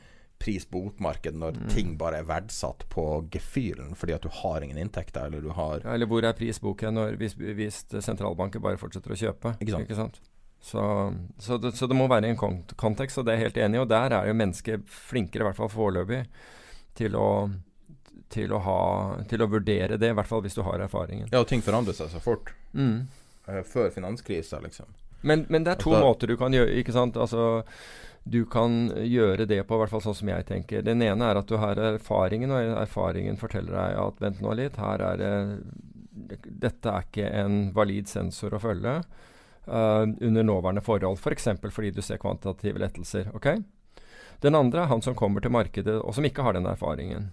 [0.45, 1.69] pris-bot-marked når mm.
[1.73, 5.81] ting bare er verdsatt på gefühlen fordi at du har ingen inntekter, eller du har
[5.85, 9.55] ja, Eller hvor er prisboken når, hvis, hvis sentralbanker bare fortsetter å kjøpe?
[9.61, 9.89] Ikke sant?
[9.89, 10.21] Ikke sant?
[10.65, 10.83] Så,
[11.39, 13.59] så, det, så, det, må være i en kont kontekst, og det er jeg helt
[13.67, 13.81] enig i.
[13.83, 16.23] Og der er jo mennesket flinkere, i hvert fall foreløpig,
[16.97, 17.29] til å
[18.35, 18.79] til å, ha,
[19.31, 21.29] til å vurdere det, i hvert fall hvis du har erfaringen.
[21.31, 22.51] Ja, og ting forandrer seg så fort.
[22.73, 23.05] Mm.
[23.47, 24.89] Uh, før finanskrisa, liksom.
[25.25, 27.17] Men, men, det er to altså, måter du kan gjøre ikke sant?
[27.21, 27.65] Altså,
[28.25, 30.85] du kan gjøre det på, i hvert fall sånn som jeg tenker.
[30.85, 34.81] Den ene er at du har erfaringen, og erfaringen forteller deg at vent nå litt,
[34.81, 35.35] her er det
[36.65, 39.01] Dette er ikke en valid sensor å følge.
[39.67, 41.19] uh, under nåværende forhold.
[41.19, 41.49] F.eks.
[41.61, 43.31] For fordi du ser kvantitative lettelser.
[43.35, 43.47] ok?
[44.41, 47.33] Den andre er han som kommer til markedet og som ikke har den erfaringen.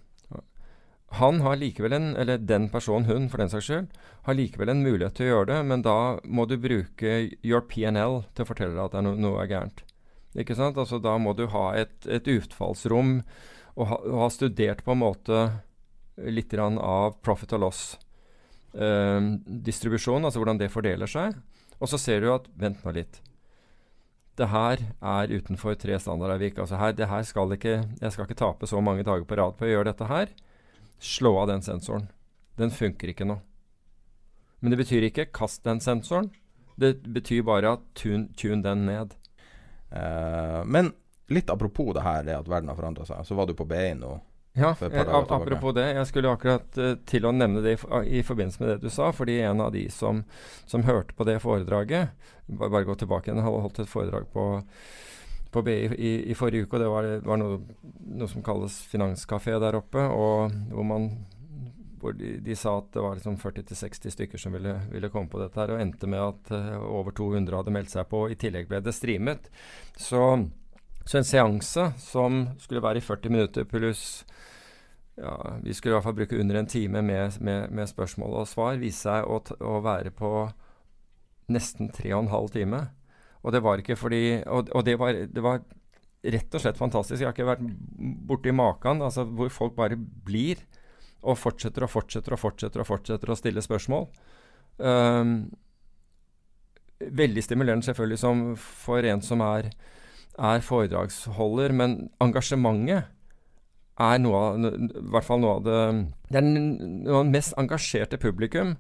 [1.20, 3.88] Han har likevel en, eller den personen, hun for den saks skyld,
[4.28, 7.10] har likevel en mulighet til å gjøre det, men da må du bruke
[7.44, 9.80] your PNL til å fortelle deg at er no, noe er gærent.
[10.40, 10.80] Ikke sant?
[10.80, 13.28] Altså Da må du ha et, et utfallsrom
[13.76, 15.52] og ha, ha, studert på en måte
[16.22, 21.36] litt av profit og loss-distribusjon, eh, altså hvordan det fordeler seg.
[21.82, 23.22] Og så ser du at Vent nå litt.
[24.38, 26.60] Det her er utenfor tre standardavvik.
[26.62, 29.54] Altså her, det her skal ikke, jeg skal ikke tape så mange dager på rad
[29.58, 30.28] på å gjøre dette her.
[31.02, 32.08] Slå av den sensoren.
[32.62, 33.40] Den funker ikke nå.
[34.62, 36.30] Men det betyr ikke kast den sensoren.
[36.78, 39.16] Det betyr bare at tune, tune den ned.
[39.90, 40.92] Uh, men
[41.34, 43.26] litt apropos det her, det at verden har forandra seg.
[43.26, 44.20] Så var du på BI nå.
[44.54, 45.88] Ja, jeg, apropos det.
[45.96, 47.82] Jeg skulle akkurat uh, til å nevne det i,
[48.20, 49.10] i, forbindelse med det du sa.
[49.16, 50.22] Fordi en av de som,
[50.70, 52.14] som hørte på det foredraget
[52.52, 53.40] Bare, bare gå tilbake igjen.
[53.40, 54.46] Jeg holdt et foredrag på,
[55.52, 56.78] på BI i, i, forrige uke.
[56.78, 57.60] og Det var, var noe,
[58.16, 60.04] noe, som kalles finanskafé der oppe.
[60.08, 61.12] og hvor man
[62.02, 65.38] hvor de, de, sa at det var liksom 40-60 stykker som ville, ville, komme på
[65.38, 68.24] dette, her, og endte med at uh, over 200 hadde meldt seg på.
[68.26, 69.52] Og I tillegg ble det streamet.
[70.02, 70.24] Så
[71.06, 74.24] så en seanse som skulle være i 40 minutter pluss
[75.18, 78.48] ja, Vi skulle i hvert fall bruke under en time med, med, med spørsmål og
[78.48, 78.80] svar.
[78.82, 80.32] Viste seg å, å, være på
[81.52, 82.80] nesten tre og en halv time.
[83.42, 85.64] Og det var ikke fordi Og, og det, var, det, var,
[86.22, 87.22] rett og slett fantastisk.
[87.22, 87.64] Jeg har ikke vært
[88.30, 90.62] borti maken altså hvor folk bare blir
[91.22, 94.08] og fortsetter og fortsetter og fortsetter og fortsetter å stille spørsmål.
[94.78, 95.52] Um,
[97.02, 99.72] veldig stimulerende selvfølgelig som for en som er
[100.40, 103.10] er foredragsholder, men engasjementet
[104.02, 105.80] er noe av, i hvert fall noe av det
[106.32, 108.78] Det er noe av det mest engasjerte publikum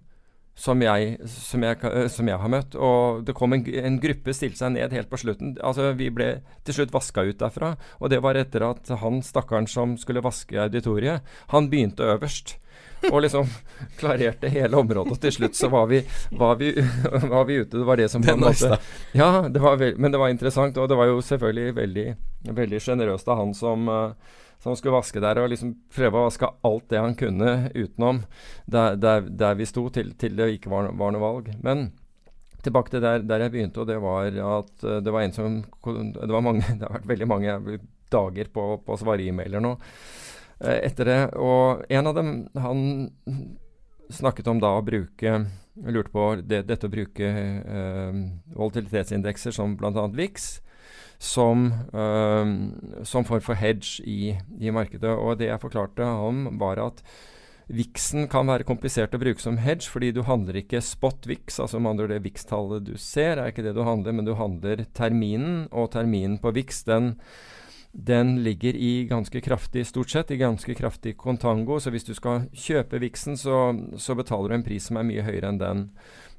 [0.56, 1.78] som jeg, som, jeg,
[2.11, 2.76] som jeg, har møtt.
[2.76, 5.56] Og det kom en, en, gruppe stilte seg ned helt på slutten.
[5.64, 6.32] Altså, Vi ble
[6.68, 7.76] til slutt vaska ut derfra.
[7.99, 11.26] Og det var etter at han stakkaren som skulle vaske auditoriet,
[11.56, 12.57] han begynte øverst
[13.10, 13.48] og liksom
[13.99, 15.15] klarerte hele området.
[15.15, 16.03] Og til slutt så var vi,
[16.38, 16.73] var vi,
[17.34, 17.78] var vi ute.
[17.78, 18.78] Det var det som på en måte
[19.18, 20.78] Ja, det var men det var interessant.
[20.78, 22.07] Og det var jo selvfølgelig veldig
[22.41, 24.14] veldig sjenerøst av han som, uh,
[24.62, 28.24] som skulle vaske der, og liksom prøve å vaske alt det han kunne utenom
[28.70, 31.50] der, der, der vi sto, til, til, det ikke var, var noe valg.
[31.66, 31.90] Men
[32.62, 35.64] tilbake til der, der, jeg begynte, og det var at uh, det var en som
[35.82, 37.80] Det var mange, det har vært veldig mange
[38.12, 39.74] dager på, på å svare e-mailer nå.
[40.60, 41.20] Eh, etter det.
[41.40, 42.82] Og en av dem, han
[44.12, 45.46] snakket om da å bruke
[45.88, 48.18] Lurte på det, dette å bruke eh,
[48.54, 50.04] volatilitetsindekser som bl.a.
[50.12, 50.50] VIX
[51.22, 55.11] som, uh, som form for hedge i, i, markedet.
[55.14, 57.03] Og det jeg forklarte om, var at
[57.72, 61.80] VIX-en kan være komplisert å bruke som hedge, fordi du handler ikke spot VIX, altså
[61.80, 65.68] med andre det VIX-tallet du ser, er ikke det du handler, men du handler terminen,
[65.72, 67.11] og terminen på VIX den
[67.91, 71.76] den ligger i ganske kraftig, stort sett, i ganske kraftig kontango.
[71.80, 75.26] Så hvis du skal kjøpe viksen, så, så betaler du en pris som er mye
[75.27, 75.81] høyere enn den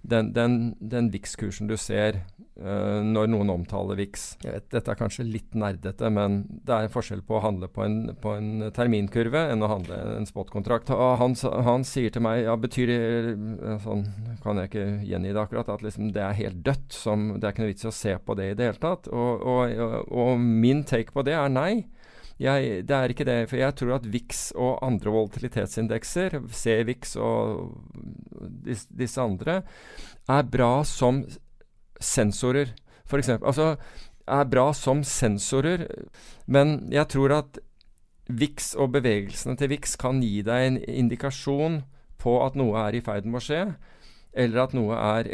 [0.02, 2.18] den, den, den VIX-kursen du ser
[2.58, 4.24] uh, når noen omtaler VIX.
[4.42, 7.84] Vet, dette er kanskje litt nerdete, men det er en forskjell på å handle på
[7.86, 10.90] en, på en terminkurve enn å handle en spotkontrakt.
[10.94, 11.36] Og han,
[11.68, 13.00] han, sier til meg ja, betyr det
[13.36, 14.04] eh, sånn
[14.42, 16.90] kan jeg ikke gjengi det akkurat, at liksom det er helt dødt.
[16.92, 19.10] Som, det er ikke noe vits i å se på det i det hele tatt.
[19.12, 21.84] Og, og, og min take på det er nei.
[22.40, 23.38] Jeg, det er ikke det.
[23.50, 27.76] For jeg tror at VIX og andre volatilitetsindekser, CVIX og
[28.66, 29.62] disse, disse andre,
[30.28, 31.22] er bra som
[32.00, 32.72] sensorer,
[33.06, 33.28] f.eks.
[33.38, 33.76] Altså
[34.26, 35.86] er bra som sensorer,
[36.46, 37.62] men jeg tror at
[38.32, 41.82] VIX og bevegelsene til VIX kan gi deg en indikasjon
[42.22, 43.64] på at noe er i ferd med å skje
[44.32, 45.28] eller at noe er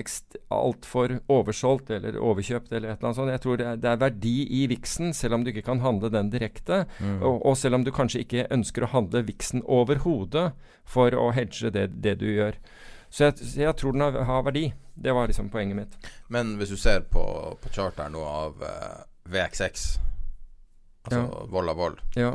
[0.50, 3.30] altfor oversolgt eller overkjøpt eller et eller annet sånt.
[3.30, 6.10] Jeg tror det er, det er verdi i viksen, selv om du ikke kan handle
[6.10, 6.84] den direkte.
[6.98, 7.20] Mm.
[7.22, 10.50] Og, og, selv om du kanskje ikke ønsker å handle viksen overhodet
[10.88, 12.58] for å hedge det, det du gjør.
[13.08, 14.66] Så jeg, jeg, tror den har, har, verdi.
[14.98, 16.10] Det var liksom poenget mitt.
[16.28, 17.22] Men hvis du ser på,
[17.62, 19.00] på charteren nå av uh, eh,
[19.30, 19.88] VXX,
[21.06, 21.46] altså ja.
[21.54, 22.34] vold av vold, ja.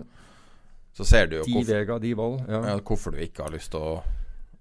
[0.95, 2.77] så ser du jo hvorfor, Vega, vold, ja.
[2.79, 3.97] hvorfor du ikke har lyst til å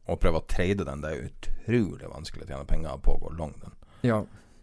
[0.06, 1.02] å prøve å trade den.
[1.02, 3.76] Det er utrolig vanskelig å tjene penger på å gå long den.
[4.08, 4.22] Ja.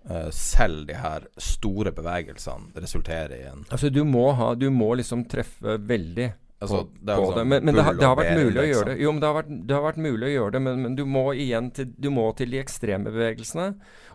[0.09, 4.93] Uh, selv de her store bevegelsene resulterer i en Altså du må, ha, du må
[4.97, 6.29] liksom treffe veldig
[6.63, 7.45] altså, på, det, på sånn det.
[7.51, 8.95] Men, men det, har, det, har vært mulig å gjøre det.
[9.03, 11.03] Jo, men det har vært, det har vært mulig å gjøre det, men, men, du
[11.17, 13.67] må igjen til, du må til de ekstreme bevegelsene.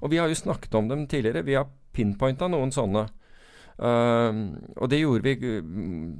[0.02, 1.44] Og vi har jo snakket om dem tidligere.
[1.46, 3.06] Vi har pinpointa noen sånne.
[3.74, 4.32] Uh,
[4.78, 6.10] og det gjorde vi mm,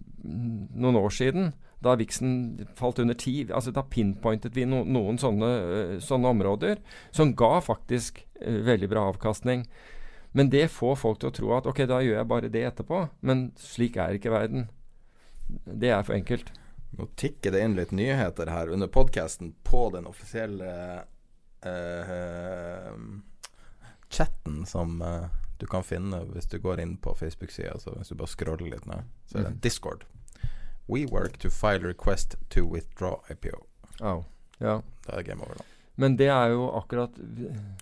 [0.81, 1.53] noen år siden.
[1.85, 3.43] Da viksen falt under ti.
[3.51, 6.81] Altså, da pinpointet vi no, noen sånne, uh, sånne, områder
[7.15, 9.67] som ga faktisk uh, veldig bra avkastning.
[10.35, 13.05] Men det får folk til å tro at ok, da gjør jeg bare det etterpå.
[13.23, 14.69] Men slik er ikke verden.
[15.65, 16.51] Det er for enkelt.
[16.99, 20.73] Nå tikker det inn litt nyheter her under podkasten på den offisielle
[21.67, 22.93] uh,
[24.11, 25.27] chatten som uh,
[25.59, 27.79] du kan finne hvis du går inn på Facebook-sida.
[27.79, 29.63] Så hvis du bare scroller litt ned, så er det en mhm.
[29.65, 30.07] Discord.
[30.87, 33.63] We work to file request to withdraw IPO.
[34.01, 34.25] Oh,
[34.59, 34.83] ja.
[35.07, 35.65] Da er game over, da.
[35.95, 37.15] Men det er jo akkurat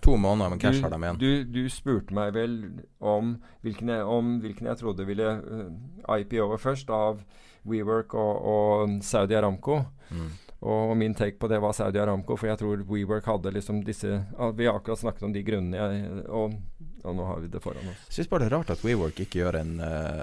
[0.01, 1.17] To måneder men cash du, har de igjen.
[1.19, 2.57] Du, du, spurte meg vel
[3.01, 3.35] om
[3.65, 7.23] hvilken jeg, om hvilken jeg trodde ville uh, IPO-et først, av
[7.65, 9.79] WeWork og, og Saudi Aramco.
[10.11, 10.29] Mm.
[10.63, 14.21] Og min take på det var Saudi Aramco, for jeg tror WeWork hadde liksom disse
[14.55, 16.53] Vi har akkurat snakket om de grunnene, jeg, og,
[17.01, 18.05] og, nå har vi det foran oss.
[18.11, 20.21] Jeg syns bare det er rart at WeWork ikke gjør en uh,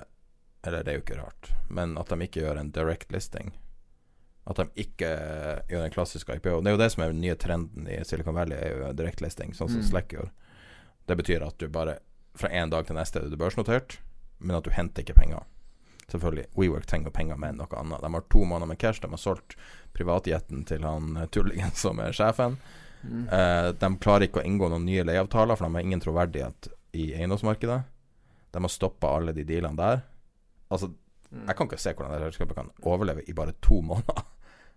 [0.67, 3.55] Eller det er jo ikke rart, men at de ikke gjør en direct listing.
[4.51, 5.09] At de ikke
[5.71, 6.59] gjør en klassisk IPO.
[6.61, 9.23] Det er jo det som er den nye trenden i Silicon Valley, er jo direct
[9.25, 9.89] listing, sånn som mm.
[9.89, 10.29] Slack gjør.
[11.09, 12.01] Det betyr at du bare
[12.39, 13.99] fra en dag til neste er du børsnotert,
[14.39, 15.47] men at du henter ikke penger.
[16.11, 18.03] Selvfølgelig, WeWork trenger penger med noe annet.
[18.03, 19.03] De har to måneder med cash.
[19.03, 19.57] De har solgt
[19.95, 22.59] privatjeten til han eh, tullingen som er sjefen.
[23.01, 23.29] Mm.
[23.31, 26.69] Uh, de klarer ikke å inngå noen nye leieavtaler, for de har ingen troverdighet
[26.99, 27.79] i eiendomsmarkedet.
[28.51, 30.03] De har stoppa alle de dealene der.
[30.71, 30.91] Altså,
[31.31, 31.47] mm.
[31.47, 34.25] jeg kan ikke se hvordan det selskapet kan overleve i bare to måneder.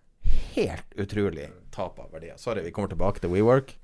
[0.56, 2.38] Helt utrolig tap av verdier.
[2.40, 3.76] Sorry, vi kommer tilbake til WeWork.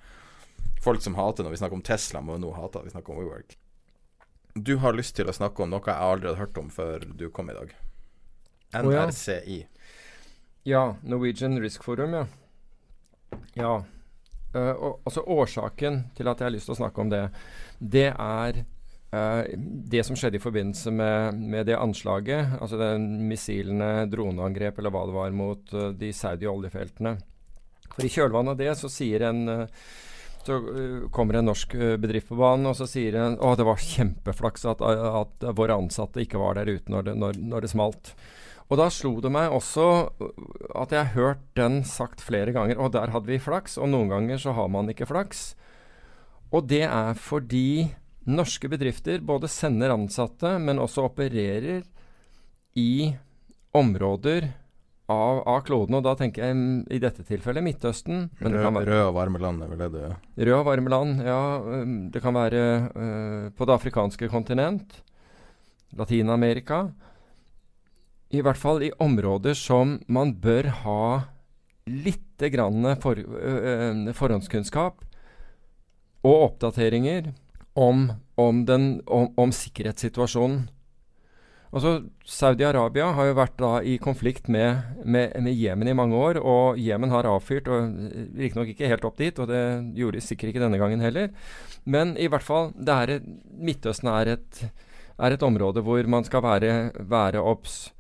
[0.83, 3.23] Folk som hater når vi snakker om Tesla, må nå hate at vi snakker om
[3.23, 3.57] WeWork.
[4.55, 7.29] Du har lyst til å snakke om noe jeg aldri hadde hørt om før du
[7.31, 7.75] kom i dag.
[8.75, 9.67] NRCI.
[10.65, 10.97] ja.
[11.03, 12.27] Norwegian Risk Forum, ja.
[13.55, 13.73] Ja.
[14.55, 17.23] Uh, og, altså Årsaken til at jeg har lyst til å snakke om det,
[17.79, 18.65] det er
[19.15, 19.43] uh,
[19.91, 22.57] det som skjedde i forbindelse med, med det anslaget.
[22.61, 27.17] Altså den missilene, droneangrep eller hva det var, mot uh, de saudi oljefeltene.
[27.91, 29.43] For i kjølvannet av det så sier en
[30.41, 33.83] så uh, kommer en norsk bedrift på banen og så sier en, å det var
[33.85, 38.15] kjempeflaks at, at, våre ansatte ikke var der ute når det, når, når det, smalt.
[38.71, 39.85] Og da slo det meg også
[40.79, 42.79] at jeg har hørt den sagt flere ganger.
[42.79, 45.57] Og der hadde vi flaks, og noen ganger så har man ikke flaks.
[46.55, 47.91] Og det er fordi
[48.31, 51.83] norske bedrifter både sender ansatte, men også opererer
[52.79, 53.13] i
[53.77, 54.49] områder
[55.11, 55.99] av, av kloden.
[55.99, 58.29] Og da tenker jeg mm, i dette tilfellet Midtøsten.
[58.41, 61.43] Rød, rød, og varme land er vel det det Rød og varme land, ja.
[61.61, 65.01] Mm, det kan være uh, på det afrikanske kontinent.
[65.99, 66.85] Latin-Amerika.
[68.31, 71.05] I hvert fall i områder som man bør ha
[71.91, 75.07] lite grann for, uh, forhåndskunnskap
[76.21, 77.33] og oppdateringer
[77.75, 80.69] om, om, den, om, om sikkerhetssituasjonen.
[81.71, 86.41] Altså, Saudi-Arabia har jo vært da i konflikt med, med, med Jemen i mange år,
[86.43, 87.93] og Jemen har avfyrt, og
[88.35, 89.63] riktignok ikke helt opp dit, og det
[89.95, 91.31] gjorde de sikkert ikke denne gangen heller.
[91.87, 94.65] Men i hvert fall, er et, Midtøsten er et,
[95.21, 97.93] er et, område hvor man skal være obs.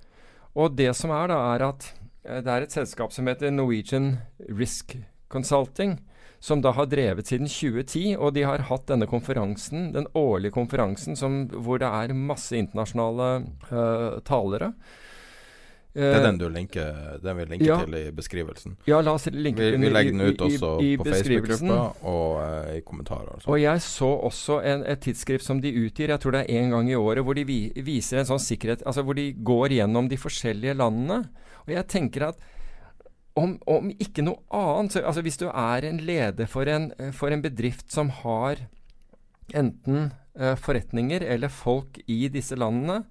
[0.58, 1.92] Og det som er, da, er at
[2.26, 4.16] eh, det er et selskap som heter Norwegian
[4.50, 4.96] Risk
[5.30, 6.00] Consulting,
[6.40, 8.16] som da har drevet siden 2010.
[8.16, 13.30] Og de har hatt denne konferansen, den årlige konferansen som, hvor det er masse internasjonale
[13.68, 14.72] uh, talere.
[15.90, 18.76] Det er den du linker, den vi linker ja, til i beskrivelsen.
[18.86, 22.36] Ja, la oss linke vi, vi legger den ut også i, i, på Facebook-gruppa og
[22.38, 23.32] uh, i kommentarer.
[23.40, 26.62] Og, og jeg så også en, et tidsskrift som de utgir, jeg tror det er
[26.62, 29.74] én gang i året, hvor de vi, viser en sånn sikkerhet Altså hvor de går
[29.80, 31.24] gjennom de forskjellige landene.
[31.66, 32.48] Og jeg tenker at
[33.40, 37.32] om, om, ikke noe annet så, altså Hvis du er en leder for en, for
[37.32, 38.66] en bedrift som har
[39.56, 43.02] enten uh, forretninger eller folk i disse landene,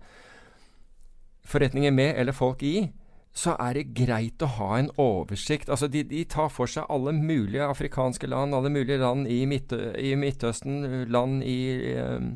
[1.50, 2.90] forretninger med eller folk i,
[3.36, 5.70] så er det greit å ha en oversikt.
[5.70, 9.74] Altså de, de, tar for seg alle mulige afrikanske land, alle mulige land i, Midt,
[10.00, 11.60] i Midtøsten, land i
[12.00, 12.34] um,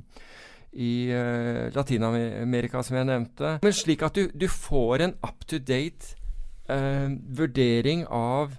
[0.74, 3.58] i uh, Latin-Amerika, som jeg nevnte.
[3.64, 6.23] Men slik at du, du får en up to date eh,
[6.64, 8.54] vurdering av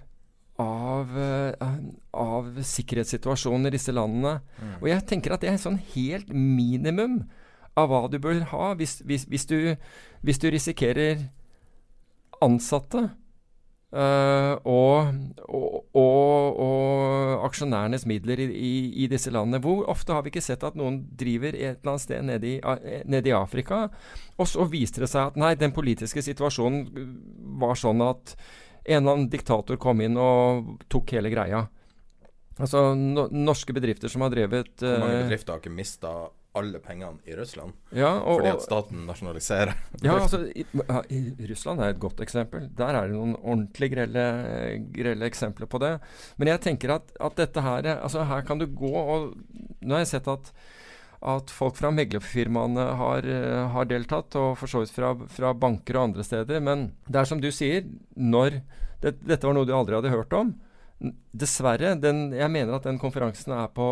[0.61, 1.73] av, uh,
[2.15, 4.37] av, sikkerhetssituasjonen i disse landene.
[4.59, 4.75] Mm.
[4.79, 7.23] Og jeg tenker at det er sånn helt minimum
[7.75, 9.75] av hva du bør ha hvis, hvis, hvis, du,
[10.23, 11.27] hvis du, risikerer
[12.43, 13.09] ansatte
[13.95, 15.15] uh, og,
[15.47, 18.73] og, og, og, aksjonærenes midler i, i,
[19.05, 19.61] i, disse landene.
[19.63, 22.59] Hvor ofte har vi ikke sett at noen driver et eller annet sted nede i,
[23.07, 23.85] nede i Afrika,
[24.35, 26.85] og så viste det seg at nei, den politiske situasjonen
[27.61, 28.35] var sånn at
[28.85, 31.65] en eller annen diktator kom inn og tok hele greia.
[32.55, 36.11] Altså no, norske bedrifter som har drevet Hvor mange eh, bedrifter har ikke mista
[36.55, 37.75] alle pengene i Russland.
[37.95, 39.73] Ja, og, fordi at staten nasjonaliserer.
[40.03, 40.65] Ja, altså, i,
[41.11, 42.69] i Russland er et godt eksempel.
[42.77, 44.25] Der er det noen ordentlig grelle,
[44.95, 45.93] grelle eksempler på det.
[46.39, 49.33] Men jeg tenker at, at dette her altså Her kan du gå og
[49.85, 50.51] Nå har jeg sett at,
[51.35, 53.27] at folk fra meglerfirmaene har,
[53.75, 56.63] har deltatt, og for så vidt fra, fra banker og andre steder.
[56.63, 58.61] Men det er som du sier, når
[59.03, 60.55] det, Dette var noe du aldri hadde hørt om.
[61.35, 61.93] Dessverre.
[62.01, 63.87] Den, jeg mener at den konferansen er på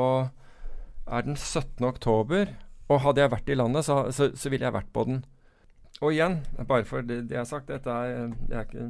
[1.08, 1.84] er den 17.
[1.88, 2.54] oktober.
[2.92, 5.24] Og hadde jeg vært i landet, så, så, så ville jeg vært på den.
[6.02, 8.88] Og igjen, bare for det, det jeg har sagt, dette er, det er ikke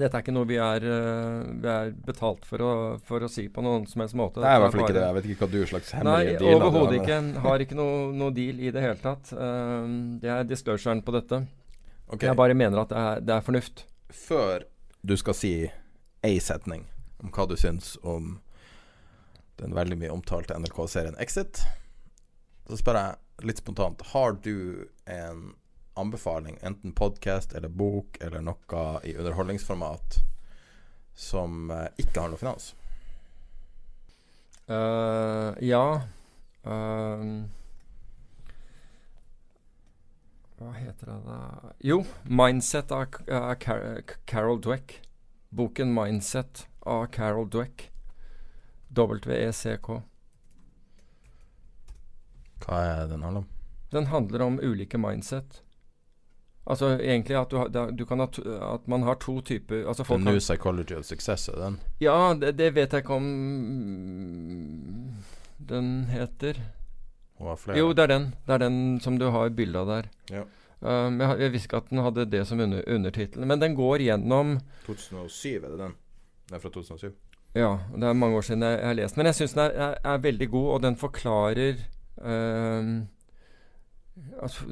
[0.00, 2.72] dette er ikke noe vi er, eh, vi er betalt for å,
[3.04, 4.40] for å si på noen som helst måte.
[4.40, 5.02] Det er i hvert fall ikke det.
[5.02, 7.18] Jeg vet ikke hva du slags Nei, hemmelige Nei, overhodet ikke.
[7.44, 9.32] Har ikke noe, noe deal i det hele tatt.
[9.34, 9.90] Eh,
[10.22, 11.42] det er disclosuren på dette.
[12.10, 12.30] Okay.
[12.30, 13.84] Jeg bare mener at det er, det er fornuft.
[14.10, 14.64] Før
[15.06, 15.54] du skal si
[16.26, 16.86] ei setning
[17.20, 18.38] om hva du syns om
[19.60, 21.62] den veldig mye omtalte NRK-serien Exit,
[22.68, 25.50] så spør jeg litt spontant Har du en
[26.00, 30.20] anbefaling, enten podkast eller bok eller noe i underholdningsformat
[31.18, 32.70] som eh, ikke handler om finans?
[34.70, 36.00] Uh, ja
[36.60, 37.48] Uh,
[40.60, 41.38] Hva heter det da
[41.80, 43.06] Jo, 'Mindset' av,
[43.56, 45.00] Car Carol Dweck.
[45.48, 47.89] Boken 'Mindset' av Carol Dweck.
[48.96, 50.00] W-E-C-K.
[52.64, 53.48] Hva er den handler om?
[53.90, 55.62] Den handler om ulike mindset.
[56.70, 60.22] Altså egentlig at, du, du kan ha to, at man har to typer altså folk
[60.22, 61.80] New Psychology of Success, er den?
[62.00, 63.30] Ja, det, det vet jeg ikke om
[65.70, 66.60] den heter.
[67.74, 68.34] Jo, det er den.
[68.46, 70.10] Det er den som du har bilde av der.
[70.30, 70.44] Ja.
[70.80, 73.46] Um, jeg, jeg visste ikke at den hadde det som under, undertittel.
[73.48, 75.96] Men den går gjennom 2007 er det den?
[76.48, 77.10] Den er fra 2007.
[77.56, 79.20] Ja, det er mange år siden jeg, har lest den.
[79.20, 81.80] Men jeg syns den er, er, er veldig god, og den forklarer
[82.22, 82.92] ehm,
[84.42, 84.66] altså,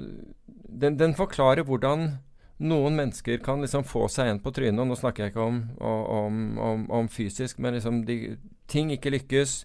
[0.68, 2.10] den, den forklarer hvordan
[2.58, 4.80] noen mennesker kan liksom få seg en på trynet.
[4.82, 8.36] Og nå snakker jeg ikke om, om, om, om fysisk, men liksom de,
[8.70, 9.60] ting ikke lykkes.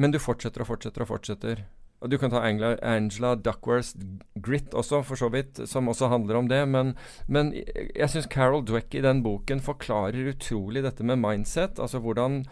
[0.00, 1.64] Men du fortsetter og fortsetter og fortsetter.
[2.00, 3.94] Og Du kan ta Angela, Angela Duckworths
[4.40, 6.62] Grit også, for så vidt, som også handler om det.
[6.68, 6.94] Men,
[7.28, 11.78] men jeg- syns Carol Dweck i den boken forklarer utrolig dette med mindset.
[11.78, 12.44] Altså hvordan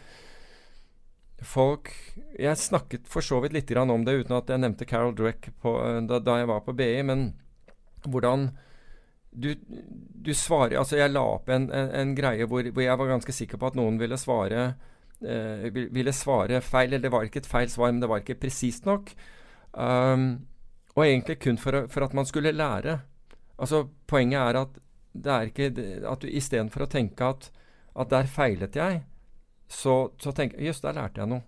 [1.43, 1.91] folk
[2.39, 5.77] Jeg snakket for så vidt litt om det uten at jeg nevnte Carol Dweck på,
[5.85, 7.35] eh, da, da jeg var på BI, men
[8.05, 8.51] hvordan
[9.33, 9.55] du,
[10.25, 13.33] du svarer Altså, jeg la opp en, en, en greie hvor, hvor jeg var ganske
[13.33, 14.75] sikker på at noen ville svare
[15.23, 16.89] eh, ville svare feil.
[16.93, 19.13] Eller det var ikke et feil svar, men det var ikke presist nok.
[19.73, 20.47] Um,
[20.97, 22.99] og egentlig kun for, for at man skulle lære.
[23.59, 24.81] Altså, poenget er at
[25.19, 25.69] det er ikke
[26.09, 27.51] at du istedenfor å tenke at,
[27.99, 29.03] at der feilet jeg,
[29.69, 31.45] så, så tenker jeg jøss, der lærte jeg noe.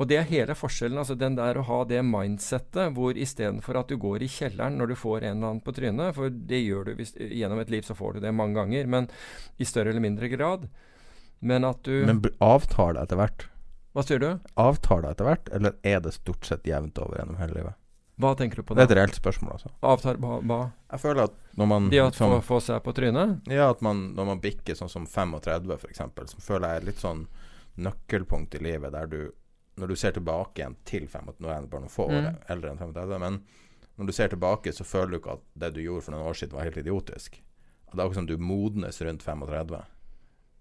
[0.00, 0.98] Og det er hele forskjellen.
[0.98, 4.92] altså Den der å ha det mindsettet hvor istedenfor at du går i kjelleren når
[4.92, 7.84] du får en eller annen på trynet, for det gjør du hvis, gjennom et liv,
[7.86, 9.06] så får du det mange ganger, men
[9.62, 10.66] i større eller mindre grad.
[11.42, 13.46] Men at du Men avtar det etter hvert?
[13.92, 14.28] Hva sier du?
[14.56, 17.74] Avtaler etter hvert, eller er det stort sett jevnt over gjennom hele livet?
[18.22, 18.82] Hva tenker du på da?
[18.86, 19.70] Det er et reelt spørsmål, altså.
[19.82, 20.38] Avtar hva?
[20.46, 20.58] hva?
[20.92, 23.48] Jeg føler at når man De at liksom- få, få seg på trynet?
[23.48, 26.86] Ja, at man når man bikker sånn som 35 for eksempel, så føler jeg er
[26.86, 27.26] litt sånn
[27.78, 29.32] nøkkelpunkt i livet der du
[29.78, 32.36] Når du ser tilbake igjen til 35 Nå er jeg bare noen få år Mm.
[32.50, 33.42] eldre enn 35, men
[33.98, 36.34] når du ser tilbake, så føler du ikke at det du gjorde for noen år
[36.34, 37.30] siden, var helt idiotisk.
[37.90, 39.82] Det er akkurat som du modnes rundt 35.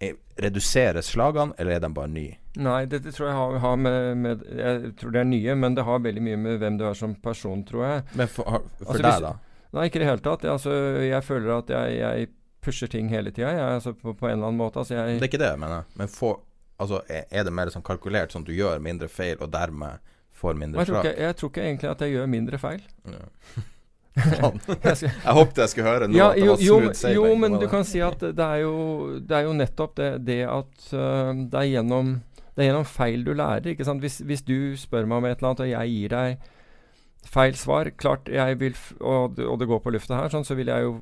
[0.01, 2.37] Er- Reduseres slagene, eller er de bare nye?
[2.57, 5.83] Nei, dette tror jeg har, har med, med Jeg tror det er nye, men det
[5.85, 8.03] har veldig mye med hvem du er som person, tror jeg.
[8.17, 9.33] Men for, har- for Altså, deg, hvis- da?
[9.73, 10.41] Nei, ikke i det hele tatt.
[10.43, 10.71] Jeg, altså,
[11.05, 12.27] jeg føler at jeg, jeg
[12.61, 14.81] pusher ting hele tida, altså, på, på en eller annen måte.
[14.81, 15.83] Altså, jeg, Det er ikke det, jeg mener.
[15.95, 16.41] Men for,
[16.79, 19.99] altså, er det mer sånn kalkulert, sånn at du gjør mindre feil, og dermed
[20.41, 21.05] får mindre slag?
[21.05, 22.81] Jeg, jeg tror ikke egentlig at jeg gjør mindre feil.
[23.05, 23.21] Ja.
[25.01, 26.17] Jeg håpet jeg skulle høre noe.
[26.17, 26.79] Ja, jo, jo,
[27.15, 28.73] jo, men du kan si at det er jo,
[29.23, 32.17] det er jo nettopp det, det at uh, det er gjennom
[32.51, 33.69] det er gjennom feil du lærer.
[33.71, 34.01] ikke sant?
[34.03, 36.49] Hvis, hvis du spør meg om et eller annet, og jeg gir deg
[37.31, 40.57] feil svar Klart jeg vil, og, det- og det går på lufta her, sånn, så
[40.59, 40.97] vil jeg jo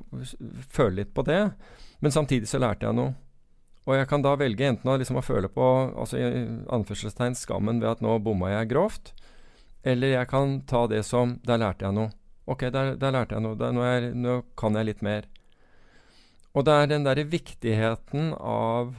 [0.70, 1.40] føle litt på det.
[2.00, 3.16] Men samtidig så lærte jeg noe.
[3.88, 5.66] Og jeg kan da velge enten å, liksom, å føle på
[5.98, 6.30] altså i
[6.70, 9.10] anførselstegn skammen ved at nå bomma jeg grovt,
[9.82, 12.12] eller jeg kan ta det som Der lærte jeg noe.
[12.50, 13.58] Ok, der, der lærte jeg noe.
[13.58, 15.28] Der, nå, er, nå kan jeg litt mer.
[16.50, 18.96] Og det er den derre viktigheten av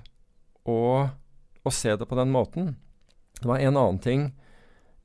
[0.64, 0.82] å,
[1.68, 2.76] å se det på den måten.
[3.42, 4.30] Det var en annen ting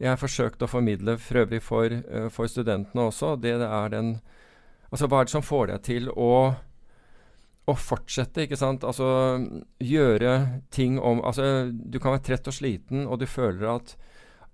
[0.03, 3.35] jeg forsøkte å formidle for øvrig for, eh, for studentene også.
[3.41, 4.19] Det, er den
[4.93, 6.55] Altså, hva er det som får deg til å
[7.67, 8.85] å fortsette, ikke sant?
[8.87, 9.07] Altså
[9.83, 13.97] gjøre ting om Altså, du kan være trett og sliten, og du føler at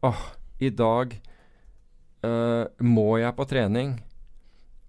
[0.02, 0.22] åh,
[0.64, 1.18] i dag
[2.26, 3.96] uh, må jeg på trening.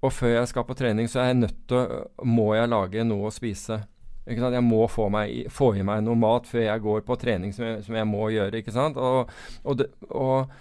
[0.03, 3.29] Og før jeg skal på trening, så er jeg nødt til Må jeg lage noe
[3.29, 3.79] å spise.
[4.27, 7.65] Jeg må få, meg, få i meg noe mat før jeg går på trening, som
[7.67, 8.59] jeg, som jeg må gjøre.
[8.59, 8.97] ikke sant?
[8.97, 9.31] Og,
[9.63, 10.51] og, det, og,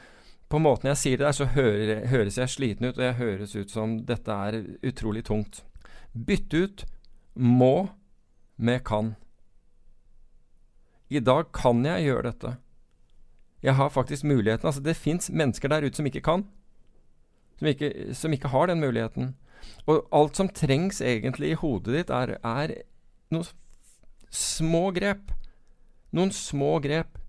[0.50, 3.54] på måten jeg sier det der, så hører, høres jeg sliten ut, og jeg høres
[3.54, 5.62] ut som dette er utrolig tungt.
[6.12, 6.84] Bytte ut
[7.38, 7.88] må
[8.56, 9.14] med kan.
[11.08, 12.56] I dag kan jeg gjøre dette.
[13.62, 14.66] Jeg har faktisk muligheten.
[14.66, 16.44] Altså, det fins mennesker der ute som ikke kan.
[17.62, 19.34] Som ikke, som ikke, har den muligheten.
[19.86, 22.72] Og alt som trengs egentlig i hodet ditt, er, er
[23.30, 23.46] noen
[24.34, 25.30] små grep.
[26.10, 27.20] Noen små grep.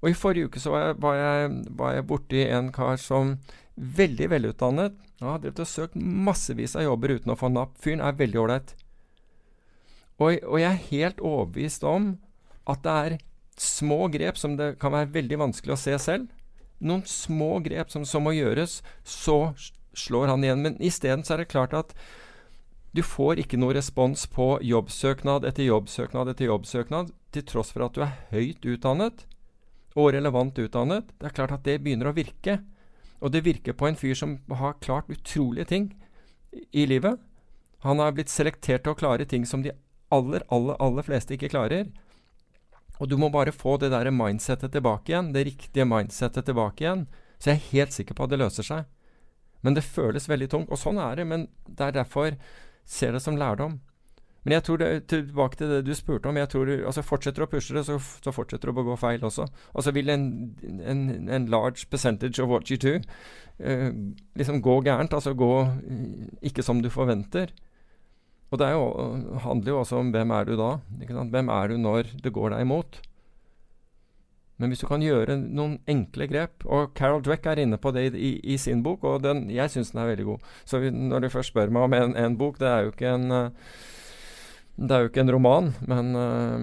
[0.00, 3.36] Og i forrige uke så var jeg, var jeg, var jeg borti en kar som
[3.76, 4.96] veldig velutdannet.
[5.20, 7.76] Han har drevet og søkt massevis av jobber uten å få napp.
[7.84, 8.72] Fyren er veldig ålreit.
[10.16, 12.14] Og, og jeg er helt overbevist om
[12.64, 13.20] at det er
[13.60, 16.32] små grep som det kan være veldig vanskelig å se selv.
[16.78, 19.52] Noen små grep som, som må gjøres, så
[19.98, 20.64] slår han igjen.
[20.64, 21.94] Men isteden så er det klart at
[22.96, 27.96] du får ikke noe respons på jobbsøknad etter jobbsøknad etter jobbsøknad, til tross for at
[27.96, 29.26] du er høyt utdannet
[29.98, 31.10] og relevant utdannet.
[31.18, 32.60] Det er klart at det begynner å virke.
[33.20, 35.90] Og det virker på en fyr som har klart utrolige ting
[36.70, 37.18] i livet.
[37.84, 39.74] Han har blitt selektert til å klare ting som de
[40.14, 41.90] aller, aller, aller fleste ikke klarer.
[42.98, 47.06] Og du må bare få det der mindsettet tilbake igjen, det riktige mindsettet tilbake igjen.
[47.38, 48.88] Så jeg er helt sikker på at det løser seg.
[49.62, 50.72] Men det føles veldig tungt.
[50.74, 51.26] Og sånn er det.
[51.26, 52.34] Men det er derfor
[52.88, 53.78] ser det som lærdom.
[54.46, 56.36] Men jeg tror det, tilbake til det du spurte om.
[56.36, 59.24] jeg tror altså Fortsetter du å pushe det, så, så fortsetter du å begå feil
[59.26, 59.44] også.
[59.74, 60.24] Og så vil en,
[60.64, 63.90] en, en, large percentage of what you do uh,
[64.38, 65.12] liksom gå gærent.
[65.12, 67.52] Altså gå uh, ikke som du forventer.
[68.48, 68.84] Og det jo,
[69.44, 70.70] handler jo også om hvem er du da?
[71.34, 73.00] Hvem er du når det går deg imot?
[74.58, 78.08] Men hvis du kan gjøre noen enkle grep Og Carol Dweck er inne på det
[78.18, 80.48] i, i sin bok, og den, jeg syns den er veldig god.
[80.66, 83.38] Så når du først spør meg om en, en, bok Det er jo ikke en
[84.78, 86.12] det er jo ikke en roman, men,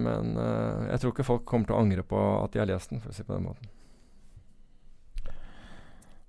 [0.00, 0.38] men
[0.88, 3.12] jeg tror ikke folk kommer til å angre på at de har lest den, for
[3.12, 3.68] å si på den måten.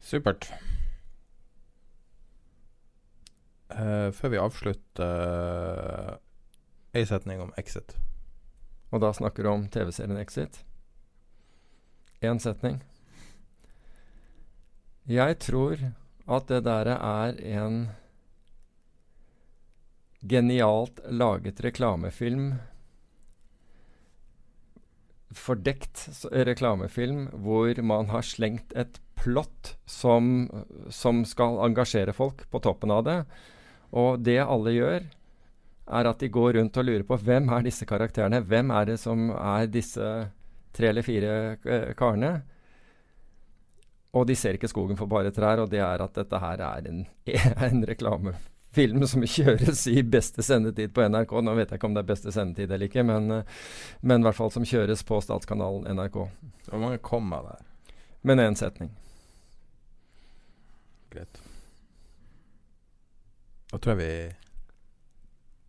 [0.03, 0.49] Supert.
[3.67, 6.17] Uh, før vi avslutter
[6.95, 7.97] uh, setning om Exit.
[8.95, 10.61] Og da snakker du om TV-serien Exit?
[12.23, 12.79] Én setning.
[15.07, 15.83] Jeg tror
[16.27, 17.89] at det der er en
[20.27, 22.55] genialt laget reklamefilm
[25.37, 30.47] Fordekt reklamefilm hvor man har slengt et plott som,
[30.89, 33.17] som skal engasjere folk på toppen av det.
[33.95, 35.05] Og det alle gjør,
[35.87, 38.41] er at de går rundt og lurer på hvem er disse karakterene?
[38.43, 40.09] Hvem er det som er disse
[40.75, 41.31] tre eller fire
[41.63, 42.33] uh, karene?
[44.17, 46.91] Og de ser ikke skogen for bare trær, og det er at dette her er
[46.91, 47.01] en,
[47.69, 51.37] en reklamefilm som kjøres i beste sendetid på NRK.
[51.43, 53.65] Nå vet jeg ikke om det er beste sendetid eller ikke, men, uh,
[54.01, 56.23] men i hvert fall som kjøres på statskanalen NRK.
[56.67, 57.67] Hvor mange kommer der?
[58.27, 58.91] Men én setning.
[61.13, 61.46] Greit.
[63.71, 64.35] Da tror jeg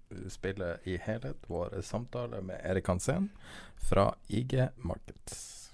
[0.08, 3.28] vi spiller i helhet vår samtale med Erik Hansen
[3.90, 5.70] fra IG Markets.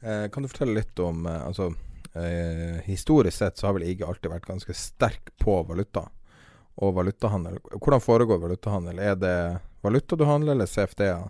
[0.00, 1.72] Eh, kan du fortelle litt om eh, altså,
[2.12, 6.06] eh, Historisk sett så har vel IG alltid vært ganske sterk på valuta
[6.80, 7.58] og valutahandel.
[7.72, 8.98] Hvordan foregår valutahandel?
[8.98, 9.36] Er det
[9.80, 11.28] valuta du handler, eller CFD-er?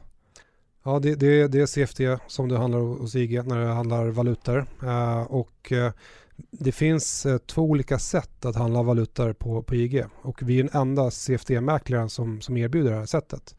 [0.84, 4.66] Ja, det, det, det, är CFD som det handlar hos IG när det handlar valutor.
[4.82, 5.92] Eh, och eh,
[6.50, 10.62] det finns eh, två olika sätt att handla valutor på, på IG och vi är
[10.62, 13.54] den enda CFD-mäklaren som, som erbjuder det här sättet.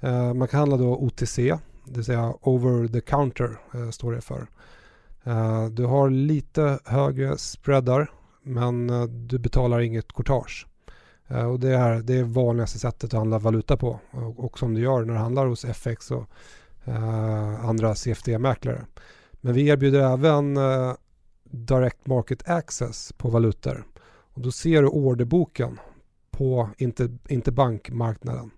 [0.00, 1.36] Eh, man kan handla då OTC,
[1.84, 4.46] det vill säga over the counter eh, står det för.
[5.26, 8.10] Eh, du har lite högre spreadar
[8.42, 10.66] men eh, du betalar inget courtage.
[11.28, 14.74] Eh, och det är det är vanligaste sättet att handla valuta på och, och som
[14.74, 16.30] du gör när du handlar hos FX och
[17.62, 18.84] andra CFD-mäklare.
[19.32, 20.58] Men vi erbjuder även
[21.50, 23.84] Direct Market Access på valutor.
[24.36, 25.78] Och då ser du orderboken
[26.30, 26.68] på
[27.28, 28.50] interbankmarknaden.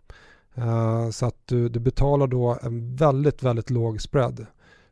[0.59, 4.47] Uh, så att du, du, betalar då en väldigt, väldigt låg spread.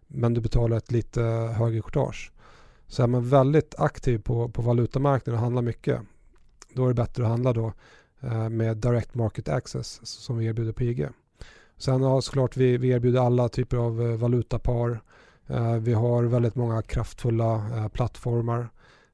[0.07, 1.23] Men du betalar ett lite
[1.57, 2.33] högre courtage.
[2.87, 6.01] Så är man väldigt aktiv på, på valutamarknaden och handlar mycket.
[6.75, 7.73] Då är det bättre att handla då
[8.25, 11.09] uh, med Direct Market Access som vi erbjuder på IG.
[11.77, 15.01] Sen har såklart vi, vi erbjuder alla typer av uh, valutapar
[15.81, 18.69] vi har väldigt många kraftfulla plattformer, plattformar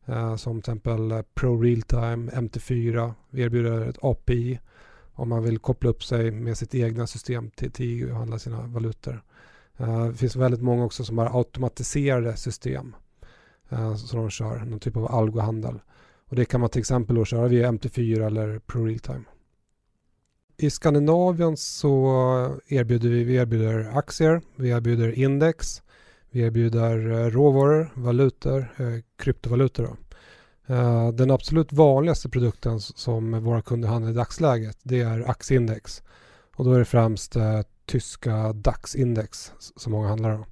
[0.07, 3.15] eh, som till exempel Pro Realtime, MT4.
[3.31, 4.61] Vi erbjuder ett API
[5.15, 8.83] om man vill koppla upp sig med sitt egna system till TIG och handla sina.
[9.77, 12.97] Det finns väldigt många också som har automatiserade system
[13.97, 15.81] som de kör, någon typ av algohandel.
[16.29, 19.25] Och det kan man till exempel då via MT4 eller ProRealtime.
[20.57, 22.07] I Skandinavien så
[22.69, 25.83] erbjuder vi, vi erbjuder aktier, vi erbjuder index,
[26.33, 29.97] vi erbjuder eh, råvaror, valutor, eh, kryptovalutor.
[30.67, 36.03] Eh, den absolut vanligaste produkten som våra kunder handlar i dagsläget det är aktieindex.
[36.57, 37.37] Och då är det främst
[37.87, 40.45] tyska DAX-index som många handlar om.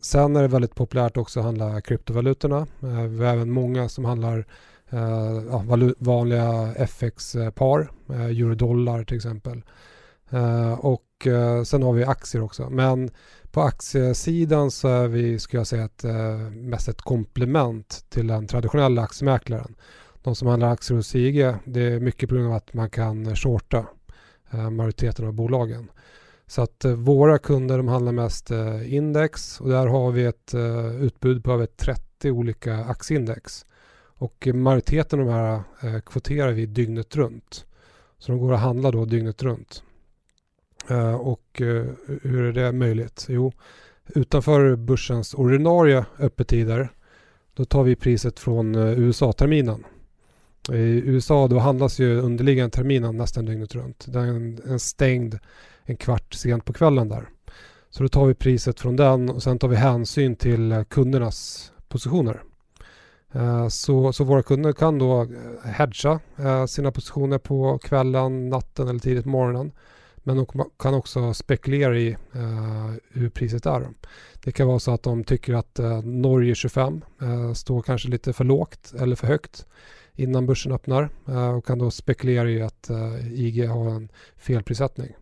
[0.00, 2.66] sen är det väldigt populärt också att handla kryptovalutorna.
[3.08, 4.46] vi har även många som handlar
[4.92, 9.62] Uh, ja, FX-par, euro-dollar till exempel.
[10.78, 11.26] Och
[11.64, 12.70] sen har vi aktier också.
[12.70, 13.10] Men
[13.52, 16.04] på aktiesidan så är vi, skulle jag säga, ett,
[16.52, 19.74] mest ett komplement till den traditionella aktiemäklaren.
[20.22, 23.36] De som handlar aktier hos IG, det är mycket på grund av att man kan
[23.36, 23.86] shorta
[24.70, 25.90] majoriteten av bolagen.
[26.46, 28.50] Så att våra kunder de handlar mest
[28.86, 30.54] index och där har vi ett
[31.00, 33.66] utbud på över 30 olika aktieindex.
[34.18, 37.66] Och majoriteten av de här kvoterer vi dygnet runt.
[38.18, 39.82] Så de går att handla då dygnet runt.
[40.90, 41.84] Eh, och eh,
[42.22, 43.26] hur är det möjligt?
[43.28, 43.52] Jo,
[44.06, 46.88] utanför börsens ordinarie öppettider
[47.54, 49.84] då tar vi priset från eh, USA-terminen.
[50.72, 54.04] I USA då handlas ju underliggande terminen nästan dygnet runt.
[54.08, 55.38] Den är stängd
[55.84, 57.28] en kvart sent på kvällen där.
[57.90, 62.42] Så då tar vi priset från den och sen tar vi hänsyn till kundernas positioner.
[63.70, 65.26] Så, så våra kunder kan då
[65.64, 66.20] hedga
[66.68, 69.72] sina positioner på kvällen, natten eller tidigt på morgonen.
[70.28, 72.08] Men de kan også spekulere i
[73.12, 73.86] hur priset är.
[74.44, 77.00] Det kan vara så att de tycker att Norge 25
[77.54, 79.64] står kanskje litt for lågt eller for högt
[80.14, 81.08] innan børsen öppnar
[81.56, 82.90] och kan da spekulere i at
[83.32, 85.16] IG har en felprissättning.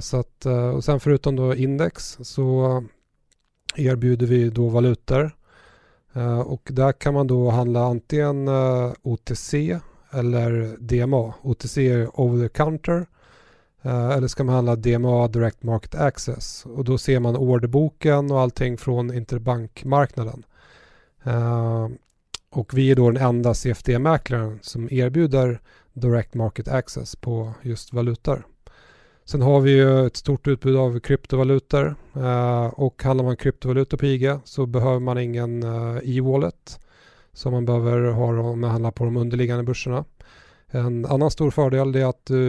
[0.00, 2.84] Så att, och sen förutom index så
[3.76, 5.30] erbjuder vi då valutor
[6.16, 9.54] Eh, och där kan man då handla antingen eh, OTC
[10.10, 11.34] eller DMA.
[11.42, 13.06] OTC är over the counter eh,
[13.86, 18.78] eller ska man handla DMA Direct Market Access och då ser man orderboken och allting
[18.78, 20.42] från interbankmarknaden.
[22.50, 25.60] Och vi är då den enda CFD-mäklaren som erbjuder
[25.92, 28.46] Direct Market Access på just valutor.
[29.24, 34.06] Sen har vi ju ett stort utbud av kryptovalutor eh, och handlar man kryptovalutor på
[34.06, 36.80] IG så behöver man ingen eh, e-wallet
[37.32, 40.04] som man behöver ha om man handlar på de underliggande börserna.
[40.74, 42.40] En annen stor fordel er at du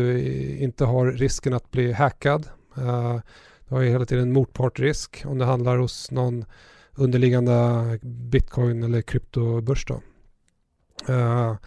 [0.66, 2.48] ikke har risken at bli hackad.
[2.78, 3.18] Eh,
[3.68, 6.46] du har hele tiden tiden motpartrisk om det handler hos noen
[6.98, 8.00] underliggende
[8.34, 9.86] bitcoin eller kryptobørs.
[9.92, 11.60] Og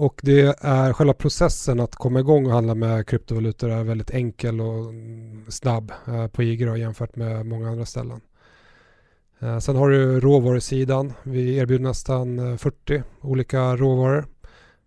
[0.00, 0.54] Och det
[0.96, 5.92] selve prosessen processen komme i gang og handle med kryptovalutor er veldig enkel og snabb
[5.92, 8.22] eh, på IG sammenlignet med mange andre steder.
[9.42, 11.12] Eh, sen har du råvarusidan.
[11.28, 14.24] Vi erbjuder nesten 40 ulike olika råvaror.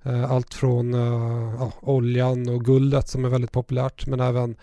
[0.04, 0.94] Allt från
[1.60, 4.56] ja, oljan och guldet som är väldigt populärt men även,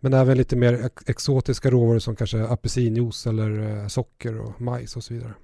[0.00, 5.14] men även lite mer exotiska råvaror som kanske apelsinjuice eller socker och majs och så
[5.14, 5.34] vidare.